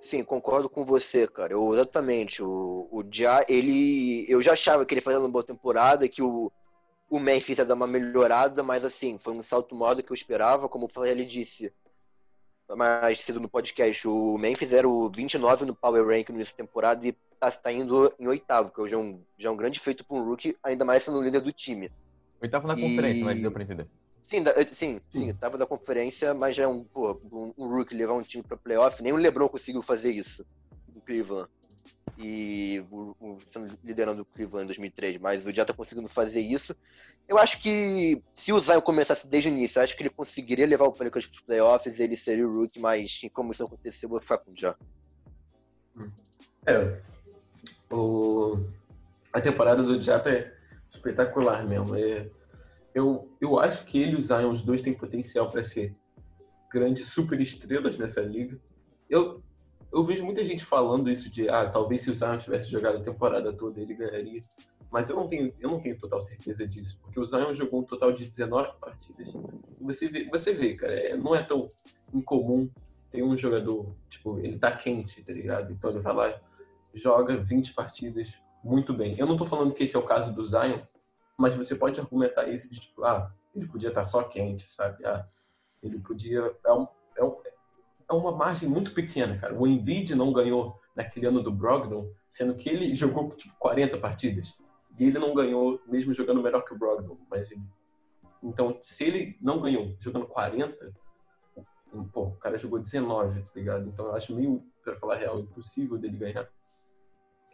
Sim, 0.00 0.24
concordo 0.24 0.68
com 0.68 0.84
você, 0.84 1.28
cara. 1.28 1.52
Eu, 1.52 1.72
exatamente. 1.72 2.42
O, 2.42 2.88
o 2.90 3.04
Já, 3.08 3.44
ele. 3.48 4.24
Eu 4.28 4.42
já 4.42 4.52
achava 4.52 4.84
que 4.84 4.94
ele 4.94 5.00
fazia 5.00 5.20
uma 5.20 5.30
boa 5.30 5.44
temporada, 5.44 6.08
que 6.08 6.22
o, 6.22 6.50
o 7.08 7.20
Memphis 7.20 7.58
ia 7.58 7.64
dar 7.64 7.74
uma 7.74 7.86
melhorada, 7.86 8.62
mas 8.64 8.84
assim, 8.84 9.16
foi 9.18 9.32
um 9.32 9.42
salto 9.42 9.76
maior 9.76 9.94
do 9.94 10.02
que 10.02 10.10
eu 10.10 10.14
esperava. 10.14 10.68
Como 10.68 10.88
o 10.92 11.04
ele 11.04 11.24
disse 11.24 11.72
mais 12.76 13.20
cedo 13.20 13.40
no 13.40 13.48
podcast, 13.48 14.06
o 14.08 14.38
Memphis 14.38 14.72
era 14.72 14.88
o 14.88 15.10
29 15.10 15.64
no 15.64 15.74
Power 15.74 16.06
Rank 16.06 16.30
nessa 16.30 16.54
temporada 16.54 17.06
e 17.06 17.12
tá, 17.38 17.50
tá 17.50 17.72
indo 17.72 18.12
em 18.18 18.26
oitavo, 18.26 18.70
que 18.70 18.80
hoje 18.80 18.94
é 18.94 18.98
um, 18.98 19.20
já 19.36 19.48
é 19.48 19.52
um 19.52 19.56
grande 19.56 19.80
feito 19.80 20.04
para 20.04 20.16
um 20.16 20.24
rookie, 20.24 20.56
ainda 20.62 20.84
mais 20.84 21.02
sendo 21.02 21.18
o 21.18 21.22
líder 21.22 21.40
do 21.40 21.52
time. 21.52 21.90
Oitavo 22.40 22.66
na 22.66 22.74
e... 22.74 22.82
conferência, 22.82 23.24
mas 23.24 23.40
deu 23.40 23.52
pra 23.52 23.62
entender. 23.62 23.86
Sim, 24.28 24.42
da, 24.42 24.54
sim, 24.72 25.00
sim, 25.10 25.34
tava 25.34 25.58
da 25.58 25.66
conferência, 25.66 26.32
mas 26.32 26.56
já 26.56 26.64
é 26.64 26.66
um, 26.66 26.82
pô, 26.84 27.20
um, 27.30 27.52
um 27.58 27.68
rookie 27.68 27.94
levar 27.94 28.14
um 28.14 28.22
time 28.22 28.42
pra 28.42 28.56
playoff. 28.56 29.02
Nem 29.02 29.12
o 29.12 29.16
LeBron 29.16 29.48
conseguiu 29.48 29.82
fazer 29.82 30.10
isso 30.10 30.46
no 30.94 31.00
Cleveland. 31.02 31.50
E 32.18 32.84
o, 32.90 33.16
o, 33.20 33.38
liderando 33.82 34.22
o 34.22 34.24
Cleveland 34.24 34.64
em 34.64 34.66
2003, 34.66 35.18
mas 35.18 35.46
o 35.46 35.52
já 35.52 35.64
tá 35.64 35.72
conseguindo 35.72 36.08
fazer 36.08 36.40
isso. 36.40 36.74
Eu 37.28 37.38
acho 37.38 37.58
que 37.58 38.22
se 38.34 38.52
o 38.52 38.58
Zion 38.58 38.80
começasse 38.80 39.26
desde 39.26 39.48
o 39.48 39.52
início, 39.52 39.80
acho 39.80 39.96
que 39.96 40.02
ele 40.02 40.10
conseguiria 40.10 40.66
levar 40.66 40.86
o 40.86 40.92
Pelicans 40.92 41.26
pros 41.26 41.40
playoffs, 41.40 41.98
ele 41.98 42.16
seria 42.16 42.46
o 42.46 42.60
rookie, 42.60 42.80
mas 42.80 43.20
como 43.32 43.52
isso 43.52 43.64
aconteceu, 43.64 44.06
eu 44.06 44.10
vou 44.10 44.20
ficar 44.20 44.38
com 44.38 44.50
o 44.50 44.58
já. 44.58 44.76
É, 46.66 47.00
o... 47.90 48.58
a 49.32 49.40
temporada 49.40 49.82
do 49.82 50.00
Jata 50.02 50.30
é 50.30 50.54
espetacular 50.90 51.66
mesmo. 51.66 51.96
É 51.96 52.28
eu, 52.94 53.30
eu 53.40 53.58
acho 53.58 53.84
que 53.86 53.98
ele 53.98 54.12
e 54.12 54.16
o 54.16 54.22
Zion, 54.22 54.52
os 54.52 54.62
dois 54.62 54.82
têm 54.82 54.92
potencial 54.92 55.50
para 55.50 55.62
ser 55.62 55.94
grandes 56.70 57.06
super 57.06 57.40
estrelas 57.40 57.96
nessa 57.98 58.20
liga. 58.20 58.58
Eu, 59.08 59.42
eu 59.92 60.04
vejo 60.04 60.24
muita 60.24 60.44
gente 60.44 60.64
falando 60.64 61.10
isso 61.10 61.30
de, 61.30 61.48
ah, 61.48 61.68
talvez 61.68 62.02
se 62.02 62.10
o 62.10 62.14
Zion 62.14 62.38
tivesse 62.38 62.70
jogado 62.70 62.96
a 62.96 63.02
temporada 63.02 63.52
toda, 63.52 63.80
ele 63.80 63.94
ganharia. 63.94 64.42
Mas 64.90 65.08
eu 65.08 65.16
não 65.16 65.26
tenho, 65.28 65.54
eu 65.60 65.70
não 65.70 65.80
tenho 65.80 65.98
total 65.98 66.20
certeza 66.20 66.66
disso, 66.66 66.98
porque 67.02 67.20
o 67.20 67.24
Zion 67.24 67.54
jogou 67.54 67.80
um 67.80 67.84
total 67.84 68.12
de 68.12 68.26
19 68.26 68.76
partidas. 68.80 69.34
Você 69.80 70.08
vê, 70.08 70.24
você 70.28 70.52
vê 70.52 70.74
cara, 70.74 70.92
é, 70.92 71.16
não 71.16 71.34
é 71.34 71.42
tão 71.42 71.70
incomum 72.12 72.68
ter 73.10 73.22
um 73.22 73.36
jogador, 73.36 73.94
tipo, 74.08 74.38
ele 74.38 74.58
tá 74.58 74.72
quente, 74.72 75.22
tá 75.22 75.32
ligado? 75.32 75.72
Então 75.72 75.90
ele 75.90 76.00
vai 76.00 76.14
lá, 76.14 76.40
joga 76.94 77.36
20 77.36 77.74
partidas 77.74 78.38
muito 78.64 78.94
bem. 78.94 79.14
Eu 79.18 79.26
não 79.26 79.36
tô 79.36 79.44
falando 79.44 79.74
que 79.74 79.84
esse 79.84 79.96
é 79.96 79.98
o 79.98 80.04
caso 80.04 80.32
do 80.32 80.44
Zion, 80.44 80.80
mas 81.36 81.54
você 81.54 81.74
pode 81.74 82.00
argumentar 82.00 82.48
isso 82.48 82.70
de 82.70 82.80
tipo, 82.80 83.04
ah, 83.04 83.30
ele 83.54 83.66
podia 83.66 83.88
estar 83.88 84.04
só 84.04 84.22
quente, 84.22 84.70
sabe? 84.70 85.04
Ah, 85.04 85.26
ele 85.82 85.98
podia. 85.98 86.54
É, 86.64 86.72
um, 86.72 86.86
é, 87.16 87.24
um, 87.24 87.36
é 88.12 88.20
uma 88.20 88.32
margem 88.32 88.68
muito 88.68 88.92
pequena, 88.92 89.38
cara. 89.38 89.54
O 89.54 89.66
Embiid 89.66 90.14
não 90.14 90.32
ganhou 90.32 90.80
naquele 90.94 91.26
ano 91.26 91.42
do 91.42 91.50
Brogdon, 91.50 92.10
sendo 92.28 92.54
que 92.54 92.68
ele 92.68 92.94
jogou 92.94 93.30
tipo 93.30 93.54
40 93.58 93.98
partidas. 93.98 94.58
E 94.98 95.04
ele 95.04 95.18
não 95.18 95.34
ganhou, 95.34 95.80
mesmo 95.86 96.12
jogando 96.12 96.42
melhor 96.42 96.62
que 96.64 96.74
o 96.74 96.78
Brogdon. 96.78 97.16
Mas 97.30 97.50
ele... 97.50 97.62
Então, 98.42 98.76
se 98.80 99.04
ele 99.04 99.36
não 99.40 99.60
ganhou 99.60 99.94
jogando 99.98 100.26
40, 100.26 100.92
pô, 102.12 102.24
o 102.24 102.36
cara 102.36 102.58
jogou 102.58 102.78
19, 102.78 103.42
tá 103.42 103.48
ligado? 103.54 103.88
Então 103.88 104.06
eu 104.06 104.14
acho 104.14 104.34
meio, 104.34 104.62
para 104.84 104.96
falar 104.96 105.16
real, 105.16 105.40
impossível 105.40 105.96
dele 105.98 106.16
ganhar. 106.16 106.48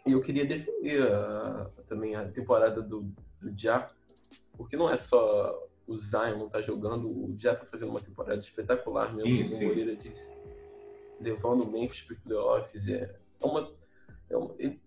E 0.06 0.12
eu 0.12 0.22
queria 0.22 0.46
defender 0.46 1.02
a, 1.02 1.70
também 1.86 2.14
a 2.14 2.26
temporada 2.28 2.80
do, 2.80 3.12
do 3.40 3.52
Já, 3.56 3.90
porque 4.56 4.76
não 4.76 4.88
é 4.90 4.96
só 4.96 5.68
o 5.86 5.96
Zion 5.96 6.48
tá 6.48 6.60
jogando, 6.60 7.08
o 7.08 7.34
Já 7.36 7.54
tá 7.54 7.64
fazendo 7.64 7.90
uma 7.90 8.00
temporada 8.00 8.38
espetacular 8.38 9.14
mesmo, 9.14 9.50
como 9.50 9.62
o 9.62 9.64
Moreira 9.68 9.96
disse. 9.96 10.37
Levando 11.20 11.64
o 11.64 11.70
Memphis 11.70 12.02
para 12.02 12.14
os 12.14 12.20
playoffs. 12.20 12.88
É, 12.88 13.14
é 13.40 13.46
uma, 13.46 13.72
é 14.30 14.36
uma, 14.36 14.54
ele 14.58 14.80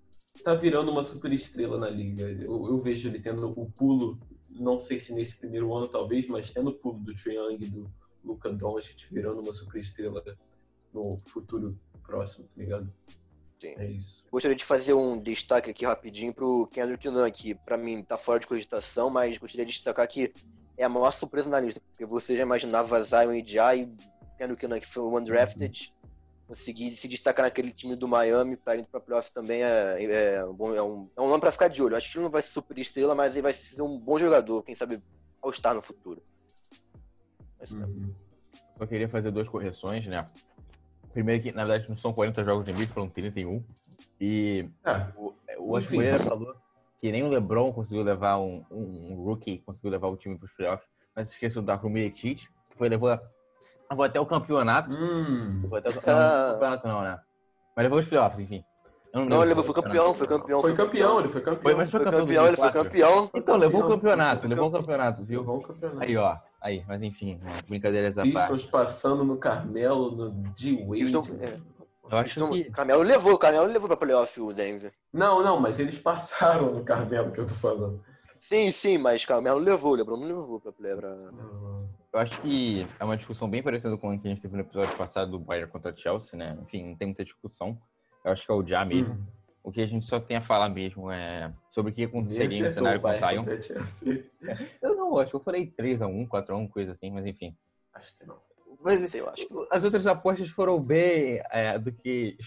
tá 0.44 0.56
virando 0.56 0.92
uma 0.92 1.04
super 1.04 1.32
estrela 1.32 1.78
na 1.78 1.90
liga. 1.90 2.24
Eu, 2.24 2.68
eu, 2.68 2.82
vejo 2.82 3.10
ele 3.10 3.20
tendo 3.20 3.48
o 3.60 3.72
pulo, 3.72 4.20
não 4.50 4.80
sei 4.80 5.00
se 5.00 5.14
nesse 5.14 5.38
primeiro 5.38 5.74
ano 5.74 5.88
talvez, 5.88 6.28
mas 6.28 6.52
tendo 6.52 6.70
o 6.70 6.74
pulo 6.74 7.00
do 7.00 7.14
Triang, 7.14 7.58
do 7.70 7.92
Luca 8.24 8.52
Doncic, 8.52 9.08
virando 9.12 9.42
uma 9.42 9.54
super 9.54 9.80
estrela 9.80 10.24
no 10.94 11.20
futuro 11.22 11.78
próximo, 12.04 12.48
tá 12.48 12.62
ligado? 12.62 12.94
Sim. 13.60 13.76
É 13.78 13.86
isso. 13.86 14.24
Gostaria 14.32 14.56
de 14.56 14.66
fazer 14.66 14.94
um 14.94 15.22
destaque 15.22 15.70
aqui 15.70 15.86
rapidinho 15.86 16.34
pro 16.34 16.68
Kendrick 16.72 17.08
Nunn, 17.08 17.30
que 17.32 17.54
pra 17.54 17.78
mim 17.78 18.04
tá 18.04 18.18
fora 18.18 18.40
de 18.40 18.48
cogitação, 18.48 19.10
mas 19.10 19.38
gostaria 19.38 19.66
de 19.66 19.72
destacar 19.72 20.08
que 20.08 20.34
é 20.78 20.84
a 20.84 20.90
maior 20.90 21.12
surpresa 21.12 21.48
na 21.48 21.60
lista, 21.60 21.80
porque 21.80 22.06
você 22.06 22.36
já 22.36 22.42
imaginava 22.42 23.04
Zion 23.04 23.34
e 23.34 23.46
Jai, 23.46 23.92
Kendrick 24.38 24.68
Nunn, 24.68 24.80
que 24.80 24.88
foi 24.88 25.04
um 25.04 25.16
undrafted. 25.16 25.94
Conseguir 26.52 26.92
se 26.92 27.08
destacar 27.08 27.46
naquele 27.46 27.72
time 27.72 27.96
do 27.96 28.10
Miami, 28.10 28.58
tá 28.58 28.76
indo 28.76 28.86
pra 28.90 29.00
playoff 29.00 29.32
também 29.32 29.64
é, 29.64 30.04
é, 30.04 30.46
um, 30.46 30.54
bom, 30.54 30.76
é, 30.76 30.84
um, 30.84 31.10
é 31.16 31.22
um 31.22 31.30
nome 31.30 31.40
pra 31.40 31.50
ficar 31.52 31.70
de 31.70 31.82
olho. 31.82 31.96
Acho 31.96 32.12
que 32.12 32.18
ele 32.18 32.26
não 32.26 32.30
vai 32.30 32.42
ser 32.42 32.50
super 32.50 32.78
estrela, 32.78 33.16
mas 33.16 33.32
ele 33.32 33.42
vai 33.42 33.54
ser 33.54 33.82
um 33.82 33.98
bom 33.98 34.18
jogador, 34.18 34.62
quem 34.62 34.76
sabe 34.76 35.02
All-Star 35.42 35.74
no 35.74 35.82
futuro. 35.82 36.22
Uhum. 37.72 38.14
Eu 38.78 38.86
queria 38.86 39.08
fazer 39.08 39.32
duas 39.32 39.48
correções, 39.48 40.06
né? 40.08 40.30
Primeiro 41.14 41.42
que, 41.42 41.54
na 41.54 41.64
verdade, 41.64 41.90
não 41.90 41.96
são 41.96 42.12
40 42.12 42.44
jogos 42.44 42.66
de 42.66 42.74
NBA, 42.74 42.88
foram 42.88 43.08
31. 43.08 43.64
E 44.20 44.68
ah, 44.84 45.10
o, 45.16 45.34
o 45.58 45.80
Moreira 45.80 46.20
falou 46.20 46.54
que 47.00 47.14
nem 47.14 47.24
o 47.24 47.30
LeBron 47.30 47.72
conseguiu 47.72 48.04
levar 48.04 48.40
um, 48.40 48.66
um, 48.70 49.14
um 49.14 49.16
rookie, 49.24 49.60
conseguiu 49.60 49.92
levar 49.92 50.10
o 50.10 50.18
time 50.18 50.38
para 50.38 50.48
os 50.48 50.52
playoffs, 50.52 50.90
mas 51.16 51.30
esqueceu 51.30 51.62
da 51.62 51.78
Miletic, 51.78 52.40
que 52.70 52.78
foi 52.78 52.90
levou, 52.90 53.18
levou 53.92 54.06
até 54.06 54.20
o 54.20 54.26
campeonato. 54.26 54.92
Hum. 54.92 55.60
Levou 55.64 55.78
até 55.78 55.90
o, 55.90 55.94
não, 55.94 56.02
não, 56.02 56.54
campeonato 56.54 56.88
não, 56.88 57.02
né? 57.02 57.20
Mas 57.76 57.84
levou 57.84 58.00
os 58.00 58.08
playoffs, 58.08 58.40
enfim. 58.40 58.64
Não, 59.14 59.26
não, 59.26 59.44
ele 59.44 59.54
foi 59.56 59.76
campeão, 59.76 60.14
foi 60.16 60.28
campeão. 60.28 60.62
Foi 60.62 60.74
campeão, 60.74 61.20
ele 61.20 61.28
foi 61.28 61.42
campeão. 61.42 61.64
Foi, 61.64 61.76
mas 61.76 61.90
foi, 61.90 62.00
foi 62.00 62.06
campeão, 62.06 62.26
campeão 62.26 62.48
ele 62.48 62.56
foi 62.56 62.72
campeão. 62.72 63.32
Então, 63.36 63.58
levou 63.58 63.84
o 63.84 63.88
campeonato, 63.90 64.48
levou 64.48 64.70
o 64.70 64.72
campeonato, 64.72 65.24
viu? 65.26 65.42
Levou 65.42 65.58
o 65.58 65.62
campeonato. 65.62 66.02
Aí, 66.02 66.16
ó. 66.16 66.38
Aí, 66.62 66.86
mas 66.88 67.04
enfim, 67.04 67.38
né, 67.42 67.54
brincadeiras 67.68 68.18
à 68.18 68.22
parte. 68.22 68.34
Pistons 68.34 68.66
passando 68.66 69.26
no 69.26 69.36
Carmelo, 69.36 70.12
no 70.12 70.30
D-Wade. 70.30 71.44
É. 71.44 71.60
Eu 72.10 72.18
acho 72.18 72.40
então, 72.40 72.52
que... 72.52 72.66
Carmelo 72.66 73.04
levou, 73.04 73.38
Carmelo 73.38 73.66
levou 73.66 73.88
pra 73.88 73.98
playoff 73.98 74.40
o 74.40 74.54
Denver. 74.54 74.94
Não, 75.12 75.42
não, 75.42 75.60
mas 75.60 75.80
eles 75.80 75.98
passaram 75.98 76.72
no 76.72 76.84
Carmelo, 76.84 77.32
que 77.32 77.40
eu 77.40 77.46
tô 77.46 77.56
falando. 77.56 78.02
Sim, 78.52 78.70
sim, 78.70 78.98
mas 78.98 79.24
Carmelo 79.24 79.60
levou, 79.60 79.94
o 79.94 79.96
LeBron 79.96 80.18
não 80.18 80.28
levou 80.28 80.60
pra 80.60 80.74
playoff. 80.74 81.02
Eu 82.14 82.20
acho 82.20 82.42
que 82.42 82.86
é 83.00 83.06
uma 83.06 83.16
discussão 83.16 83.50
bem 83.50 83.64
parecida 83.64 83.98
com 83.98 84.10
a 84.10 84.18
que 84.18 84.28
a 84.28 84.30
gente 84.30 84.42
teve 84.42 84.54
no 84.54 84.60
episódio 84.60 84.94
passado 84.98 85.32
do 85.32 85.40
Bayern 85.40 85.72
contra 85.72 85.96
Chelsea, 85.96 86.38
né? 86.38 86.58
Enfim, 86.62 86.90
não 86.90 86.98
tem 86.98 87.08
muita 87.08 87.24
discussão. 87.24 87.80
Eu 88.26 88.34
acho 88.34 88.46
que 88.46 88.52
é 88.52 88.54
o 88.54 88.68
Já 88.68 88.84
mesmo. 88.84 89.14
Hum. 89.14 89.26
o 89.64 89.72
que 89.72 89.80
a 89.80 89.88
gente 89.88 90.06
só 90.06 90.20
tem 90.20 90.36
a 90.36 90.42
falar 90.42 90.68
mesmo 90.68 91.10
é 91.10 91.54
sobre 91.72 91.94
o 91.94 91.96
que 91.96 92.04
aconteceria 92.04 92.66
no 92.66 92.72
cenário 92.74 93.00
com 93.00 93.08
o 93.08 93.18
Zion. 93.18 93.46
Eu 94.84 94.98
não, 94.98 95.18
acho 95.18 95.32
que 95.32 95.38
eu 95.38 95.44
falei 95.44 95.74
3x1, 95.80 96.28
4x1, 96.28 96.70
coisa 96.70 96.92
assim, 96.92 97.10
mas 97.10 97.26
enfim. 97.26 97.56
Acho 97.94 98.18
que 98.18 98.26
não. 98.26 98.38
Mas 98.82 99.16
Eu 99.16 99.30
acho 99.30 99.48
que 99.48 99.68
as 99.72 99.86
outras 99.86 100.06
apostas 100.06 100.50
foram 100.50 100.78
bem 100.78 101.42
é, 101.52 101.80
do 101.80 101.94
que. 101.94 102.38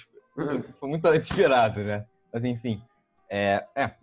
Foi 0.78 0.86
muito 0.86 1.08
esperado, 1.16 1.82
né? 1.82 2.04
Mas 2.30 2.44
enfim. 2.44 2.82
É, 3.30 3.66
é. 3.74 3.94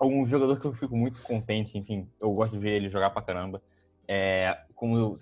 Um 0.00 0.26
jogador 0.26 0.60
que 0.60 0.66
eu 0.66 0.74
fico 0.74 0.96
muito 0.96 1.22
contente, 1.22 1.78
enfim, 1.78 2.08
eu 2.20 2.30
gosto 2.32 2.52
de 2.52 2.58
ver 2.58 2.76
ele 2.76 2.88
jogar 2.88 3.10
pra 3.10 3.22
caramba. 3.22 3.62
É, 4.06 4.58
como 4.74 4.96
eu, 4.96 5.16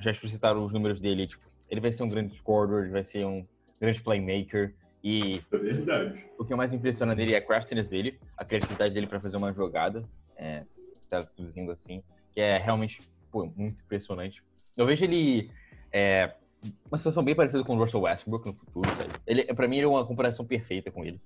já 0.00 0.10
explicitaram 0.10 0.62
os 0.62 0.72
números 0.72 1.00
dele, 1.00 1.26
tipo, 1.26 1.44
ele 1.68 1.80
vai 1.80 1.92
ser 1.92 2.02
um 2.02 2.08
grande 2.08 2.34
scorer, 2.34 2.84
ele 2.84 2.92
vai 2.92 3.04
ser 3.04 3.26
um 3.26 3.46
grande 3.80 4.02
playmaker. 4.02 4.74
E 5.04 5.40
É 5.52 5.56
verdade. 5.56 6.24
o 6.38 6.44
que 6.44 6.54
mais 6.54 6.72
impressiona 6.72 7.14
dele 7.14 7.34
é 7.34 7.36
a 7.36 7.42
craftiness 7.42 7.88
dele, 7.88 8.18
a 8.36 8.44
criatividade 8.44 8.94
dele 8.94 9.06
pra 9.06 9.20
fazer 9.20 9.36
uma 9.36 9.52
jogada, 9.52 10.04
é, 10.36 10.64
traduzindo 11.08 11.70
assim, 11.70 12.02
que 12.32 12.40
é 12.40 12.58
realmente 12.58 13.00
pô, 13.30 13.46
muito 13.56 13.80
impressionante. 13.84 14.42
Eu 14.76 14.86
vejo 14.86 15.04
ele 15.04 15.50
é, 15.92 16.34
uma 16.90 16.98
situação 16.98 17.22
bem 17.22 17.34
parecida 17.34 17.62
com 17.62 17.76
o 17.76 17.78
Russell 17.78 18.00
Westbrook 18.00 18.46
no 18.46 18.54
futuro, 18.54 18.88
sabe? 18.96 19.10
Ele, 19.26 19.44
pra 19.54 19.68
mim, 19.68 19.76
ele 19.76 19.86
é 19.86 19.88
uma 19.88 20.06
comparação 20.06 20.44
perfeita 20.44 20.90
com 20.90 21.04
ele. 21.04 21.20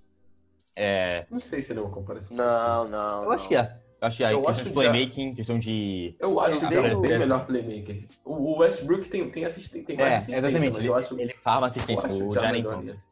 É, 0.77 1.27
Não 1.31 1.41
sei 1.41 1.63
se 1.63 1.73
ele 1.73 1.81
é 1.81 1.83
uma 1.83 1.91
comparação. 1.93 2.37
Não, 2.37 2.89
não. 2.89 3.25
eu 3.25 3.33
acho 3.33 3.43
não. 3.43 3.49
que 3.49 3.57
é. 3.57 3.77
Eu 4.01 4.07
acho 4.07 4.17
que 4.17 4.25
é 4.25 4.33
Eu 4.33 4.37
questão 4.43 4.51
acho 4.53 4.65
de 4.65 4.71
que 4.71 4.83
já- 4.83 4.91
playmaking, 4.91 5.35
questão 5.35 5.59
de. 5.59 6.17
Eu 6.19 6.41
acho 6.41 6.59
que 6.61 6.65
ele 6.75 6.87
é 6.87 6.95
bem 6.97 7.19
melhor 7.19 7.47
playmaker. 7.47 8.05
O 8.25 8.33
o 8.35 8.59
Westbrook 8.61 9.09
tem, 9.09 9.29
tem, 9.31 9.45
assisten- 9.45 9.83
tem 9.85 9.97
mais 9.97 10.13
É, 10.13 10.17
assistência, 10.17 10.39
exatamente. 10.41 10.71
mas 10.73 10.81
Ele, 10.81 10.89
eu 10.89 10.95
acho, 10.95 11.21
ele 11.21 11.35
farma 11.45 11.67
eu 11.67 11.71
assistência, 11.71 12.07
acho 12.07 12.23
o 12.25 12.29
o 12.29 12.33
Ja 12.33 12.41
Já 12.41 12.53
nem 12.53 12.63
melhor 12.63 12.77
tanto. 12.79 12.91
nisso. 12.93 13.07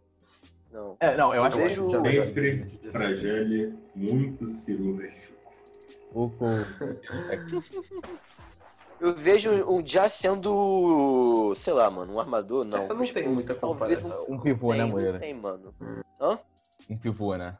Não. 0.72 0.96
É, 1.00 1.16
não, 1.16 1.34
eu 1.34 1.44
acho 1.44 1.56
Eu 1.58 1.62
que 1.62 1.68
vejo- 1.68 1.86
o 1.86 1.90
Sempre 1.90 2.54
nisso. 2.54 2.92
Fragile, 2.92 3.74
muito 3.94 4.50
cirúrgico. 4.50 5.32
o 6.14 6.30
pouco. 6.30 6.44
Eu 9.00 9.14
vejo 9.14 9.50
um 9.70 9.86
Já 9.86 10.08
sendo, 10.10 11.52
sei 11.54 11.72
lá, 11.72 11.90
mano, 11.90 12.14
um 12.14 12.18
armador, 12.20 12.64
não. 12.64 12.86
Eu 12.88 12.94
não 12.94 13.04
tenho 13.06 13.30
muita 13.30 13.54
Talvez 13.54 14.00
comparação. 14.00 14.34
Um 14.34 14.40
pivô, 14.40 14.72
né, 14.74 14.84
Moreira? 14.86 15.12
não 15.12 15.20
tem, 15.20 15.34
mano. 15.34 15.74
Um 16.88 16.96
pivô, 16.96 17.36
né? 17.36 17.56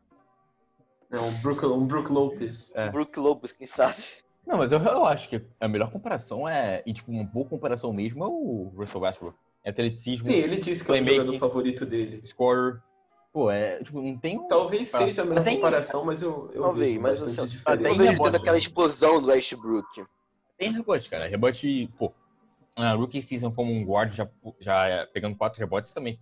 É 1.11 1.19
um 1.19 1.33
Brook, 1.41 1.65
um 1.67 1.87
Brook 1.87 2.11
Lopez. 2.13 2.71
É. 2.75 2.91
Brook 2.91 3.19
Lopes, 3.19 3.53
quem 3.53 3.67
sabe? 3.67 3.97
Não, 4.47 4.59
mas 4.59 4.73
eu, 4.73 4.79
eu 4.79 5.05
acho 5.05 5.29
que 5.29 5.43
a 5.61 5.69
melhor 5.69 5.91
comparação 5.91 6.49
é. 6.49 6.83
E, 6.87 6.93
tipo, 6.93 7.11
uma 7.11 7.25
boa 7.25 7.47
comparação 7.47 7.93
mesmo 7.93 8.25
é 8.25 8.27
o 8.27 8.73
Russell 8.77 9.01
Westbrook. 9.03 9.37
É 9.65 9.71
atleticismo, 9.71 10.27
Sim, 10.27 10.33
ele 10.35 10.57
disse 10.57 10.85
que 10.85 10.91
é 10.93 11.01
o 11.01 11.03
jogador 11.03 11.39
favorito 11.39 11.85
dele. 11.85 12.21
scorer. 12.25 12.81
Pô, 13.33 13.51
é. 13.51 13.83
Tipo, 13.83 14.01
não 14.01 14.17
tem 14.17 14.39
um. 14.39 14.49
Talvez 14.49 14.95
Ah, 14.95 14.99
seja 14.99 15.23
a 15.23 15.25
melhor 15.25 15.45
tem- 15.45 15.57
comparação, 15.57 16.05
mas 16.05 16.23
eu, 16.23 16.51
eu 16.55 16.63
Talvez, 16.63 16.93
vejo 16.93 17.03
mas 17.03 17.21
bastante 17.21 17.39
assim, 17.41 17.49
diferença. 17.49 17.83
vejo 17.99 18.03
rebote, 18.11 18.23
tendo 18.33 18.37
aquela 18.43 18.59
explosão 18.59 19.21
do 19.21 19.29
Westbrook. 19.29 20.07
Tem 20.57 20.73
rebote, 20.73 21.09
cara. 21.11 21.27
Rebote, 21.29 21.91
pô. 21.99 22.13
A 22.75 22.93
rookie 22.93 23.21
season 23.21 23.51
como 23.51 23.73
um 23.73 23.85
guard 23.85 24.13
já, 24.15 24.29
já 24.61 24.87
é 24.87 25.07
pegando 25.07 25.37
quatro 25.37 25.59
rebotes 25.59 25.93
também. 25.93 26.19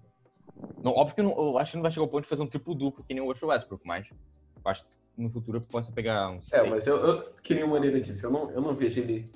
Não, 0.82 0.92
óbvio 0.92 1.14
que 1.16 1.22
não, 1.22 1.30
eu 1.36 1.58
acho 1.58 1.72
que 1.72 1.76
não 1.76 1.82
vai 1.82 1.90
chegar 1.90 2.04
ao 2.04 2.08
ponto 2.08 2.22
de 2.22 2.28
fazer 2.28 2.42
um 2.42 2.46
triplo 2.46 2.74
duplo 2.74 3.04
que 3.04 3.12
nem 3.14 3.22
o 3.22 3.26
Russell 3.30 3.48
Westbrook, 3.48 3.86
mas 3.86 4.06
eu 4.10 4.70
acho 4.70 4.84
que 4.84 4.96
no 5.16 5.30
futuro 5.30 5.60
possa 5.60 5.90
pegar 5.92 6.30
um 6.30 6.36
É, 6.36 6.40
seis. 6.42 6.68
mas 6.70 6.86
eu, 6.86 6.96
eu 6.96 7.32
que 7.42 7.54
nem 7.54 7.64
o 7.64 7.68
Maneira 7.68 8.00
disse, 8.00 8.24
eu 8.24 8.30
não, 8.30 8.50
eu 8.50 8.60
não 8.60 8.74
vejo 8.74 9.00
ele. 9.00 9.30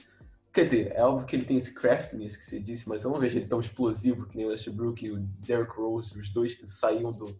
Quer 0.53 0.65
dizer, 0.65 0.93
é 0.95 1.05
óbvio 1.05 1.27
que 1.27 1.37
ele 1.37 1.45
tem 1.45 1.57
esse 1.59 1.73
craftiness 1.75 2.37
que 2.37 2.43
você 2.45 2.59
disse, 2.59 2.89
mas 2.89 3.05
eu 3.05 3.11
não 3.11 3.21
vejo 3.21 3.39
ele 3.39 3.47
tão 3.47 3.61
explosivo 3.61 4.27
que 4.27 4.37
nem 4.37 4.47
o 4.47 4.51
Westbrook 4.51 5.05
e 5.05 5.11
o 5.13 5.19
Derrick 5.19 5.73
Rose, 5.77 6.19
os 6.19 6.29
dois 6.29 6.55
que 6.55 6.67
saíam 6.67 7.13
do. 7.13 7.27
do 7.27 7.37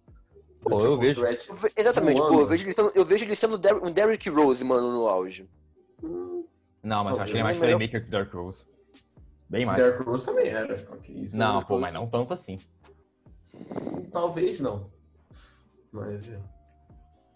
Pô, 0.63 0.81
eu 0.85 0.99
vejo. 0.99 1.25
Eu 1.25 1.37
Exatamente, 1.77 2.19
pô, 2.21 2.41
eu 2.41 2.47
vejo 2.47 2.65
ele 2.67 2.73
sendo, 2.75 2.93
eu 2.95 3.05
vejo 3.05 3.25
ele 3.25 3.35
sendo 3.35 3.59
Der- 3.59 3.83
um 3.83 3.91
Derrick 3.91 4.29
Rose, 4.31 4.63
mano, 4.65 4.93
no 4.93 5.09
auge. 5.09 5.49
Não, 6.83 7.05
mas 7.05 7.17
eu 7.17 7.23
acho 7.23 7.33
que 7.33 7.39
ele 7.39 7.41
é 7.41 7.43
mais 7.43 7.57
é 7.57 7.61
melhor- 7.61 7.77
playmaker 7.79 8.03
que 8.03 8.09
o 8.09 8.11
Dark 8.11 8.33
Rose. 8.33 8.61
Bem 9.49 9.65
O 9.65 9.67
mais. 9.67 9.83
Derrick 9.83 10.03
Rose 10.05 10.25
também 10.25 10.47
era. 10.49 10.75
ok, 10.93 11.15
isso 11.15 11.37
Não, 11.37 11.55
Dark 11.55 11.67
pô, 11.69 11.79
mas 11.79 11.93
não 11.93 12.07
tanto 12.07 12.33
assim. 12.33 12.59
Talvez 14.13 14.61
não. 14.61 14.91
Mas 15.93 16.29
é. 16.29 16.39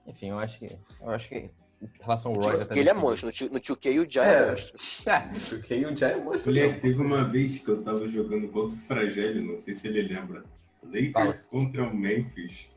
Enfim, 0.06 0.30
eu 0.30 0.38
acho 0.38 0.58
que. 0.58 0.76
Eu 1.00 1.10
acho 1.10 1.28
que. 1.28 1.36
Em 1.82 1.90
relação 2.00 2.32
ao 2.32 2.40
Roy, 2.40 2.66
Ele 2.70 2.88
é 2.88 2.94
monstro, 2.94 3.26
no 3.26 3.32
tio- 3.32 3.50
no 3.50 3.60
2K 3.60 3.98
o 4.00 4.10
Ja 4.10 4.24
É. 4.24 4.42
é 4.42 4.50
monstro. 4.52 4.78
O 5.58 5.62
Kane 5.68 5.96
já 5.96 6.08
é 6.08 6.16
monstro. 6.22 6.50
Moleque, 6.50 6.80
teve 6.80 7.00
uma 7.02 7.24
vez 7.28 7.58
que 7.58 7.68
eu 7.68 7.82
tava 7.82 8.08
jogando 8.08 8.48
contra 8.48 8.74
o 8.74 8.78
Fragile, 8.82 9.40
não 9.46 9.56
sei 9.56 9.74
se 9.74 9.86
ele 9.88 10.02
lembra. 10.02 10.44
Lakers 10.82 11.40
contra 11.50 11.82
o 11.84 11.94
Memphis. 11.94 12.68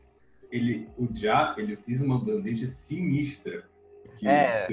Ele, 0.50 0.88
o 0.98 1.08
Ja, 1.14 1.54
ele 1.56 1.76
fez 1.76 2.00
uma 2.02 2.18
bandeja 2.22 2.66
sinistra. 2.66 3.64
Que 4.18 4.26
É. 4.28 4.66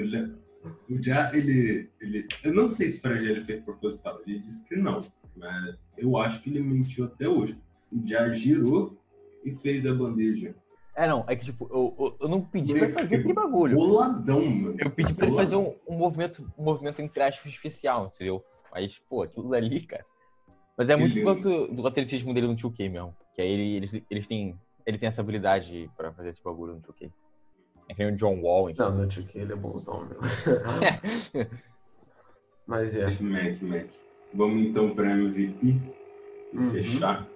O 0.90 1.00
Ja, 1.00 1.30
ele, 1.32 1.88
ele. 2.00 2.26
Eu 2.42 2.52
não 2.52 2.66
sei 2.66 2.90
se 2.90 2.98
o 2.98 3.00
Fragile 3.00 3.44
fez 3.44 3.62
proposital, 3.62 4.20
ele 4.26 4.40
disse 4.40 4.64
que 4.64 4.76
não. 4.76 5.00
Mas 5.36 5.78
eu 5.96 6.16
acho 6.18 6.42
que 6.42 6.50
ele 6.50 6.60
mentiu 6.60 7.04
até 7.06 7.28
hoje. 7.28 7.56
O 7.96 8.06
Ja 8.06 8.28
girou 8.30 8.96
e 9.44 9.52
fez 9.52 9.86
a 9.86 9.94
bandeja. 9.94 10.54
É, 10.94 11.06
não, 11.06 11.24
é 11.28 11.36
que 11.36 11.44
tipo, 11.44 11.68
eu, 11.70 11.94
eu, 11.98 12.16
eu 12.20 12.28
não 12.28 12.40
pedi 12.40 12.72
pra 12.72 12.80
Moleque, 12.82 12.94
fazer 12.94 13.16
aquele 13.16 13.34
bagulho. 13.34 13.76
Boladão, 13.76 14.44
mano. 14.46 14.76
Eu 14.78 14.90
pedi 14.90 15.12
pra 15.14 15.26
ele 15.26 15.36
fazer 15.36 15.56
um, 15.56 15.74
um 15.86 15.96
movimento, 15.96 16.50
um 16.58 16.64
movimento 16.64 17.02
entre 17.02 17.22
aspas 17.22 17.52
especial, 17.52 18.10
entendeu? 18.14 18.42
Mas, 18.72 18.98
pô, 19.08 19.22
aquilo 19.22 19.52
ali, 19.54 19.82
cara. 19.82 20.04
Mas 20.76 20.88
é 20.88 20.94
Que 20.94 21.00
muito 21.00 21.14
por 21.16 21.24
causa 21.24 21.66
do 21.68 21.86
atletismo 21.86 22.32
dele 22.34 22.46
no 22.48 22.56
2K 22.56 22.90
mesmo. 22.90 23.14
Que 23.34 23.42
aí 23.42 23.48
ele, 23.50 23.76
eles, 23.76 24.02
eles 24.10 24.26
têm. 24.26 24.58
Ele 24.86 24.98
tem 24.98 25.08
essa 25.08 25.20
habilidade 25.20 25.90
pra 25.96 26.12
fazer 26.12 26.30
esse 26.30 26.42
bagulho 26.42 26.74
no 26.74 26.80
2K. 26.80 27.10
É 27.88 27.94
que 27.94 28.02
nem 28.04 28.12
o 28.12 28.16
John 28.16 28.40
Wall, 28.40 28.70
enfim. 28.70 28.80
Não, 28.80 28.92
no 28.92 29.06
2K 29.06 29.36
ele 29.36 29.52
é 29.52 29.56
bonzão, 29.56 30.06
meu. 30.06 30.18
Mas 32.66 32.96
é. 32.96 33.06
Mac, 33.20 33.62
Mac. 33.62 33.86
Vamos 34.34 34.62
então 34.62 34.94
para 34.94 35.10
MVP 35.12 35.56
e 35.66 36.56
Uhum. 36.56 36.70
fechar. 36.72 37.28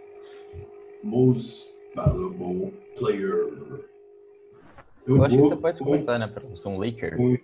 Most 1.03 1.75
valuable 1.95 2.73
player. 2.99 3.49
Eu 5.07 5.23
acho 5.25 5.35
que 5.35 5.41
você 5.41 5.57
pode 5.57 5.79
com- 5.79 5.85
começar, 5.87 6.19
né? 6.19 6.27
Pra 6.27 6.57
ser 6.57 6.69
um 6.69 6.79
Laker. 6.79 7.17
com- 7.17 7.37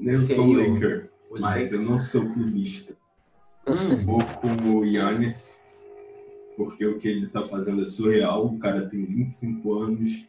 Eu 0.00 0.16
sou 0.18 0.44
um 0.44 0.52
Laker, 0.52 1.10
o 1.30 1.38
mas 1.40 1.72
eu 1.72 1.80
não 1.82 1.98
sou 1.98 2.22
clubista. 2.32 2.96
Hum, 3.68 4.04
Vou 4.04 4.20
com 4.40 4.78
o 4.78 4.84
Yannis, 4.84 5.60
porque 6.56 6.84
o 6.86 6.98
que 6.98 7.08
ele 7.08 7.26
tá 7.28 7.42
fazendo 7.44 7.82
é 7.82 7.86
surreal. 7.86 8.46
O 8.46 8.58
cara 8.58 8.88
tem 8.88 9.04
25 9.04 9.72
anos, 9.74 10.26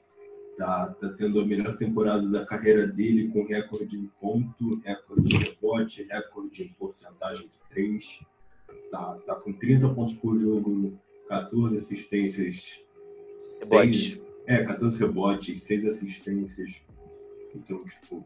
tá, 0.57 0.93
tá 0.99 1.09
tendo 1.17 1.39
a 1.41 1.45
melhor 1.45 1.77
temporada 1.77 2.27
da 2.29 2.45
carreira 2.45 2.87
dele, 2.87 3.27
com 3.29 3.43
recorde 3.45 3.97
em 3.97 4.09
ponto, 4.21 4.79
recorde 4.83 5.23
de 5.29 5.37
rebote, 5.37 6.03
recorde 6.03 6.63
em 6.63 6.69
porcentagem 6.79 7.43
de 7.47 7.59
3. 7.69 8.19
Tá, 8.91 9.17
tá 9.25 9.35
com 9.35 9.51
30 9.53 9.89
pontos 9.89 10.13
por 10.13 10.37
jogo, 10.37 10.93
14 11.27 11.75
assistências, 11.77 12.79
Rebotes. 13.63 13.99
seis- 14.13 14.23
é, 14.47 14.63
14 14.63 14.99
rebotes, 14.99 15.63
6 15.63 15.85
assistências. 15.85 16.81
Então, 17.55 17.83
tipo, 17.83 18.23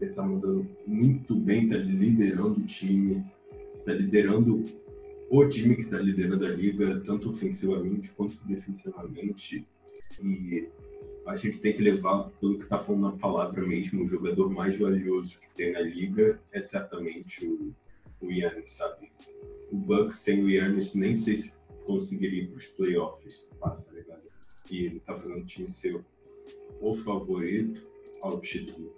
ele 0.00 0.12
tá 0.12 0.22
mandando 0.22 0.66
muito 0.86 1.34
bem, 1.36 1.68
tá 1.68 1.76
liderando 1.76 2.60
o 2.60 2.66
time, 2.66 3.24
tá 3.84 3.92
liderando 3.92 4.64
o 5.30 5.46
time 5.48 5.76
que 5.76 5.84
tá 5.86 5.98
liderando 5.98 6.44
a 6.44 6.48
liga, 6.50 7.00
tanto 7.00 7.30
ofensivamente 7.30 8.10
quanto 8.12 8.36
defensivamente. 8.44 9.66
E 10.22 10.68
a 11.26 11.36
gente 11.36 11.60
tem 11.60 11.72
que 11.72 11.82
levar, 11.82 12.28
pelo 12.40 12.58
que 12.58 12.66
tá 12.66 12.76
falando 12.78 13.02
na 13.02 13.12
palavra 13.12 13.64
mesmo, 13.64 14.04
o 14.04 14.08
jogador 14.08 14.50
mais 14.50 14.76
valioso 14.76 15.38
que 15.38 15.48
tem 15.54 15.72
na 15.72 15.80
liga 15.80 16.40
é 16.52 16.60
certamente 16.60 17.46
o, 17.46 17.72
o 18.20 18.30
Yannis, 18.32 18.72
sabe? 18.72 19.12
O 19.70 19.76
Bucks 19.76 20.16
sem 20.18 20.42
o 20.42 20.50
Yannis 20.50 20.94
nem 20.94 21.14
sei 21.14 21.36
se 21.36 21.52
conseguiria 21.84 22.42
ir 22.42 22.48
pros 22.48 22.66
playoffs, 22.68 23.48
tá, 23.60 23.82
ligado? 23.92 24.22
E 24.70 24.84
ele 24.86 25.00
tá 25.00 25.14
fazendo 25.14 25.40
o 25.40 25.44
time 25.44 25.68
ser 25.68 26.02
o 26.80 26.94
favorito 26.94 27.86
ao 28.20 28.40
título. 28.40 28.94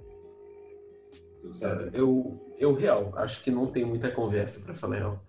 Então, 1.39 1.55
sabe? 1.55 1.91
eu, 1.93 2.41
eu 2.59 2.75
real, 2.75 3.13
acho 3.17 3.43
que 3.43 3.51
não 3.51 3.67
tem 3.67 3.85
muita 3.85 4.11
conversa 4.11 4.61
pra 4.61 4.75
falar 4.75 4.97
real. 4.97 5.25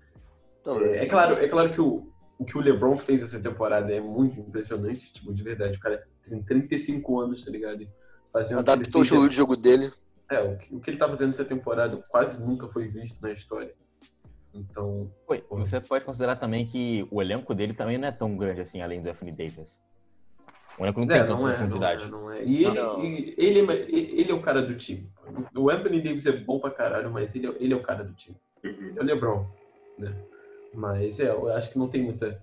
Não, 0.65 0.79
É, 0.81 1.03
é 1.03 1.05
claro, 1.05 1.35
é 1.35 1.47
claro 1.47 1.73
que 1.73 1.81
o, 1.81 2.07
o 2.37 2.45
que 2.45 2.57
o 2.57 2.61
LeBron 2.61 2.97
fez 2.97 3.21
essa 3.21 3.39
temporada 3.39 3.93
é 3.93 3.99
muito 3.99 4.39
impressionante, 4.39 5.13
tipo, 5.13 5.33
de 5.33 5.43
verdade. 5.43 5.77
O 5.77 5.81
cara 5.81 6.07
tem 6.21 6.41
35 6.41 7.19
anos, 7.19 7.43
tá 7.43 7.51
ligado? 7.51 7.81
E 7.81 7.89
Fazendo 8.31 8.59
adaptou 8.59 8.99
o 8.99 9.03
estilo 9.05 9.29
de 9.29 9.35
jogo 9.35 9.55
dele. 9.55 9.93
É, 10.29 10.41
o 10.41 10.57
que, 10.57 10.75
o 10.75 10.79
que 10.81 10.89
ele 10.89 10.97
tá 10.97 11.07
fazendo 11.07 11.29
essa 11.29 11.45
temporada 11.45 11.95
quase 12.09 12.43
nunca 12.43 12.67
foi 12.67 12.89
visto 12.89 13.21
na 13.21 13.31
história. 13.31 13.73
Então, 14.55 15.11
Oi, 15.27 15.43
você 15.49 15.81
pode 15.81 16.05
considerar 16.05 16.37
também 16.37 16.65
que 16.65 17.05
o 17.11 17.21
elenco 17.21 17.53
dele 17.53 17.73
também 17.73 17.97
não 17.97 18.07
é 18.07 18.11
tão 18.11 18.37
grande 18.37 18.61
assim, 18.61 18.81
além 18.81 19.01
do 19.01 19.09
Anthony 19.09 19.31
Davis. 19.33 19.77
O 20.79 20.83
elenco 20.83 20.99
não 21.01 21.07
tem 21.07 21.17
é, 21.17 21.23
tanta 21.23 21.33
é, 21.33 21.35
não 21.35 21.49
é, 21.49 21.53
profundidade. 21.53 22.09
não 22.11 22.31
é. 22.31 22.43
E 22.43 22.63
ele, 22.65 22.73
Não. 22.81 23.03
ele, 23.03 23.71
é- 23.71 23.89
ele 24.21 24.31
é 24.31 24.33
o 24.33 24.41
cara 24.41 24.61
do 24.61 24.75
time. 24.75 25.09
O 25.55 25.69
Anthony 25.69 26.01
Davis 26.01 26.25
é 26.25 26.31
bom 26.31 26.59
pra 26.59 26.71
caralho, 26.71 27.11
mas 27.11 27.35
ele, 27.35 27.47
é- 27.47 27.55
ele 27.59 27.73
é 27.73 27.77
o 27.77 27.83
cara 27.83 28.03
do 28.03 28.13
time. 28.13 28.37
Uhum. 28.63 28.93
É 28.95 29.01
o 29.01 29.03
LeBron, 29.03 29.45
né? 29.97 30.15
Mas 30.73 31.19
é, 31.19 31.29
eu 31.29 31.49
acho 31.49 31.71
que 31.71 31.77
não 31.77 31.87
tem 31.89 32.01
muita. 32.01 32.41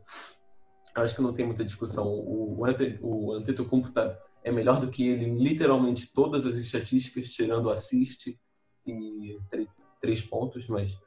Eu 0.94 1.02
acho 1.02 1.14
que 1.16 1.22
não 1.22 1.32
tem 1.32 1.46
muita 1.46 1.64
discussão. 1.64 2.06
O, 2.06 2.58
o, 2.60 2.64
Ante- 2.66 2.98
o 3.02 3.32
Antetokounmpo 3.32 3.90
tá 3.90 4.18
é 4.44 4.50
melhor 4.52 4.80
do 4.80 4.90
que 4.90 5.06
ele 5.08 5.24
em 5.26 5.38
literalmente 5.38 6.12
todas 6.12 6.44
as 6.46 6.56
estatísticas, 6.56 7.28
tirando 7.28 7.70
assist 7.70 8.38
e 8.86 9.38
três 10.00 10.20
pontos, 10.22 10.66
mas 10.66 10.98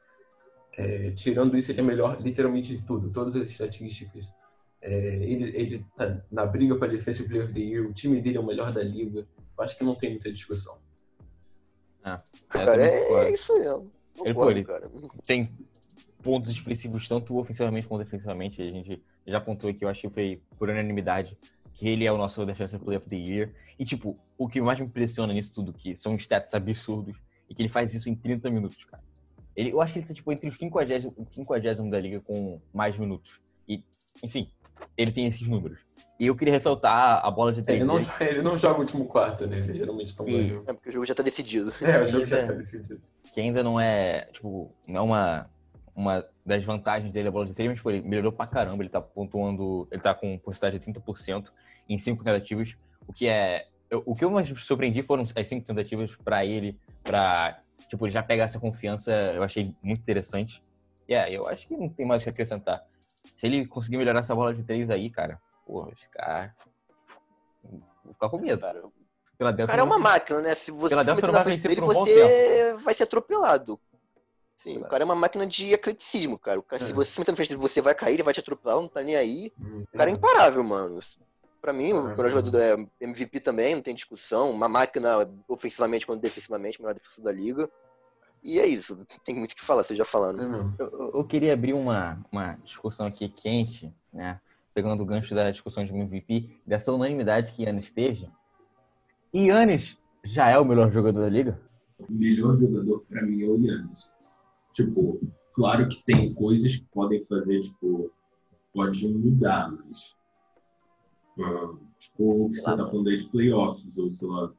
é, 0.77 1.11
tirando 1.11 1.57
isso, 1.57 1.71
ele 1.71 1.79
é 1.79 1.83
melhor 1.83 2.21
literalmente 2.21 2.75
de 2.75 2.83
tudo, 2.83 3.09
todas 3.09 3.35
as 3.35 3.49
estatísticas. 3.49 4.33
É, 4.81 5.15
ele, 5.23 5.57
ele 5.57 5.85
tá 5.95 6.21
na 6.31 6.45
briga 6.45 6.75
para 6.75 6.89
Defensive 6.89 7.27
Player 7.27 7.45
of 7.45 7.53
the 7.53 7.59
Year, 7.59 7.87
o 7.87 7.93
time 7.93 8.21
dele 8.21 8.37
é 8.37 8.39
o 8.39 8.45
melhor 8.45 8.71
da 8.71 8.83
liga. 8.83 9.27
Eu 9.57 9.63
acho 9.63 9.77
que 9.77 9.83
não 9.83 9.95
tem 9.95 10.11
muita 10.11 10.31
discussão. 10.31 10.77
Ah, 12.03 12.21
cara, 12.49 12.85
é, 12.85 13.25
é, 13.25 13.33
isso 13.33 13.57
mesmo. 13.57 13.91
Ele, 14.23 14.33
pô, 14.33 14.49
ele 14.49 14.63
cara. 14.63 14.87
tem 15.25 15.51
pontos 16.21 16.51
expressivos 16.51 17.07
tanto 17.07 17.35
ofensivamente 17.37 17.87
quanto 17.87 18.03
defensivamente. 18.03 18.61
A 18.61 18.65
gente 18.65 19.03
já 19.25 19.37
apontou 19.39 19.69
aqui, 19.69 19.83
eu 19.83 19.89
acho 19.89 20.01
que 20.01 20.09
foi 20.09 20.41
por 20.57 20.69
unanimidade 20.69 21.37
que 21.73 21.87
ele 21.87 22.05
é 22.05 22.11
o 22.11 22.17
nosso 22.17 22.45
Defensive 22.45 22.83
Player 22.83 23.01
of 23.01 23.09
the 23.09 23.15
Year. 23.15 23.53
E, 23.77 23.83
tipo, 23.83 24.17
o 24.37 24.47
que 24.47 24.61
mais 24.61 24.79
me 24.79 24.85
impressiona 24.85 25.33
nisso 25.33 25.53
tudo, 25.53 25.73
que 25.73 25.95
são 25.95 26.15
stats 26.15 26.53
absurdos, 26.53 27.17
e 27.49 27.55
que 27.55 27.61
ele 27.61 27.69
faz 27.69 27.93
isso 27.93 28.09
em 28.09 28.15
30 28.15 28.49
minutos, 28.49 28.83
cara. 28.85 29.03
Ele, 29.55 29.71
eu 29.71 29.81
acho 29.81 29.93
que 29.93 29.99
ele 29.99 30.07
tá, 30.07 30.13
tipo, 30.13 30.31
entre 30.31 30.49
os 30.49 30.57
50, 30.57 31.13
50 31.33 31.83
da 31.89 31.99
liga 31.99 32.19
com 32.21 32.59
mais 32.73 32.97
minutos. 32.97 33.39
E, 33.67 33.83
enfim, 34.21 34.49
ele 34.97 35.11
tem 35.11 35.25
esses 35.25 35.47
números. 35.47 35.79
E 36.19 36.27
eu 36.27 36.35
queria 36.35 36.53
ressaltar 36.53 37.25
a 37.25 37.31
bola 37.31 37.53
de 37.53 37.61
três. 37.61 37.81
Ele 37.81 37.87
não, 37.87 37.99
ele 38.19 38.41
não 38.41 38.57
joga 38.57 38.77
o 38.77 38.81
último 38.81 39.05
quarto, 39.05 39.47
né? 39.47 39.59
Ele 39.59 39.73
geralmente 39.73 40.15
toma 40.15 40.29
É 40.29 40.73
porque 40.73 40.89
o 40.89 40.93
jogo 40.93 41.05
já 41.05 41.15
tá 41.15 41.23
decidido. 41.23 41.73
É, 41.81 42.01
o 42.01 42.07
jogo 42.07 42.25
já 42.25 42.47
tá 42.47 42.53
decidido. 42.53 43.01
Que 43.33 43.41
ainda 43.41 43.63
não 43.63 43.79
é, 43.79 44.29
tipo, 44.31 44.73
não 44.87 44.97
é 44.97 45.01
uma, 45.01 45.49
uma 45.95 46.25
das 46.45 46.63
vantagens 46.63 47.11
dele 47.11 47.27
a 47.27 47.31
bola 47.31 47.45
de 47.45 47.53
três, 47.53 47.69
mas, 47.69 47.81
pô, 47.81 47.91
ele 47.91 48.01
melhorou 48.01 48.31
pra 48.31 48.47
caramba. 48.47 48.83
Ele 48.83 48.89
tá 48.89 49.01
pontuando, 49.01 49.87
ele 49.91 50.01
tá 50.01 50.13
com 50.13 50.37
porcentagem 50.37 50.79
de 50.79 50.85
30% 50.85 51.49
em 51.87 51.97
cinco 51.97 52.23
tentativas, 52.23 52.75
o 53.07 53.13
que 53.13 53.27
é 53.27 53.67
eu, 53.89 54.03
o 54.05 54.15
que 54.15 54.25
eu 54.25 54.31
mais 54.31 54.47
surpreendi 54.63 55.01
foram 55.01 55.23
as 55.35 55.47
cinco 55.47 55.65
tentativas 55.65 56.15
para 56.23 56.45
ele, 56.45 56.77
para 57.03 57.59
tipo, 57.87 58.05
ele 58.05 58.11
já 58.11 58.23
pegar 58.23 58.45
essa 58.45 58.59
confiança, 58.59 59.11
eu 59.11 59.43
achei 59.43 59.75
muito 59.81 60.01
interessante. 60.01 60.63
E 61.07 61.13
yeah, 61.13 61.31
eu 61.31 61.47
acho 61.47 61.67
que 61.67 61.75
não 61.75 61.89
tem 61.89 62.05
mais 62.05 62.21
o 62.21 62.23
que 62.23 62.29
acrescentar. 62.29 62.83
Se 63.35 63.45
ele 63.47 63.65
conseguir 63.65 63.97
melhorar 63.97 64.19
essa 64.19 64.35
bola 64.35 64.53
de 64.53 64.63
três 64.63 64.89
aí, 64.89 65.09
cara, 65.09 65.39
porra, 65.65 65.91
ficar. 65.95 66.55
Vou 68.03 68.13
ficar 68.13 68.29
com 68.29 68.39
medo. 68.39 68.61
Cara, 68.61 68.85
o 68.85 69.67
cara 69.67 69.81
é 69.81 69.83
uma 69.83 69.99
máquina, 69.99 70.41
né? 70.41 70.55
Se 70.55 70.71
você 70.71 70.95
se 70.95 71.13
meter 71.13 71.31
na 71.31 71.43
frente 71.43 71.67
dele, 71.67 71.81
um 71.81 71.87
você 71.87 72.73
vai 72.81 72.93
ser 72.93 73.03
atropelado. 73.03 73.79
Sim, 74.55 74.77
o 74.77 74.85
cara 74.85 75.03
é 75.03 75.05
uma 75.05 75.15
máquina 75.15 75.45
de 75.45 75.73
atleticismo, 75.73 76.39
cara. 76.39 76.61
cara 76.61 76.81
é. 76.81 76.87
Se 76.87 76.93
você 76.93 77.11
se 77.11 77.19
meter 77.19 77.31
na 77.31 77.35
frente 77.35 77.49
dele, 77.49 77.61
você 77.61 77.81
vai 77.81 77.93
cair, 77.93 78.13
ele 78.13 78.23
vai 78.23 78.33
te 78.33 78.39
atropelar, 78.39 78.77
não 78.77 78.87
tá 78.87 79.03
nem 79.03 79.15
aí. 79.15 79.51
Hum, 79.59 79.83
o 79.93 79.97
cara 79.97 80.09
é 80.09 80.13
imparável, 80.13 80.63
mano. 80.63 80.99
Pra 81.65 81.73
mim, 81.73 81.93
o 81.93 82.03
melhor 82.03 82.29
jogador 82.29 82.59
é 82.59 82.75
MVP 83.01 83.39
também, 83.39 83.73
não 83.73 83.81
tem 83.81 83.95
discussão. 83.95 84.51
Uma 84.51 84.69
máquina 84.69 85.27
ofensivamente 85.47 86.05
quanto 86.05 86.21
defensivamente, 86.21 86.79
melhor 86.79 86.93
defesa 86.93 87.23
da 87.23 87.31
liga. 87.31 87.67
E 88.43 88.59
é 88.59 88.67
isso, 88.67 88.95
tem 89.25 89.35
muito 89.35 89.53
o 89.53 89.55
que 89.55 89.65
falar, 89.65 89.83
você 89.83 89.95
já 89.95 90.05
falando. 90.05 90.43
É 90.43 90.83
eu, 90.83 91.11
eu, 91.15 91.23
queria 91.23 91.53
abrir 91.53 91.73
uma, 91.73 92.23
uma 92.31 92.53
discussão 92.63 93.07
aqui 93.07 93.27
quente, 93.27 93.91
né? 94.13 94.39
Pegando 94.75 95.01
o 95.01 95.05
gancho 95.07 95.33
da 95.33 95.49
discussão 95.49 95.83
de 95.83 95.91
MVP, 95.91 96.55
dessa 96.67 96.91
unanimidade 96.91 97.51
que 97.53 97.63
Yannis 97.63 97.85
esteja. 97.85 98.31
E 99.33 99.47
Yannis 99.47 99.97
já 100.23 100.47
é 100.47 100.59
o 100.59 100.65
melhor 100.65 100.91
jogador 100.91 101.21
da 101.21 101.29
liga? 101.29 101.59
O 101.97 102.13
melhor 102.13 102.55
jogador 102.57 103.03
para 103.09 103.23
mim 103.23 103.41
é 103.41 103.47
o 103.47 103.59
Yannis. 103.59 104.07
Tipo, 104.71 105.19
claro 105.51 105.89
que 105.89 106.03
tem 106.03 106.31
coisas 106.31 106.75
que 106.75 106.85
podem 106.93 107.23
fazer, 107.23 107.61
tipo, 107.61 108.11
pode 108.71 109.07
mudar, 109.07 109.71
mas 109.71 110.13
Uh, 111.37 111.77
tipo, 111.99 112.45
o 112.45 112.49
que 112.49 112.57
você 112.57 112.69
está 112.69 112.87
falando 112.87 113.09
aí 113.09 113.17
de 113.17 113.27
playoffs, 113.27 113.97
ou 113.97 114.11
sei 114.11 114.27
lá, 114.27 114.53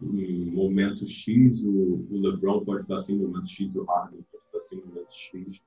em 0.00 0.44
momento 0.46 1.06
X, 1.06 1.62
o, 1.64 2.06
o 2.10 2.20
LeBron 2.20 2.64
pode 2.64 2.82
estar 2.82 2.94
assim, 2.94 3.16
momento 3.16 3.48
X, 3.48 3.74
o 3.74 3.84
Harden 3.84 4.24
pode 4.30 4.44
estar 4.44 4.58
assim, 4.58 4.76
momento 4.86 5.12
X. 5.12 5.62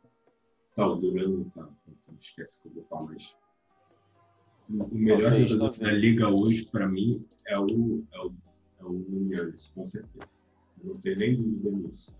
Tá, 0.75 0.87
o 0.87 0.95
Durant 0.95 1.27
não 1.29 1.43
tá, 1.45 1.69
então 1.87 2.15
esquece 2.19 2.59
que 2.61 2.67
eu 2.67 2.73
vou 2.73 2.83
falar, 2.83 3.03
mas 3.03 3.35
o 4.69 4.95
melhor 4.95 5.29
talvez, 5.29 5.49
jogador 5.49 5.71
talvez. 5.71 5.93
da 5.93 5.99
liga 5.99 6.29
hoje, 6.29 6.65
para 6.65 6.87
mim, 6.87 7.23
é 7.47 7.59
o, 7.59 8.03
é 8.11 8.19
o, 8.19 8.33
é 8.79 8.83
o 8.83 9.27
Yannis, 9.29 9.71
com 9.75 9.87
certeza. 9.87 10.27
Não 10.83 10.97
tem 10.97 11.15
nem 11.15 11.35
dúvida 11.35 11.71
nisso. 11.71 12.11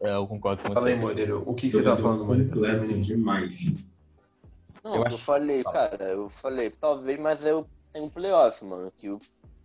É, 0.00 0.14
eu 0.14 0.26
concordo 0.26 0.62
com 0.62 0.68
você. 0.68 0.74
Fala 0.74 0.88
aí, 0.88 0.98
Moreira. 0.98 1.38
O 1.38 1.54
que 1.54 1.70
você 1.70 1.82
tá 1.82 1.96
falando, 1.96 2.24
Moreira? 2.24 2.50
Completo 2.52 3.00
demais. 3.00 3.74
Não, 4.88 5.04
eu, 5.04 5.12
eu 5.12 5.18
falei, 5.18 5.62
cara, 5.64 6.04
eu 6.04 6.28
falei, 6.28 6.70
talvez, 6.70 7.20
mas 7.20 7.44
eu 7.44 7.66
tenho 7.92 8.06
um 8.06 8.10
playoff, 8.10 8.64
mano, 8.64 8.90
que 8.96 9.06
eu, 9.06 9.20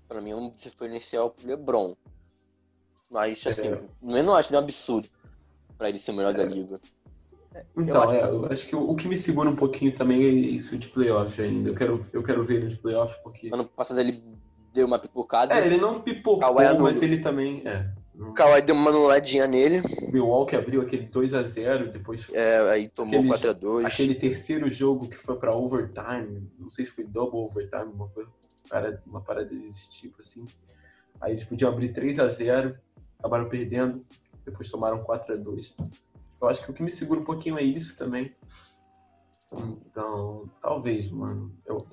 pra 0.07 0.19
mim 0.19 0.31
é 0.31 0.35
um 0.35 0.49
diferencial 0.49 1.29
pro 1.29 1.47
LeBron. 1.47 1.95
Mas, 3.09 3.45
assim, 3.45 3.69
é. 3.69 3.81
eu 4.01 4.23
não 4.23 4.35
acho 4.35 4.53
um 4.53 4.57
absurdo 4.57 5.07
pra 5.77 5.87
ele 5.87 5.97
ser 5.97 6.11
o 6.11 6.15
melhor 6.15 6.33
é. 6.33 6.37
da 6.37 6.43
liga. 6.43 6.81
Então, 7.77 8.03
eu 8.03 8.09
acho... 8.09 8.19
É, 8.19 8.29
eu 8.29 8.45
acho 8.45 8.67
que 8.67 8.75
o, 8.75 8.89
o, 8.89 8.95
que 8.95 9.07
me 9.07 9.15
segura 9.15 9.49
um 9.49 9.55
pouquinho 9.55 9.93
também 9.93 10.23
é 10.23 10.27
isso 10.27 10.77
de 10.77 10.87
playoff 10.87 11.39
ainda. 11.41 11.69
Eu 11.69 11.75
quero, 11.75 12.05
eu 12.11 12.23
quero 12.23 12.43
ver 12.43 12.55
ele 12.55 12.67
de 12.67 12.77
playoff 12.77 13.15
porque. 13.23 13.49
Ano 13.53 13.65
passado 13.65 13.99
ele 13.99 14.23
deu 14.73 14.87
uma 14.87 14.97
pipocada. 14.97 15.53
É, 15.53 15.65
ele 15.65 15.77
não 15.77 16.01
pipocou, 16.01 16.53
mas 16.53 17.01
ele 17.01 17.19
também. 17.19 17.61
É. 17.65 17.87
O 18.15 18.31
Kawhi 18.33 18.61
deu 18.61 18.75
uma 18.75 18.91
anuladinha 18.91 19.47
nele. 19.47 19.81
Milwaukee 20.11 20.55
abriu 20.55 20.81
aquele 20.81 21.07
2 21.07 21.33
a 21.33 21.41
0 21.41 21.91
depois. 21.91 22.27
É, 22.31 22.59
aí 22.69 22.87
tomou 22.87 23.19
aquele, 23.19 23.27
4 23.29 23.49
a 23.49 23.53
2 23.53 23.85
Aquele 23.85 24.15
terceiro 24.15 24.69
jogo 24.69 25.07
que 25.07 25.17
foi 25.17 25.35
pra 25.37 25.55
overtime, 25.55 26.47
não 26.59 26.69
sei 26.69 26.85
se 26.85 26.91
foi 26.91 27.03
double 27.05 27.39
overtime, 27.39 27.91
uma, 27.91 28.07
coisa, 28.09 28.29
uma 29.05 29.21
parada 29.21 29.49
desse 29.49 29.89
tipo 29.89 30.21
assim. 30.21 30.45
Aí 31.19 31.33
eles 31.33 31.43
podiam 31.43 31.71
abrir 31.71 31.91
3 31.91 32.19
a 32.19 32.27
0 32.27 32.77
acabaram 33.17 33.49
perdendo, 33.49 34.05
depois 34.45 34.69
tomaram 34.69 35.03
4 35.03 35.33
a 35.33 35.37
2 35.37 35.75
Eu 36.41 36.47
acho 36.47 36.63
que 36.63 36.69
o 36.69 36.73
que 36.73 36.83
me 36.83 36.91
segura 36.91 37.19
um 37.19 37.25
pouquinho 37.25 37.57
é 37.57 37.63
isso 37.63 37.95
também. 37.95 38.35
Então, 39.51 40.49
talvez, 40.61 41.09
mano. 41.09 41.55
Eu, 41.65 41.87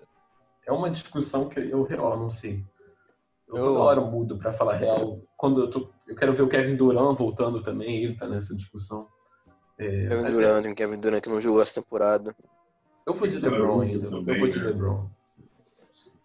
é 0.67 0.73
uma 0.73 0.91
discussão 0.91 1.49
que 1.49 1.59
eu, 1.61 1.87
eu 1.87 2.17
não 2.17 2.31
sei. 2.31 2.65
Eu, 3.49 3.57
eu... 3.57 3.65
toda 3.65 3.81
hora 3.81 4.01
mudo 4.01 4.39
pra 4.39 4.53
falar 4.53 4.77
real. 4.77 5.21
Quando 5.37 5.61
eu 5.61 5.71
tô 5.71 5.89
eu 6.11 6.17
quero 6.17 6.35
ver 6.35 6.43
o 6.43 6.49
Kevin 6.49 6.75
Durant 6.75 7.17
voltando 7.17 7.63
também, 7.63 8.05
ele 8.05 8.17
tá 8.17 8.29
nessa 8.29 8.55
discussão. 8.55 9.07
É, 9.79 10.09
Kevin 10.09 10.33
Durant, 10.33 10.65
é... 10.67 10.75
Kevin 10.75 11.01
Durant 11.01 11.23
que 11.23 11.29
não 11.31 11.41
jogou 11.41 11.63
essa 11.63 11.81
temporada. 11.81 12.35
Eu 13.07 13.15
vou 13.15 13.29
de 13.29 13.39
LeBron 13.39 13.81
ainda. 13.81 14.09
Eu 14.09 14.39
vou 14.39 14.49
de 14.49 14.59
LeBron. 14.59 15.09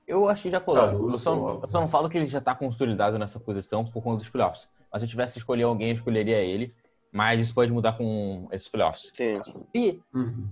Eu 0.08 0.28
acho 0.28 0.44
que 0.44 0.52
já 0.52 0.60
colou. 0.60 1.12
eu, 1.12 1.18
só, 1.18 1.62
eu 1.64 1.70
só 1.70 1.80
não 1.80 1.88
falo 1.88 2.10
que 2.10 2.18
ele 2.18 2.28
já 2.28 2.42
tá 2.42 2.54
consolidado 2.54 3.18
nessa 3.18 3.40
posição 3.40 3.84
por 3.86 4.04
conta 4.04 4.18
dos 4.18 4.30
playoffs. 4.30 4.68
Mas 4.92 5.02
se 5.02 5.06
eu 5.06 5.10
tivesse 5.10 5.34
que 5.34 5.40
escolher 5.40 5.64
alguém, 5.64 5.90
eu 5.90 5.96
escolheria 5.96 6.38
ele. 6.38 6.72
Mas 7.12 7.42
isso 7.42 7.54
pode 7.54 7.72
mudar 7.72 7.94
com 7.94 8.48
esses 8.52 8.68
playoffs. 8.68 9.12
Sim. 9.14 9.40
E 9.74 10.02
uhum. 10.14 10.50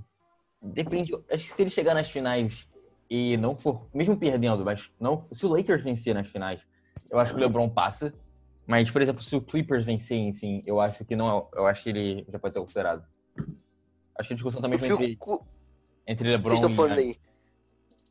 depende. 0.61 1.13
Acho 1.31 1.43
que 1.43 1.51
se 1.51 1.61
ele 1.61 1.69
chegar 1.69 1.93
nas 1.93 2.09
finais 2.09 2.67
e 3.09 3.36
não 3.38 3.55
for, 3.55 3.86
mesmo 3.93 4.15
perdendo, 4.15 4.63
mas 4.63 4.89
não, 4.99 5.27
se 5.31 5.45
o 5.45 5.49
Lakers 5.49 5.84
vencer 5.84 6.15
nas 6.15 6.27
finais, 6.27 6.61
eu 7.09 7.19
acho 7.19 7.34
que 7.34 7.39
o 7.39 7.43
LeBron 7.43 7.69
passa. 7.69 8.13
Mas, 8.66 8.89
por 8.89 9.01
exemplo, 9.01 9.22
se 9.22 9.36
o 9.36 9.41
Clippers 9.41 9.84
vencer, 9.84 10.18
enfim, 10.18 10.64
eu 10.66 10.80
acho 10.80 11.03
que 11.03 11.16
não 11.16 11.30
é, 11.30 11.59
eu 11.59 11.66
acho 11.68 11.84
que 11.84 11.89
ele 11.89 12.26
já 12.30 12.39
pode 12.39 12.53
ser 12.53 12.61
considerado. 12.61 13.03
Acho 14.18 14.28
que 14.28 14.34
a 14.34 14.36
discussão 14.36 14.61
também 14.61 14.80
foi 14.80 14.89
entre, 14.89 15.20
entre 16.07 16.30
LeBron 16.30 16.51
Vocês 16.51 16.61
estão 16.61 16.76
falando 16.76 16.99
aí. 16.99 17.16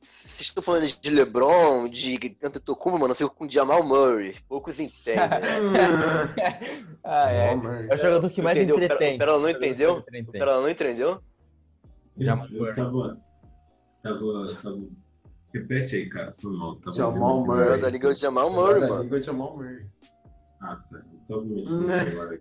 Vocês 0.03 0.40
estão 0.48 0.62
falando 0.62 0.86
de 0.86 1.11
LeBron, 1.11 1.88
de 1.88 2.36
Antetokounmpo, 2.42 2.98
mano, 2.98 3.12
eu 3.12 3.16
fico 3.16 3.34
com 3.34 3.48
Jamal 3.48 3.84
Murray. 3.84 4.34
Poucos 4.48 4.80
entendem. 4.80 5.16
ah, 7.05 7.30
é. 7.30 7.53
É 7.88 7.94
o 7.94 7.96
jogador 7.96 8.28
que 8.28 8.42
mais 8.42 8.59
entendeu? 8.59 8.76
entretém. 8.76 9.16
Pera, 9.16 9.38
não 9.38 9.48
entendeu? 9.48 10.03
Pera, 10.32 10.61
não 10.61 10.68
entendeu? 10.68 11.22
Jamal 12.18 12.48
Murray. 12.50 12.74
Tava, 12.74 13.20
tava, 14.03 14.46
tava... 14.61 14.80
Repete 15.55 15.96
aí, 15.96 16.09
cara. 16.09 16.34
Mal, 16.42 16.78
Jamal 16.92 17.46
Murray. 17.46 17.80
Da 17.80 17.90
Liga 17.90 18.14
de 18.14 18.20
Jamal 18.20 18.50
Murray, 18.50 18.80
mano. 18.80 18.94
Da 18.96 19.03
Liga 19.03 19.20
de 19.20 19.26
Jamal 19.26 19.57
Murray. 19.57 19.86
Ah, 20.62 20.80
tá. 20.90 21.02
Então, 21.24 21.44
né? 21.44 22.40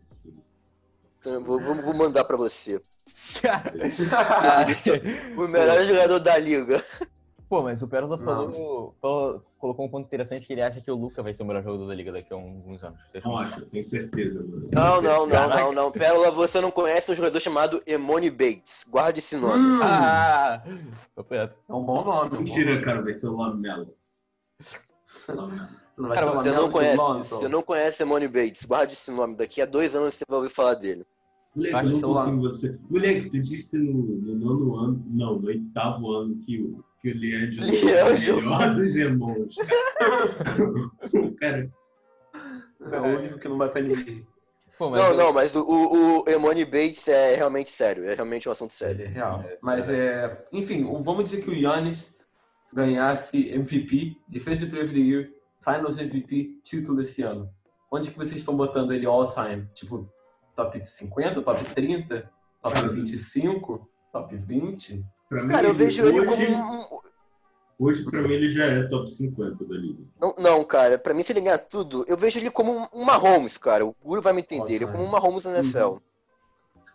então 1.19 1.43
vou, 1.43 1.59
vou 1.59 1.95
mandar 1.95 2.23
pra 2.23 2.37
você. 2.37 2.81
o 5.37 5.47
melhor 5.47 5.85
jogador 5.85 6.19
da 6.19 6.37
liga. 6.37 6.83
Pô, 7.49 7.61
mas 7.61 7.81
o 7.81 7.87
Pérola 7.87 8.17
falou, 8.17 8.95
falou, 9.01 9.43
colocou 9.57 9.85
um 9.85 9.89
ponto 9.89 10.05
interessante 10.05 10.47
que 10.47 10.53
ele 10.53 10.61
acha 10.61 10.79
que 10.79 10.89
o 10.89 10.95
Luca 10.95 11.21
vai 11.21 11.33
ser 11.33 11.43
o 11.43 11.45
melhor 11.45 11.61
jogador 11.61 11.87
da 11.87 11.95
liga 11.95 12.11
daqui 12.11 12.31
a 12.31 12.37
alguns 12.37 12.81
anos. 12.81 12.97
Não 13.25 13.37
acho, 13.37 13.65
tenho 13.65 13.83
certeza. 13.83 14.39
Mano. 14.39 14.69
Não, 14.71 15.01
não, 15.01 15.27
não, 15.27 15.49
não, 15.49 15.73
não. 15.73 15.91
Pérola, 15.91 16.31
você 16.31 16.61
não 16.61 16.71
conhece 16.71 17.11
um 17.11 17.15
jogador 17.15 17.39
chamado 17.41 17.83
Emone 17.85 18.29
Bates. 18.29 18.85
Guarde 18.87 19.19
esse 19.19 19.35
nome. 19.35 19.61
Hum. 19.61 19.81
Ah, 19.83 20.63
é 21.29 21.49
um 21.67 21.83
bom 21.83 22.05
nome. 22.05 22.37
Mentira, 22.37 22.81
cara, 22.85 23.01
vai 23.01 23.13
ser 23.13 23.27
o 23.27 23.35
Lamelo. 23.35 23.93
Lamelo. 25.27 25.80
Não 26.01 26.09
vai 26.09 26.17
Cara, 26.17 26.31
ser 26.31 26.37
você 26.37 26.51
não 26.51 26.71
conhece, 26.71 26.97
você 27.29 27.47
não 27.47 27.61
conhece 27.61 27.97
Simone 27.97 28.27
Bates. 28.27 28.65
Guarde 28.65 28.93
esse 28.93 29.11
nome. 29.11 29.35
Daqui 29.35 29.61
a 29.61 29.65
dois 29.65 29.95
anos 29.95 30.15
você 30.15 30.23
vai 30.27 30.39
ouvir 30.39 30.49
falar 30.49 30.73
dele. 30.73 31.05
Moleque, 31.55 31.75
eu 31.75 31.99
não 31.99 32.41
você. 32.41 32.75
Moleque, 32.89 33.29
tu 33.29 33.39
disse 33.39 33.77
no, 33.77 33.93
no 33.93 34.35
nono 34.35 34.75
ano, 34.77 35.05
não, 35.07 35.37
no 35.37 35.47
oitavo 35.47 36.11
ano 36.11 36.35
que 36.37 36.59
o, 36.59 36.83
que 37.01 37.11
o 37.11 37.17
Leandro 37.17 37.63
é 37.63 38.03
o 38.33 38.41
melhor 38.41 38.73
dos 38.73 38.95
irmãos. 38.95 39.55
cara, 41.39 41.69
É 42.91 42.99
o 42.99 43.19
único 43.19 43.37
que 43.39 43.47
não 43.47 43.57
vai 43.57 43.69
pra 43.69 43.81
NBA. 43.81 44.23
Pô, 44.77 44.89
mas 44.89 45.01
Não, 45.01 45.09
eu- 45.11 45.17
não, 45.17 45.33
mas 45.33 45.55
o, 45.55 45.61
o, 45.61 46.23
o 46.23 46.29
Emone 46.29 46.63
Bates 46.65 47.07
é 47.09 47.35
realmente 47.35 47.69
sério. 47.69 48.05
É 48.05 48.15
realmente 48.15 48.47
um 48.47 48.51
assunto 48.53 48.71
sério. 48.73 49.01
Ele 49.01 49.09
é 49.09 49.13
real. 49.13 49.43
Mas 49.61 49.89
é. 49.89 50.45
Enfim, 50.51 50.83
vamos 51.03 51.25
dizer 51.25 51.43
que 51.43 51.49
o 51.49 51.53
Yannis 51.53 52.15
ganhasse 52.73 53.49
MVP, 53.49 54.15
Defensive 54.29 54.69
Player 54.71 54.85
of 54.85 54.93
the 54.93 54.99
Year, 55.01 55.29
Finals 55.63 55.97
MVP, 55.99 56.59
título 56.63 57.01
esse 57.01 57.21
ano. 57.21 57.49
Onde 57.91 58.11
que 58.11 58.17
vocês 58.17 58.37
estão 58.37 58.55
botando 58.55 58.93
ele 58.93 59.05
all 59.05 59.27
time? 59.27 59.67
Tipo, 59.73 60.09
top 60.55 60.83
50, 60.83 61.41
top 61.41 61.63
30, 61.75 62.31
top 62.61 62.75
Cara, 62.75 62.87
25, 62.89 63.89
top 64.11 64.35
20? 64.35 65.05
pra 65.29 65.43
mim, 65.43 65.49
Cara, 65.49 65.67
eu 65.67 65.73
vejo 65.73 66.05
ele 66.05 66.21
hoje, 66.21 66.47
como 66.47 66.57
um. 66.57 67.01
Hoje, 67.79 68.03
pra 68.03 68.21
mim, 68.21 68.33
ele 68.33 68.53
já 68.53 68.65
é 68.65 68.83
top 68.83 69.11
50 69.11 69.65
da 69.65 69.75
liga. 69.75 70.03
Não, 70.19 70.35
não, 70.37 70.63
cara, 70.63 70.97
pra 70.97 71.13
mim, 71.13 71.23
se 71.23 71.33
ele 71.33 71.41
ganhar 71.41 71.57
tudo, 71.57 72.05
eu 72.07 72.15
vejo 72.15 72.39
ele 72.39 72.51
como 72.51 72.87
um, 72.93 73.03
Mahomes, 73.03 73.57
cara. 73.57 73.85
O 73.85 73.95
Guru 74.03 74.21
vai 74.21 74.33
me 74.33 74.41
entender. 74.41 74.75
Ele 74.75 74.85
é 74.85 74.87
como 74.87 75.03
um 75.03 75.09
Mahomes 75.09 75.45
na 75.45 75.59
NFL. 75.59 75.97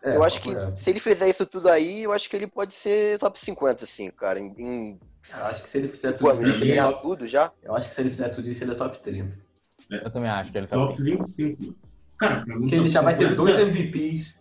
É, 0.06 0.16
eu 0.16 0.22
acho 0.22 0.40
que 0.40 0.54
correto. 0.54 0.78
se 0.78 0.90
ele 0.90 1.00
fizer 1.00 1.28
isso 1.28 1.44
tudo 1.46 1.68
aí, 1.68 2.04
eu 2.04 2.12
acho 2.12 2.30
que 2.30 2.36
ele 2.36 2.46
pode 2.46 2.72
ser 2.74 3.18
top 3.18 3.38
50, 3.38 3.84
assim, 3.84 4.10
cara. 4.10 4.38
Em, 4.38 4.54
em 4.58 5.00
Eu 5.38 5.46
acho 5.46 5.62
que 5.62 5.68
se 5.68 5.78
ele 5.78 5.88
fizer 5.88 6.12
cinco 6.16 6.30
tudo 6.30 6.48
isso, 6.48 6.62
ele 6.62 6.72
é 6.72 6.74
ganhar 6.76 6.92
top... 6.92 7.02
tudo 7.02 7.26
já. 7.26 7.52
Eu 7.62 7.74
acho 7.74 7.88
que 7.88 7.94
se 7.94 8.00
ele 8.00 8.10
fizer 8.10 8.28
tudo 8.28 8.48
isso, 8.48 8.62
ele 8.62 8.72
é 8.72 8.74
top 8.76 8.98
30. 9.00 9.36
eu 9.90 10.10
também 10.10 10.30
acho 10.30 10.52
que 10.52 10.58
ele 10.58 10.66
tá 10.68 10.76
Top 10.76 11.02
25, 11.02 11.60
mano. 11.62 11.76
Cara, 12.18 12.44
pra 12.44 12.54
mim, 12.54 12.60
Porque 12.60 12.74
ele 12.76 12.82
top 12.84 12.90
já 12.92 13.02
vai 13.02 13.14
ter 13.16 13.28
50, 13.28 13.36
dois 13.36 13.58
MVPs, 13.58 14.40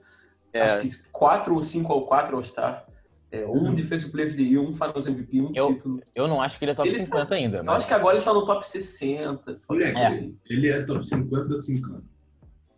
É, 0.54 0.62
acho 0.62 0.88
que 0.88 1.04
4 1.12 1.54
ou 1.56 1.62
5 1.64 1.92
ou 1.94 2.06
4 2.08 2.36
All-Star. 2.38 2.86
É, 3.32 3.44
um 3.46 3.50
Uhum. 3.52 3.74
Defensive 3.76 4.12
Player 4.12 4.28
of 4.30 4.38
the 4.38 4.44
Year, 4.44 4.62
um 4.64 4.74
Finals 4.74 5.08
MVP, 5.08 5.42
um 5.42 5.52
Eu- 5.54 5.74
título. 5.74 6.02
Eu 6.14 6.28
não 6.28 6.40
acho 6.42 6.58
que 6.60 6.64
ele 6.64 6.72
é 6.72 6.76
top 6.76 6.88
Ele 6.88 7.00
tá- 7.00 7.06
50 7.06 7.36
ainda, 7.36 7.58
Eu 7.58 7.64
mas 7.66 7.78
acho 7.78 7.88
que 7.88 7.94
agora 7.94 8.16
ele 8.16 8.24
tá 8.24 8.34
no 8.34 8.46
top 8.46 8.66
60. 8.66 9.56
Top 9.56 9.60
Moleque, 9.68 9.98
É. 10.00 10.30
Ele 10.54 10.70
é 10.70 10.84
top 10.84 11.06
50 11.10 11.56
assim, 11.56 11.82
cara. 11.82 12.02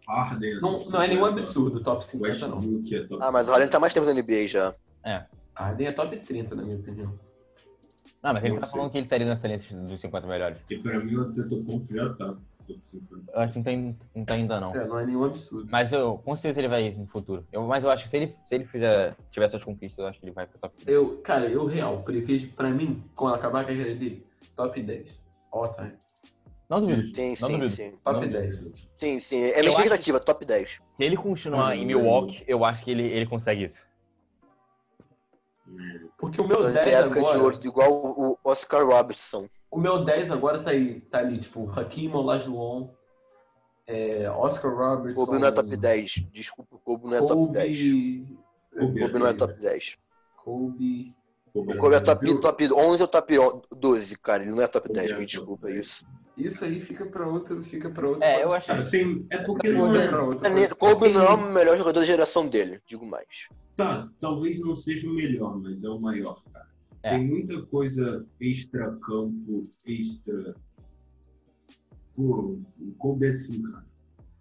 Harden 0.07 0.51
é 0.51 0.59
Não, 0.59 0.83
não 0.85 1.01
é 1.01 1.07
nenhum 1.07 1.25
50, 1.25 1.27
absurdo 1.33 1.83
top 1.83 2.05
50, 2.05 2.47
não. 2.47 2.59
É 2.59 3.01
top 3.07 3.17
Ah, 3.23 3.31
mas 3.31 3.47
o 3.47 3.51
Harden 3.51 3.69
tá 3.69 3.79
mais 3.79 3.93
tempo 3.93 4.05
na 4.05 4.13
NBA 4.13 4.47
já. 4.47 4.73
Harden 5.55 5.87
é 5.87 5.91
top 5.91 6.17
30, 6.17 6.55
na 6.55 6.63
minha 6.63 6.77
opinião. 6.77 7.19
Não, 8.23 8.33
mas 8.33 8.43
ele 8.43 8.53
Não 8.53 8.61
tá 8.61 8.67
sei. 8.67 8.75
falando 8.75 8.91
que 8.91 8.97
ele 8.97 9.05
estaria 9.05 9.27
nessa 9.27 9.47
lista 9.47 9.75
dos 9.75 9.99
50 10.01 10.27
melhores. 10.27 10.57
E 10.69 10.77
pra 10.77 10.99
mim, 10.99 11.15
o 11.15 11.21
Antetokounmpo 11.21 11.93
já 11.93 12.13
tá 12.13 12.35
top 12.67 12.81
50. 12.85 13.31
Eu 13.33 13.39
acho 13.41 13.53
que 13.53 13.59
não 13.59 13.63
tá, 13.63 13.95
não 14.15 14.25
tá 14.25 14.33
ainda, 14.33 14.59
não. 14.59 14.75
É, 14.75 14.87
não 14.87 14.99
é 14.99 15.05
nenhum 15.05 15.23
absurdo. 15.25 15.67
Mas 15.71 15.91
eu, 15.93 16.17
com 16.19 16.35
certeza 16.35 16.61
ele 16.61 16.67
vai 16.67 16.91
no 16.91 17.05
futuro. 17.07 17.45
Eu, 17.51 17.63
mas 17.67 17.83
eu 17.83 17.89
acho 17.89 18.03
que 18.03 18.09
se 18.09 18.17
ele, 18.17 18.35
se 18.45 18.55
ele 18.55 18.65
fizer, 18.65 19.15
tiver 19.31 19.45
essas 19.45 19.63
conquistas, 19.63 19.99
eu 19.99 20.07
acho 20.07 20.19
que 20.19 20.25
ele 20.25 20.33
vai 20.33 20.47
pro 20.47 20.57
top 20.59 20.75
30. 20.77 20.91
Eu, 20.91 21.17
cara, 21.21 21.47
eu 21.47 21.65
real, 21.65 22.01
prevejo 22.03 22.49
pra 22.53 22.69
mim, 22.69 23.03
quando 23.15 23.35
acabar 23.35 23.61
a 23.61 23.65
carreira 23.65 23.93
dele, 23.95 24.25
top 24.55 24.81
10. 24.81 25.21
All 25.51 25.71
time. 25.71 25.93
Não 26.69 26.81
duvido. 26.81 27.15
Sim, 27.15 27.29
Não 27.29 27.35
sim, 27.35 27.47
duvido. 27.53 27.69
sim. 27.69 27.91
Top 28.03 28.19
Não 28.25 28.31
10. 28.33 28.71
Sim, 28.97 29.19
sim. 29.19 29.41
É 29.41 29.59
Eu 29.59 29.63
minha 29.63 29.69
acho- 29.69 29.81
expectativa, 29.83 30.19
top 30.19 30.45
10. 30.45 30.81
Se 30.91 31.03
ele 31.05 31.15
continuar 31.15 31.75
em 31.77 31.85
Milwaukee, 31.85 32.43
eu 32.47 32.65
acho 32.65 32.83
que 32.83 32.91
ele, 32.91 33.03
ele 33.03 33.25
consegue 33.25 33.63
isso. 33.65 33.81
Porque 36.17 36.41
o 36.41 36.47
meu 36.47 36.57
Trazer 36.57 36.85
10 36.85 36.95
época 36.95 37.13
de 37.19 37.25
agora. 37.25 37.43
ouro, 37.43 37.59
igual 37.63 37.91
o 37.91 38.37
Oscar 38.43 38.85
Robertson. 38.85 39.47
O 39.69 39.77
meu 39.77 40.03
10 40.03 40.31
agora 40.31 40.63
tá 40.63 40.71
aí, 40.71 41.01
tá 41.01 41.19
ali, 41.19 41.37
tipo, 41.37 41.69
Hakim 41.69 42.09
Olajuwon, 42.11 42.89
é, 43.85 44.29
Oscar 44.31 44.73
Robertson. 44.73 45.25
Kobe 45.25 45.39
não 45.39 45.47
é 45.47 45.51
top 45.51 45.77
10. 45.77 46.23
Desculpa, 46.31 46.75
o 46.75 46.79
Kobe 46.79 47.05
não 47.09 47.15
é 47.15 47.19
top 47.21 47.51
10. 47.51 47.77
Kobe. 48.77 48.99
Kobe 48.99 49.19
não 49.19 49.27
é 49.27 49.33
top 49.33 49.53
10. 49.59 49.97
Kobe. 50.43 51.13
O 51.53 51.65
Kobe 51.77 51.95
é 51.95 51.99
top, 51.99 52.39
top 52.39 52.73
11 52.73 53.01
ou 53.01 53.07
top 53.07 53.33
12, 53.71 54.17
cara. 54.19 54.43
Ele 54.43 54.51
não 54.51 54.61
é 54.63 54.67
top 54.67 54.87
Kobe 54.87 54.99
10, 54.99 55.11
é 55.11 55.13
me 55.13 55.19
top 55.19 55.25
desculpa 55.25 55.67
10. 55.67 55.79
isso. 55.85 56.05
Isso 56.37 56.63
aí 56.63 56.79
fica 56.79 57.05
pra 57.05 57.27
outro, 57.27 57.63
fica 57.63 57.89
pra 57.89 58.07
outro. 58.07 58.23
É, 58.23 58.43
eu 58.43 58.53
acho 58.53 58.67
Cara, 58.67 58.87
tem, 58.89 59.25
é 59.29 59.37
porque 59.39 59.69
não 59.69 59.95
é, 59.95 60.07
pra 60.07 60.23
outro 60.23 60.45
É. 60.47 60.67
Kobe 60.69 61.09
não 61.09 61.21
é 61.23 61.33
o 61.33 61.51
melhor 61.51 61.77
jogador 61.77 61.99
da 62.01 62.05
geração 62.05 62.47
dele, 62.47 62.79
digo 62.87 63.05
mais. 63.05 63.25
Tá, 63.75 64.07
talvez 64.19 64.59
não 64.59 64.75
seja 64.75 65.07
o 65.09 65.13
melhor, 65.13 65.57
mas 65.59 65.83
é 65.83 65.89
o 65.89 65.99
maior, 65.99 66.41
cara. 66.53 66.67
É. 67.03 67.11
Tem 67.11 67.27
muita 67.27 67.61
coisa 67.63 68.25
extra-campo, 68.39 69.67
extra. 69.85 70.55
Pô, 72.15 72.57
o 72.79 72.91
Kobe 72.97 73.27
é 73.27 73.29
assim, 73.29 73.61
cara. 73.63 73.85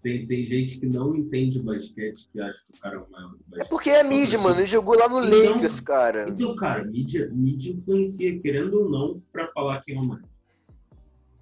Tem, 0.02 0.26
tem 0.26 0.44
gente 0.46 0.78
que 0.78 0.86
não 0.86 1.16
entende 1.16 1.58
basquete 1.58 2.28
que 2.32 2.40
acha 2.40 2.58
que 2.70 2.78
o 2.78 2.80
cara 2.80 2.96
é 2.96 2.98
o 2.98 3.10
maior 3.10 3.30
do 3.30 3.36
É 3.36 3.50
basquete. 3.50 3.68
porque 3.70 3.90
é 3.90 4.02
mídia, 4.04 4.38
mano. 4.38 4.60
Ele 4.60 4.66
jogou 4.66 4.96
lá 4.96 5.08
no 5.08 5.24
Então- 5.24 5.52
Lakers, 5.54 5.80
cara. 5.80 6.28
Então, 6.28 6.54
cara, 6.56 6.84
mídia, 6.84 7.28
mídia 7.32 7.72
influencia, 7.72 8.38
querendo 8.40 8.82
ou 8.82 8.88
não, 8.90 9.20
pra 9.32 9.48
falar 9.52 9.82
quem 9.82 9.96
é 9.96 10.00
o 10.00 10.04
maior. 10.04 10.22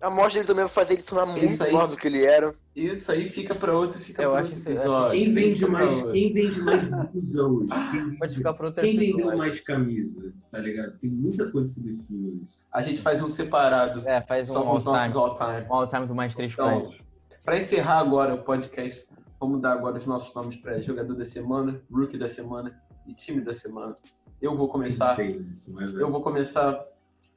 A 0.04 0.10
morte 0.10 0.34
dele 0.34 0.46
também 0.46 0.64
vai 0.64 0.72
fazer 0.72 0.94
ele 0.94 1.02
se 1.02 1.08
tornar 1.08 1.26
muito 1.26 1.44
Isso 1.44 1.62
aí. 1.64 1.72
maior 1.72 1.86
do 1.86 1.96
que 1.96 2.06
ele 2.06 2.24
era. 2.24 2.54
Isso 2.76 3.10
aí 3.10 3.28
fica 3.28 3.54
pra 3.54 3.76
outro, 3.76 3.98
fica 4.00 4.22
Eu 4.22 4.30
pra 4.32 4.40
acho 4.40 4.50
outro 4.50 4.64
que- 4.64 4.70
episódio. 4.70 5.10
Quem 5.18 5.32
vende 5.34 5.54
fica 5.54 5.66
pra 5.66 5.78
mais, 5.78 5.92
outro. 5.92 6.12
quem 6.12 6.32
vende 6.32 6.60
mais 6.60 6.88
blusão 7.12 7.50
hoje? 7.54 7.68
Quem, 7.92 8.18
Pode 8.18 8.34
ficar 8.36 8.54
pra 8.54 8.66
outra 8.66 8.82
quem 8.82 8.96
vendeu 8.98 9.36
mais 9.36 9.60
camisa, 9.60 10.32
tá 10.50 10.58
ligado? 10.58 10.98
Tem 10.98 11.10
muita 11.10 11.50
coisa 11.50 11.72
que 11.72 11.80
define 11.80 12.42
isso. 12.42 12.66
A 12.72 12.82
gente 12.82 13.00
faz 13.00 13.22
um 13.22 13.28
separado, 13.28 14.06
É, 14.08 14.20
faz 14.22 14.50
um 14.50 14.52
só 14.52 14.62
com 14.62 14.74
os 14.74 14.84
nossos 14.84 15.16
all-time. 15.16 15.46
all-time. 15.48 15.68
Um 15.70 15.74
all-time 15.74 16.06
do 16.06 16.14
mais 16.14 16.34
três 16.34 16.52
Então, 16.52 16.80
pontos. 16.80 16.98
Pra 17.44 17.58
encerrar 17.58 17.98
agora 18.00 18.34
o 18.34 18.38
podcast, 18.42 19.06
vamos 19.38 19.60
dar 19.60 19.72
agora 19.72 19.96
os 19.98 20.06
nossos 20.06 20.34
nomes 20.34 20.56
pra 20.56 20.80
jogador 20.80 21.14
da 21.14 21.24
semana, 21.24 21.80
rookie 21.90 22.18
da 22.18 22.28
semana 22.28 22.74
e 23.06 23.14
time 23.14 23.40
da 23.40 23.52
semana. 23.54 23.96
Eu 24.40 24.56
vou 24.56 24.68
começar. 24.68 25.18
Isso, 25.20 25.64
mas, 25.68 25.92
Eu 25.94 26.10
vou 26.10 26.20
começar. 26.22 26.82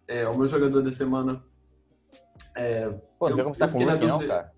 é, 0.08 0.28
o 0.28 0.38
meu 0.38 0.48
jogador 0.48 0.82
da 0.82 0.92
semana. 0.92 1.44
É, 2.58 2.90
Pô, 3.20 3.30
eu- 3.30 3.44
começar 3.44 3.66
eu 3.68 3.72
com 3.72 3.78
o 3.78 3.86
na 3.86 3.92
Rookie, 3.94 4.08
não, 4.08 4.20
cara. 4.28 4.54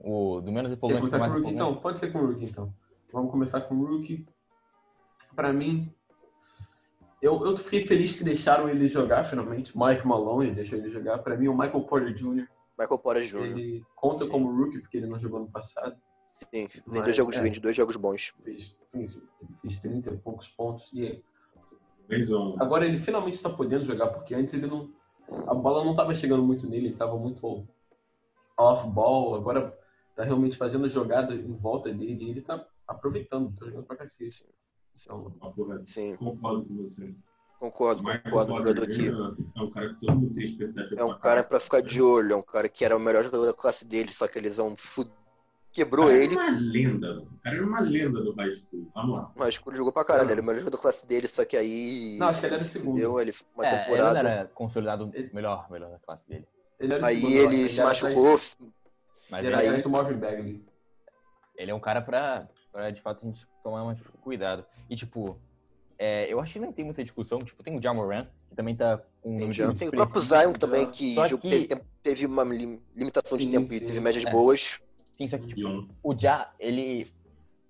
O 0.00 0.40
do 0.40 0.52
menos 0.52 0.72
empolgante 0.72 1.02
com 1.10 1.18
mais 1.18 1.32
Rookie 1.32 1.48
empolgante. 1.50 1.54
então? 1.54 1.74
Pode 1.80 1.98
ser 1.98 2.12
com 2.12 2.18
o 2.18 2.26
Rookie 2.26 2.44
então. 2.44 2.74
Vamos 3.12 3.30
começar 3.30 3.60
com 3.62 3.74
o 3.76 3.86
Rookie. 3.86 4.26
Pra 5.34 5.52
mim, 5.52 5.92
eu, 7.22 7.44
eu 7.44 7.56
fiquei 7.56 7.86
feliz 7.86 8.12
que 8.14 8.24
deixaram 8.24 8.68
ele 8.68 8.88
jogar 8.88 9.24
finalmente. 9.24 9.72
Mike 9.76 10.06
Malone 10.06 10.52
deixou 10.52 10.78
ele 10.78 10.90
jogar. 10.90 11.18
Pra 11.18 11.36
mim, 11.36 11.48
o 11.48 11.56
Michael 11.56 11.82
Porter 11.84 12.12
Jr. 12.14 12.46
Michael 12.78 12.98
Porter 12.98 13.22
Jr. 13.22 13.44
ele 13.44 13.84
conta 13.94 14.24
Sim. 14.24 14.30
como 14.30 14.54
Rookie 14.54 14.80
porque 14.80 14.96
ele 14.96 15.06
não 15.06 15.18
jogou 15.18 15.40
no 15.40 15.48
passado. 15.50 15.96
Sim, 16.52 16.66
tem 16.68 16.68
Mas, 16.86 17.02
dois 17.04 17.16
jogos, 17.16 17.36
é. 17.36 17.40
vende 17.42 17.60
dois 17.60 17.76
jogos 17.76 17.96
bons. 17.96 18.34
Fez, 18.42 18.76
fez, 18.90 19.18
fez 19.62 19.78
30 19.78 20.10
e 20.10 20.16
poucos 20.18 20.48
pontos. 20.48 20.92
E 20.92 21.22
um- 22.10 22.56
agora 22.60 22.84
ele 22.84 22.98
finalmente 22.98 23.34
está 23.34 23.48
podendo 23.48 23.84
jogar 23.84 24.08
porque 24.08 24.34
antes 24.34 24.52
ele 24.54 24.66
não. 24.66 24.90
A 25.46 25.54
bola 25.54 25.84
não 25.84 25.92
estava 25.92 26.14
chegando 26.14 26.42
muito 26.42 26.66
nele, 26.66 26.86
ele 26.86 26.92
estava 26.92 27.16
muito 27.16 27.66
off-ball. 28.56 29.34
Agora 29.34 29.76
tá 30.14 30.22
realmente 30.24 30.56
fazendo 30.56 30.88
jogada 30.88 31.34
em 31.34 31.52
volta 31.56 31.92
dele 31.92 32.24
e 32.24 32.30
ele 32.30 32.40
tá 32.40 32.64
aproveitando, 32.86 33.52
tá 33.58 33.66
jogando 33.66 33.84
pra 33.84 33.96
cacete. 33.96 34.46
Então. 35.00 35.32
Sim, 35.84 36.16
Concordo 36.16 36.64
com 36.66 36.76
você. 36.76 37.14
concordo, 37.58 38.02
Michael 38.02 38.22
concordo. 38.22 38.52
Um 38.52 38.58
jogador 38.58 38.86
que 38.86 38.92
Jr. 38.92 39.36
É 39.56 39.60
um 39.62 39.70
cara 39.70 39.88
que 39.94 40.00
todo 40.06 40.16
mundo 40.16 40.34
tem 40.34 40.44
expectativa 40.44 41.00
é 41.00 41.04
um 41.04 41.08
pra 41.08 41.18
cara 41.18 41.44
pra 41.44 41.60
ficar 41.60 41.80
de 41.80 42.00
olho, 42.00 42.32
é 42.32 42.36
um 42.36 42.42
cara 42.42 42.68
que 42.68 42.84
era 42.84 42.96
o 42.96 43.00
melhor 43.00 43.24
jogador 43.24 43.46
da 43.46 43.54
classe 43.54 43.84
dele, 43.84 44.12
só 44.12 44.28
que 44.28 44.38
eles 44.38 44.56
vão 44.56 44.76
fu... 44.76 45.04
quebrou 45.74 46.06
cara 46.06 46.18
ele. 46.18 46.34
É 46.34 46.38
uma 46.38 46.50
lenda, 46.58 47.08
mano. 47.08 47.28
o 47.34 47.38
cara 47.42 47.56
é 47.56 47.60
uma 47.60 47.80
lenda 47.80 48.22
do 48.22 48.32
high 48.34 48.52
school. 48.54 48.90
Vamos 48.94 49.16
lá. 49.16 49.32
Mas 49.36 49.60
ele 49.66 49.76
jogou 49.76 49.92
pra 49.92 50.04
caralho, 50.04 50.24
ele 50.26 50.32
era 50.32 50.40
o 50.42 50.44
melhor 50.44 50.60
jogador 50.60 50.76
da 50.76 50.82
classe 50.82 51.06
dele, 51.06 51.26
só 51.26 51.44
que 51.44 51.56
aí. 51.56 52.16
Não, 52.18 52.28
acho 52.28 52.40
que 52.40 52.46
ele 52.46 52.54
era 52.54 52.62
o 52.62 52.66
se 52.66 52.72
segundo. 52.72 52.94
fudeu, 52.94 53.20
ele 53.20 53.34
uma 53.54 53.66
É, 53.66 53.68
ele 53.74 53.84
temporada. 53.84 54.22
não 54.22 54.30
era 54.30 54.44
consolidado 54.54 55.12
melhor, 55.32 55.70
melhor 55.70 55.90
da 55.90 55.98
classe 55.98 56.26
dele. 56.28 56.46
ele 56.80 56.94
era 56.94 57.02
o 57.02 57.06
Aí 57.06 57.16
segundo, 57.20 57.34
ele 57.52 57.64
acho, 57.64 57.74
se 57.74 57.80
atrás- 57.80 58.02
machucou. 58.02 58.40
Mas 59.30 59.44
Ele 59.44 59.52
ele, 59.54 59.66
era 59.66 59.76
Aí- 59.76 59.82
do 59.82 59.90
Marvin 59.90 60.14
Bagley. 60.18 60.64
ele 61.56 61.70
é 61.70 61.74
um 61.74 61.80
cara 61.80 62.00
pra, 62.02 62.46
pra, 62.72 62.90
de 62.90 63.00
fato, 63.00 63.20
a 63.24 63.26
gente 63.30 63.46
tomar 63.62 63.84
mais 63.84 63.98
cuidado. 64.20 64.64
E, 64.90 64.94
tipo, 64.96 65.36
é, 65.98 66.30
eu 66.32 66.40
acho 66.40 66.52
que 66.52 66.58
não 66.58 66.72
tem 66.72 66.84
muita 66.84 67.02
discussão. 67.02 67.38
Tipo, 67.40 67.62
tem 67.62 67.76
o 67.76 67.82
Jamoran, 67.82 68.26
que 68.48 68.54
também 68.54 68.76
tá 68.76 69.00
com 69.22 69.34
um 69.34 69.38
Tem, 69.38 69.50
de 69.50 69.74
tem 69.74 69.88
o 69.88 69.90
próprio 69.90 70.20
Zion 70.20 70.52
também, 70.52 70.90
que, 70.90 71.14
que- 71.14 71.66
teve, 71.66 71.82
teve 72.02 72.26
uma 72.26 72.44
lim- 72.44 72.82
limitação 72.94 73.38
de 73.38 73.44
Sim, 73.44 73.50
tempo 73.50 73.68
sim. 73.68 73.76
e 73.76 73.80
teve 73.80 73.98
médias 74.00 74.24
É. 74.26 74.30
boas. 74.30 74.78
Sim, 75.14 75.28
só 75.28 75.38
que, 75.38 75.46
tipo, 75.46 75.86
o 76.02 76.14
Ja, 76.14 76.52
ele. 76.58 77.10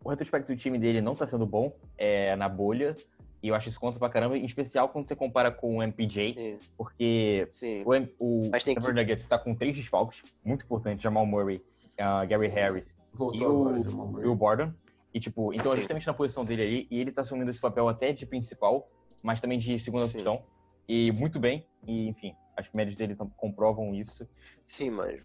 O 0.03 0.11
retrospecto 0.11 0.53
do 0.53 0.59
time 0.59 0.79
dele 0.79 1.01
não 1.01 1.15
tá 1.15 1.27
sendo 1.27 1.47
bom 1.47 1.75
é, 1.97 2.37
na 2.37 2.49
bolha. 2.49 2.97
E 3.43 3.49
eu 3.49 3.55
acho 3.55 3.69
isso 3.69 3.79
conta 3.79 3.99
pra 3.99 4.09
caramba, 4.09 4.39
em 4.39 4.45
especial 4.47 4.89
quando 4.89 5.07
você 5.07 5.15
compara 5.15 5.51
com 5.53 5.77
o 5.77 5.83
MPJ, 5.83 6.33
Sim, 6.35 6.59
porque 6.79 7.47
sim. 7.53 7.83
o, 7.85 7.95
M- 7.95 8.11
o 8.19 8.51
que- 8.51 8.75
Denver 8.75 8.95
Nuggets 8.95 9.29
tá 9.29 9.39
com 9.39 9.55
três 9.55 9.77
desfalques, 9.77 10.23
muito 10.43 10.65
importantes, 10.65 11.03
Jamal 11.03 11.27
Murray, 11.27 11.57
uh, 12.01 12.27
Gary 12.27 12.49
Harris 12.49 12.95
Voltou 13.13 13.39
E 13.39 13.45
agora, 13.45 13.81
o- 13.91 13.93
Murray. 13.95 14.25
e 14.25 14.29
o 14.29 14.35
Borden. 14.35 14.75
E, 15.13 15.21
tipo, 15.21 15.53
então 15.53 15.73
é 15.75 15.77
justamente 15.77 16.07
na 16.07 16.15
posição 16.15 16.43
dele 16.43 16.63
ali, 16.63 16.89
e 16.91 16.99
ele 17.01 17.13
tá 17.13 17.21
assumindo 17.21 17.51
esse 17.51 17.61
papel 17.61 17.87
até 17.87 18.13
de 18.15 18.25
principal, 18.25 18.89
mas 19.23 19.43
também 19.43 19.59
de 19.59 19.79
segunda 19.79 20.07
Sim. 20.07 20.17
opção. 20.19 20.43
E 20.89 21.13
muito 21.13 21.39
bem, 21.39 21.67
e 21.87 22.09
enfim, 22.09 22.35
as 22.57 22.67
médias 22.73 22.97
dele 22.97 23.15
comprovam 23.37 23.95
isso. 23.95 24.27
Sim, 24.67 24.91
mas 24.91 25.23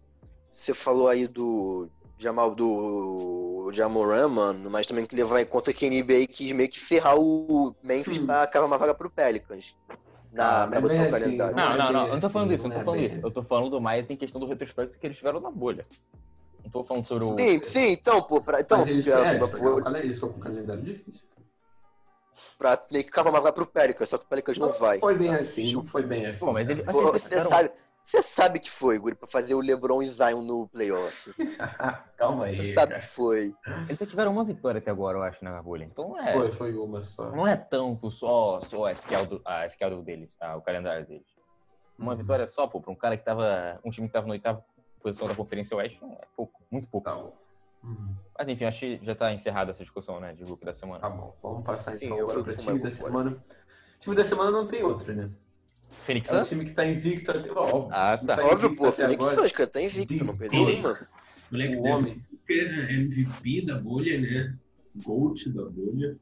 você 0.52 0.74
falou 0.74 1.08
aí 1.08 1.26
do 1.26 1.90
Jamal 2.20 2.54
do 2.54 3.70
Jamoran, 3.72 4.28
mano, 4.28 4.68
mas 4.70 4.86
também 4.86 5.04
tem 5.06 5.08
que 5.16 5.22
levar 5.22 5.40
em 5.40 5.46
conta 5.46 5.72
que 5.72 5.86
a 5.86 5.88
NBA 5.90 6.26
quis 6.28 6.52
meio 6.52 6.68
que 6.68 6.78
ferrar 6.78 7.18
o 7.18 7.74
Memphis 7.82 8.18
Hum. 8.18 8.26
pra 8.26 8.42
acabar 8.42 8.66
uma 8.66 8.76
vaga 8.78 8.94
pro 8.94 9.10
Pelicans. 9.10 9.74
na, 10.32 10.62
Ah, 10.64 10.66
pra 10.68 10.80
não 10.80 10.86
é 10.86 10.90
botar 10.90 11.02
o 11.08 11.10
calendário. 11.10 11.44
assim, 11.46 11.56
Não, 11.56 11.72
é 11.72 11.76
não, 11.78 11.92
não, 11.92 12.06
eu 12.06 12.12
não 12.14 12.20
tô 12.20 12.30
falando 12.30 12.48
assim, 12.48 12.56
disso, 12.56 12.66
eu 12.66 12.68
não 12.68 12.76
tô 12.76 12.80
é 12.80 12.84
falando 12.84 13.00
bem 13.00 13.08
disso. 13.08 13.20
Eu 13.24 13.30
tô 13.32 13.40
assim. 13.40 13.48
falando 13.48 13.80
mais 13.80 14.10
em 14.10 14.16
questão 14.16 14.40
do 14.40 14.46
retrospecto 14.46 14.98
que 14.98 15.06
eles 15.06 15.16
tiveram 15.16 15.40
na 15.40 15.50
bolha. 15.50 15.86
Não 16.62 16.70
tô 16.70 16.84
falando 16.84 17.04
sobre 17.04 17.24
o. 17.24 17.36
Sim, 17.38 17.62
sim, 17.62 17.88
então, 17.92 18.22
pô, 18.22 18.40
pra, 18.40 18.60
então, 18.60 18.78
Mas 18.78 18.88
eles, 18.88 19.04
pra, 19.06 19.26
é, 19.26 19.38
pra, 19.38 19.98
eles 20.00 20.18
com 20.20 20.26
um 20.28 20.38
calendário 20.38 20.82
difícil. 20.82 21.24
pra 22.58 22.78
meio 22.92 23.04
que 23.04 23.10
cavar 23.10 23.32
uma 23.32 23.40
vaga 23.40 23.54
pro 23.54 23.66
Pelicans, 23.66 24.08
só 24.08 24.18
que 24.18 24.24
o 24.24 24.28
Pelicans 24.28 24.58
não 24.58 24.72
vai. 24.72 24.98
foi 25.00 25.16
bem 25.16 25.34
assim, 25.34 25.72
não 25.72 25.84
foi 25.86 26.02
bem 26.02 26.26
assim. 26.26 26.44
Pô, 26.44 26.52
mas 26.52 26.68
ele-. 26.68 26.82
Pô, 26.82 27.12
Você 27.12 27.42
sabe, 27.42 27.70
você 28.04 28.22
sabe 28.22 28.58
que 28.58 28.70
foi, 28.70 28.98
Guri, 28.98 29.14
pra 29.14 29.28
fazer 29.28 29.54
o 29.54 29.60
LeBron 29.60 30.02
e 30.02 30.08
Zion 30.10 30.42
no 30.42 30.66
playoff. 30.68 31.32
Calma 32.16 32.46
aí. 32.46 32.56
Você 32.56 32.74
sabe 32.74 32.92
cara. 32.92 33.00
que 33.02 33.08
foi. 33.08 33.54
Eles 33.86 33.98
só 33.98 34.06
tiveram 34.06 34.32
uma 34.32 34.44
vitória 34.44 34.78
até 34.78 34.90
agora, 34.90 35.18
eu 35.18 35.22
acho, 35.22 35.44
na 35.44 35.62
bolha. 35.62 35.84
Então 35.84 36.18
é. 36.18 36.32
Foi, 36.32 36.52
foi 36.52 36.74
uma 36.74 37.02
só. 37.02 37.30
Não 37.30 37.46
é 37.46 37.56
tanto 37.56 38.10
só, 38.10 38.60
só 38.62 38.86
a 38.86 38.94
schedule, 38.94 39.40
a 39.44 39.68
schedule 39.68 40.02
deles, 40.02 40.30
tá? 40.38 40.56
o 40.56 40.62
calendário 40.62 41.06
deles. 41.06 41.26
Uma 41.98 42.12
Uhum. 42.12 42.18
vitória 42.18 42.46
só, 42.46 42.66
pô, 42.66 42.80
pra 42.80 42.90
um 42.90 42.96
cara 42.96 43.16
que 43.16 43.24
tava. 43.24 43.78
Um 43.84 43.90
time 43.90 44.06
que 44.06 44.12
tava 44.12 44.26
na 44.26 44.32
oitava 44.32 44.64
posição 45.02 45.28
da 45.28 45.34
Conferência 45.34 45.76
Oeste, 45.76 45.98
não 46.02 46.12
é 46.12 46.26
pouco, 46.36 46.60
muito 46.70 46.88
pouco. 46.88 47.08
Tá 47.08 47.14
bom. 47.14 47.32
Uhum. 47.82 48.14
Mas 48.38 48.48
enfim, 48.48 48.64
acho 48.64 48.80
que 48.80 49.00
já 49.02 49.14
tá 49.14 49.32
encerrada 49.32 49.70
essa 49.70 49.82
discussão, 49.82 50.20
né, 50.20 50.32
de 50.34 50.44
grupo 50.44 50.64
da 50.64 50.72
semana. 50.72 51.00
Tá 51.00 51.08
bom, 51.08 51.34
vamos 51.42 51.64
passar 51.64 51.96
Sim, 51.96 52.06
então 52.06 52.18
agora 52.20 52.42
com 52.44 52.54
time 52.54 52.78
da 52.78 52.90
semana. 52.90 53.44
Time 53.98 54.16
da 54.16 54.24
semana 54.24 54.50
não 54.50 54.66
tem 54.66 54.82
outro, 54.82 55.14
né? 55.14 55.30
Phoenix 56.00 56.28
É 56.28 56.32
um 56.34 56.38
Suns? 56.38 56.48
time 56.48 56.64
que 56.64 56.72
tá 56.72 56.84
invicto 56.86 57.30
até. 57.30 57.48
Ah, 57.50 58.14
o 58.14 58.16
time 58.18 58.26
tá. 58.26 58.36
tá 58.36 58.46
Óbvio, 58.46 58.76
pô, 58.76 58.92
Phoenix. 58.92 59.24
Suns, 59.24 59.52
cara, 59.52 59.70
tá 59.70 59.80
invicto, 59.82 60.24
não 60.24 60.36
perdeu 60.36 60.62
uma. 60.64 60.94
Moleque 61.50 61.76
O 61.76 61.82
homem. 61.84 62.22
MVP 62.48 63.62
da 63.66 63.78
bolha, 63.78 64.20
né? 64.20 64.54
Gold 65.04 65.50
da 65.52 65.64
bolha. 65.64 66.16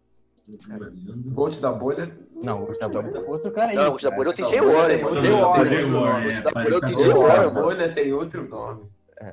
Gold 1.33 1.61
da 1.61 1.73
bolha. 1.73 2.19
Não, 2.35 2.63
o 2.63 2.67
Gustavo 2.67 2.99
outro 3.31 3.51
cara 3.51 3.71
aí. 3.71 3.77
Não, 3.77 3.89
o 3.89 3.93
Gustavo 3.93 4.17
cara. 4.17 4.29
é 4.29 4.33
o 4.33 4.35
TJ 4.35 4.61
Warren, 4.61 5.03
mano. 5.03 5.89
nome. 5.89 6.31
Gustavo 6.33 6.55
parece 6.55 6.73
é 6.73 6.77
o 6.77 6.81
TJ 6.81 6.97
tá 6.97 7.03
Gold 7.13 7.19
Warren, 7.21 7.37
da 7.47 7.53
mano. 7.53 7.67
bolha 7.67 7.95
tem 7.95 8.13
outro 8.13 8.49
nome. 8.49 8.83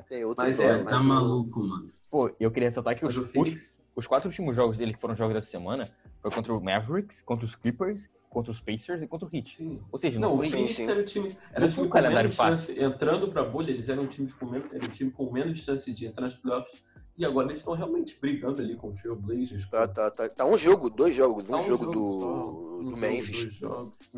Tem 0.08 0.24
outro 0.24 0.44
Mas 0.44 0.58
é, 0.60 0.72
nome. 0.72 0.84
Tá 0.84 0.90
mas 0.90 1.00
o- 1.00 1.04
maluco, 1.04 1.60
mano. 1.60 1.86
Pô, 2.10 2.30
eu 2.40 2.50
queria 2.50 2.68
ressaltar 2.68 2.96
que 2.96 3.04
os, 3.06 3.16
o 3.16 3.24
Phoenix. 3.24 3.84
os 3.94 4.06
quatro 4.06 4.28
últimos 4.28 4.54
jogos 4.56 4.78
dele 4.78 4.94
que 4.94 5.00
foram 5.00 5.14
jogos 5.14 5.34
dessa 5.34 5.48
semana 5.48 5.88
foi 6.22 6.30
contra 6.30 6.52
o 6.54 6.62
Mavericks, 6.62 7.20
contra 7.22 7.44
os 7.44 7.54
Clippers, 7.54 8.08
contra 8.36 8.52
os 8.52 8.60
Pacers 8.60 9.00
e 9.02 9.06
contra 9.06 9.26
o 9.26 9.30
Heat. 9.34 9.56
Sim. 9.56 9.80
Ou 9.90 9.98
seja, 9.98 10.20
não, 10.20 10.28
Não, 10.28 10.34
o 10.34 10.38
foi. 10.40 10.48
Sim, 10.48 10.52
Phoenix 10.56 10.74
sim. 10.76 10.90
era 10.90 11.00
o 11.00 11.04
time, 11.04 11.38
era 11.54 11.64
o 11.64 11.68
time 11.70 11.86
um 11.86 11.88
com 11.88 12.00
menos 12.02 12.36
fácil. 12.36 12.74
chance. 12.74 12.84
Entrando 12.84 13.28
pra 13.28 13.42
bolha, 13.42 13.70
eles 13.70 13.88
eram 13.88 14.02
um 14.02 14.06
time 14.06 14.30
com 14.30 14.44
menos, 14.44 14.70
era 14.74 14.84
um 14.84 14.88
time 14.90 15.10
com 15.10 15.32
menos 15.32 15.60
chance 15.60 15.90
de 15.90 16.04
entrar 16.06 16.26
nos 16.26 16.36
playoffs. 16.36 16.82
E 17.16 17.24
agora 17.24 17.46
eles 17.46 17.60
estão 17.60 17.72
realmente 17.72 18.14
brigando 18.20 18.60
ali 18.60 18.76
com 18.76 18.88
o 18.88 18.92
Trailblazers. 18.92 19.66
Tá, 19.70 19.88
com- 19.88 19.94
tá, 19.94 20.10
tá. 20.10 20.28
Tá 20.28 20.44
um 20.44 20.58
jogo, 20.58 20.90
dois 20.90 21.14
jogos. 21.16 21.48
Um 21.48 21.56
Tá 21.56 21.62
jogo 21.62 21.84
só, 21.86 21.90
do, 21.90 22.78
um 22.80 22.84
do 22.84 22.84
jogo, 22.90 23.00
Memphis. 23.00 23.60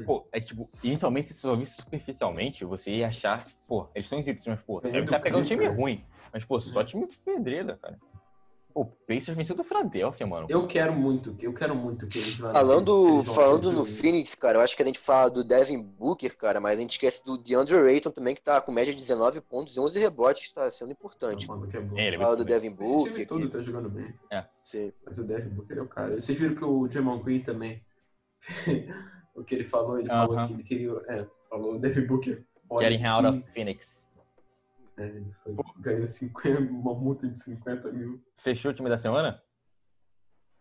Pô, 0.04 0.26
é 0.32 0.40
tipo, 0.40 0.68
inicialmente, 0.82 1.28
se 1.32 1.40
você 1.40 1.46
ouvisse 1.46 1.76
superficialmente, 1.80 2.64
você 2.64 2.96
ia 2.96 3.06
achar, 3.06 3.46
pô, 3.68 3.86
eles 3.94 4.06
estão 4.06 4.18
invictos, 4.18 4.48
mas, 4.48 4.60
pô, 4.62 4.80
deve 4.80 5.02
do 5.02 5.12
tá 5.12 5.20
pegando 5.20 5.44
time 5.44 5.60
Clippers. 5.60 5.80
ruim. 5.80 6.04
Mas, 6.32 6.44
pô, 6.44 6.58
só 6.58 6.82
time 6.82 7.06
pedreira, 7.24 7.78
cara. 7.80 7.96
O 8.78 8.84
Pacers 8.84 9.36
venceu 9.36 9.56
do 9.56 9.64
Philadelphia, 9.64 10.24
mano. 10.24 10.46
Eu 10.48 10.64
quero 10.68 10.92
muito, 10.92 11.34
eu 11.40 11.52
quero 11.52 11.74
muito 11.74 12.06
que 12.06 12.18
eles 12.18 12.36
vão. 12.36 12.54
Falando, 12.54 13.18
eles 13.18 13.34
falando 13.34 13.72
no 13.72 13.84
Phoenix, 13.84 14.36
cara, 14.36 14.58
eu 14.58 14.62
acho 14.62 14.76
que 14.76 14.82
a 14.84 14.86
gente 14.86 15.00
fala 15.00 15.28
do 15.28 15.42
Devin 15.42 15.82
Booker, 15.82 16.36
cara, 16.36 16.60
mas 16.60 16.76
a 16.76 16.80
gente 16.80 16.92
esquece 16.92 17.24
do 17.24 17.36
DeAndre 17.36 17.74
Ayton 17.74 18.12
também, 18.12 18.36
que 18.36 18.40
tá 18.40 18.60
com 18.60 18.70
média 18.70 18.94
de 18.94 19.00
19 19.00 19.40
pontos 19.40 19.74
e 19.76 19.80
11 19.80 19.98
rebotes, 19.98 20.52
tá 20.52 20.70
sendo 20.70 20.92
importante. 20.92 21.44
É 21.44 21.80
bom. 21.80 21.98
É, 21.98 22.06
ele 22.06 22.14
é 22.14 22.18
Fala 22.20 22.36
do 22.36 22.44
bem. 22.44 22.54
Devin 22.54 22.68
Esse 22.68 22.76
time 22.76 22.94
Booker, 22.94 23.26
todo 23.26 23.40
que, 23.40 23.48
tá 23.48 23.60
jogando 23.60 23.90
bem. 23.90 24.14
sim. 24.62 24.92
Mas 25.04 25.18
o 25.18 25.24
Devin 25.24 25.48
Booker 25.48 25.78
é 25.78 25.82
o 25.82 25.88
cara. 25.88 26.20
Vocês 26.20 26.38
viram 26.38 26.54
que 26.54 26.64
o 26.64 26.86
Draymond 26.86 27.24
Green 27.24 27.40
também. 27.40 27.82
o 29.34 29.42
que 29.42 29.56
ele 29.56 29.64
falou, 29.64 29.98
ele 29.98 30.08
falou 30.08 30.38
Aham. 30.38 30.46
que 30.46 30.52
ele 30.52 30.62
queria. 30.62 30.92
É, 31.08 31.26
falou 31.50 31.74
o 31.74 31.78
Devin 31.80 32.06
Booker. 32.06 32.44
fora 32.68 32.84
Getting 32.84 33.02
de 33.02 33.08
out 33.08 33.26
of 33.26 33.52
Phoenix. 33.52 33.54
Phoenix. 33.54 34.08
É, 34.98 35.06
ele 35.06 35.32
foi, 35.42 35.56
ganhou 35.80 36.06
50, 36.06 36.60
uma 36.60 36.94
multa 36.94 37.26
de 37.26 37.42
50 37.42 37.90
mil. 37.90 38.20
Fechou 38.38 38.70
o 38.70 38.74
time 38.74 38.88
da 38.88 38.98
semana? 38.98 39.42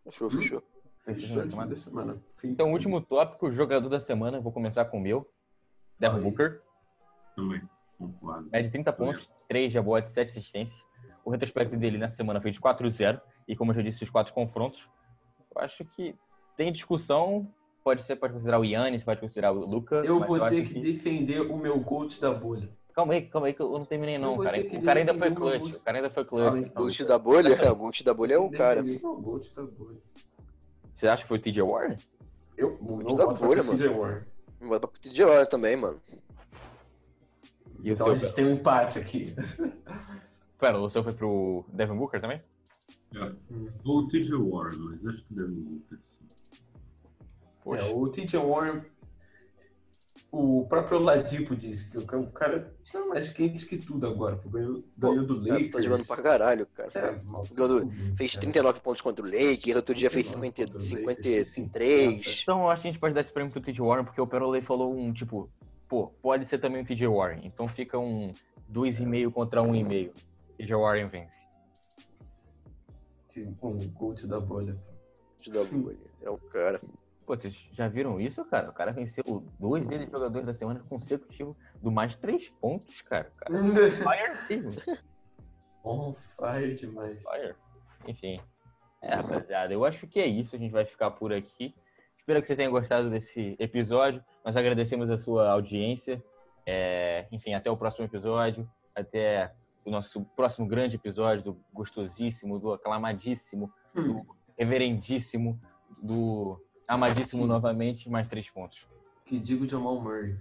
Fechou, 0.03 0.27
Hum? 0.27 0.31
fechou. 0.31 0.63
Fechou 1.05 1.43
o 1.43 1.47
time 1.47 1.65
da 1.65 1.75
semana. 1.75 2.13
Phoenix 2.37 2.43
Então, 2.55 2.65
o 2.65 2.69
Suns. 2.69 2.73
último 2.73 3.01
tópico, 3.01 3.51
jogador 3.51 3.87
da 3.89 4.01
semana, 4.01 4.39
vou 4.39 4.51
começar 4.51 4.85
com 4.85 4.97
o 4.97 5.01
meu. 5.01 5.29
Devin. 5.99 6.19
Booker. 6.21 6.61
Também. 7.35 7.61
Concordo. 7.97 8.49
Média 8.51 8.63
de 8.63 8.71
30 8.71 8.93
pontos, 8.93 9.31
3 9.47 9.73
rebotes, 9.73 10.11
7 10.11 10.29
assistências. 10.31 10.77
O 11.25 11.31
retrospecto 11.31 11.75
dele 11.75 11.97
na 11.97 12.09
semana 12.09 12.39
foi 12.41 12.51
de 12.51 12.59
4-0. 12.59 13.19
E 13.47 13.55
como 13.55 13.71
eu 13.71 13.75
já 13.75 13.81
disse, 13.81 14.03
os 14.03 14.09
quatro 14.09 14.33
confrontos. 14.33 14.87
Eu 15.55 15.61
acho 15.61 15.83
que 15.85 16.15
tem 16.55 16.71
discussão. 16.71 17.51
Pode 17.83 18.03
ser, 18.03 18.17
pode 18.17 18.33
considerar 18.33 18.59
o 18.59 18.65
Yannis, 18.65 19.03
pode 19.03 19.19
considerar 19.21 19.51
o 19.53 19.65
Luca. 19.65 19.95
Eu 19.97 20.19
vou 20.19 20.37
ter 20.49 20.61
acho 20.61 20.73
que 20.73 20.79
defender 20.81 21.39
o 21.41 21.57
meu 21.57 21.81
coach 21.83 22.19
da 22.19 22.31
bolha. 22.33 22.69
Calma 22.97 23.13
aí, 23.13 23.21
calma 23.27 23.45
aí, 23.45 23.53
que 23.53 23.61
eu 23.61 23.71
não 23.71 23.85
terminei 23.85 24.17
não, 24.17 24.35
vou 24.35 24.43
cara. 24.43 24.59
O 24.59 24.81
cara 24.81 24.99
ainda 24.99 25.13
foi 25.13 25.29
o 25.29 25.35
clutch. 25.35 25.71
O 25.75 25.83
cara 25.83 25.97
ainda 25.99 26.09
foi 26.09 26.25
clutch. 26.25 26.73
Ghost 26.73 27.05
da 27.05 27.19
bolha? 27.19 27.71
O 27.71 27.75
Ghost 27.75 28.01
da 28.03 28.11
bolha 28.11 28.33
é 28.33 28.37
o 28.39 28.49
cara. 28.49 28.81
O 28.81 29.39
da 29.39 29.61
bolha. 29.61 29.97
Você 30.91 31.07
acha 31.07 31.21
que 31.21 31.27
foi 31.27 31.37
o 31.37 31.41
TJ 31.41 31.61
Warren? 31.61 31.97
Eu 32.57 32.75
não 32.81 33.13
da 33.13 33.27
bolha, 33.27 33.63
pra 33.63 33.71
TJ 33.73 33.87
Warren. 33.89 34.23
Bota 34.61 34.87
pro 34.87 34.99
TJ 34.99 35.25
Warren 35.25 35.45
também, 35.45 35.75
mano. 35.77 36.01
E 37.83 37.91
o 37.91 37.93
Então 37.93 38.07
seu. 38.07 38.13
a 38.13 38.15
gente 38.15 38.33
tem 38.33 38.45
um 38.47 38.53
empate 38.53 38.97
aqui. 38.97 39.35
Pera, 40.57 40.79
o 40.79 40.89
seu 40.89 41.03
foi 41.03 41.13
pro 41.13 41.65
Devin 41.67 41.95
Booker 41.95 42.19
também? 42.19 42.41
É. 43.13 43.31
Ou 43.85 43.99
o 43.99 44.07
TJ 44.07 44.33
Warren, 44.37 44.75
mas 44.79 45.05
acho 45.05 45.23
que 45.23 45.35
deve 45.35 45.49
muito. 45.49 45.99
Poxa. 47.63 47.83
É, 47.83 47.93
o 47.93 48.09
TJ 48.09 48.39
Warren, 48.39 48.81
o 50.31 50.65
próprio 50.67 50.97
Ladipo 50.97 51.55
disse 51.55 51.91
que 51.91 51.99
o 51.99 52.31
cara 52.31 52.75
tá 52.91 53.05
mais 53.05 53.29
quente 53.29 53.65
que 53.65 53.77
tudo 53.77 54.05
agora. 54.07 54.35
pô. 54.37 54.49
Ganhou, 54.49 54.83
ganhou 54.97 55.25
do 55.25 55.47
É, 55.47 55.51
Lakers. 55.53 55.71
tá 55.71 55.81
jogando 55.81 56.05
pra 56.05 56.21
caralho, 56.21 56.65
cara. 56.67 56.91
É, 56.93 57.21
mal, 57.23 57.43
tudo, 57.43 57.89
Fez 58.15 58.31
cara. 58.31 58.41
39 58.41 58.79
pontos 58.81 59.01
contra 59.01 59.25
o 59.25 59.29
Lakers, 59.29 59.75
outro 59.75 59.93
dia 59.95 60.09
fez 60.09 60.27
39 60.31 60.47
50, 60.55 60.71
contra 60.71 60.97
o 61.01 61.05
Lakers, 61.05 61.47
53. 61.49 62.39
Então 62.43 62.61
eu 62.61 62.69
acho 62.69 62.81
que 62.81 62.87
a 62.87 62.91
gente 62.91 62.99
pode 62.99 63.13
dar 63.13 63.21
esse 63.21 63.31
prêmio 63.31 63.51
pro 63.51 63.61
TJ 63.61 63.81
Warren, 63.81 64.05
porque 64.05 64.21
o 64.21 64.27
Perolei 64.27 64.61
falou 64.61 64.95
um 64.97 65.11
tipo, 65.13 65.49
pô, 65.87 66.07
pode 66.21 66.45
ser 66.45 66.57
também 66.59 66.81
o 66.81 66.85
TJ 66.85 67.07
Warren. 67.07 67.41
Então 67.43 67.67
fica 67.67 67.97
um 67.99 68.33
2,5 68.71 69.31
contra 69.31 69.61
1,5. 69.61 70.11
TJ 70.57 70.75
Warren 70.75 71.07
vence. 71.07 71.37
Com 73.59 73.77
o 73.77 73.91
coach 73.91 74.25
da 74.25 74.39
bolha. 74.39 74.75
TJ 75.39 75.51
da 75.53 75.63
bolha. 75.65 75.97
É 76.21 76.29
o 76.29 76.37
cara. 76.39 76.81
Pô, 77.27 77.35
vocês 77.35 77.53
já 77.73 77.89
viram 77.89 78.21
isso, 78.21 78.45
cara? 78.45 78.69
O 78.69 78.73
cara 78.73 78.93
venceu 78.93 79.43
dois 79.59 79.85
deles 79.85 80.09
jogadores 80.09 80.45
da 80.45 80.53
semana 80.53 80.79
consecutivos 80.87 81.57
do 81.81 81.91
mais 81.91 82.15
três 82.15 82.47
pontos, 82.47 83.01
cara. 83.01 83.29
Cara 83.35 83.53
é 83.57 83.91
fire 84.47 84.63
mesmo. 84.63 84.71
On 85.83 86.13
fire 86.13 86.73
demais. 86.73 87.21
Fire. 87.21 87.53
Enfim. 88.07 88.39
É, 89.01 89.13
rapaziada, 89.13 89.73
eu 89.73 89.83
acho 89.83 90.07
que 90.07 90.21
é 90.21 90.25
isso. 90.25 90.55
A 90.55 90.59
gente 90.59 90.71
vai 90.71 90.85
ficar 90.85 91.11
por 91.11 91.33
aqui. 91.33 91.75
Espero 92.17 92.39
que 92.39 92.47
você 92.47 92.55
tenha 92.55 92.69
gostado 92.69 93.09
desse 93.09 93.57
episódio. 93.59 94.23
Nós 94.45 94.55
agradecemos 94.55 95.09
a 95.09 95.17
sua 95.17 95.51
audiência. 95.51 96.23
É, 96.65 97.27
enfim, 97.29 97.53
até 97.53 97.69
o 97.69 97.75
próximo 97.75 98.05
episódio. 98.05 98.65
Até 98.95 99.53
o 99.83 99.91
nosso 99.91 100.23
próximo 100.33 100.65
grande 100.65 100.95
episódio 100.95 101.43
do 101.43 101.61
gostosíssimo, 101.73 102.57
do 102.57 102.71
aclamadíssimo, 102.71 103.69
do 103.93 104.25
reverendíssimo, 104.57 105.59
do 106.01 106.65
amadíssimo 106.87 107.45
novamente, 107.45 108.09
mais 108.09 108.27
três 108.27 108.49
pontos. 108.49 108.85
Que 109.25 109.39
digo 109.39 109.67
Jamal 109.67 109.99
Murray. 110.01 110.37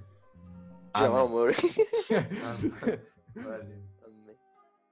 Jamal 0.97 1.28
Murray. 1.28 1.55
Ah, 3.36 3.42
Valeu. 3.42 3.78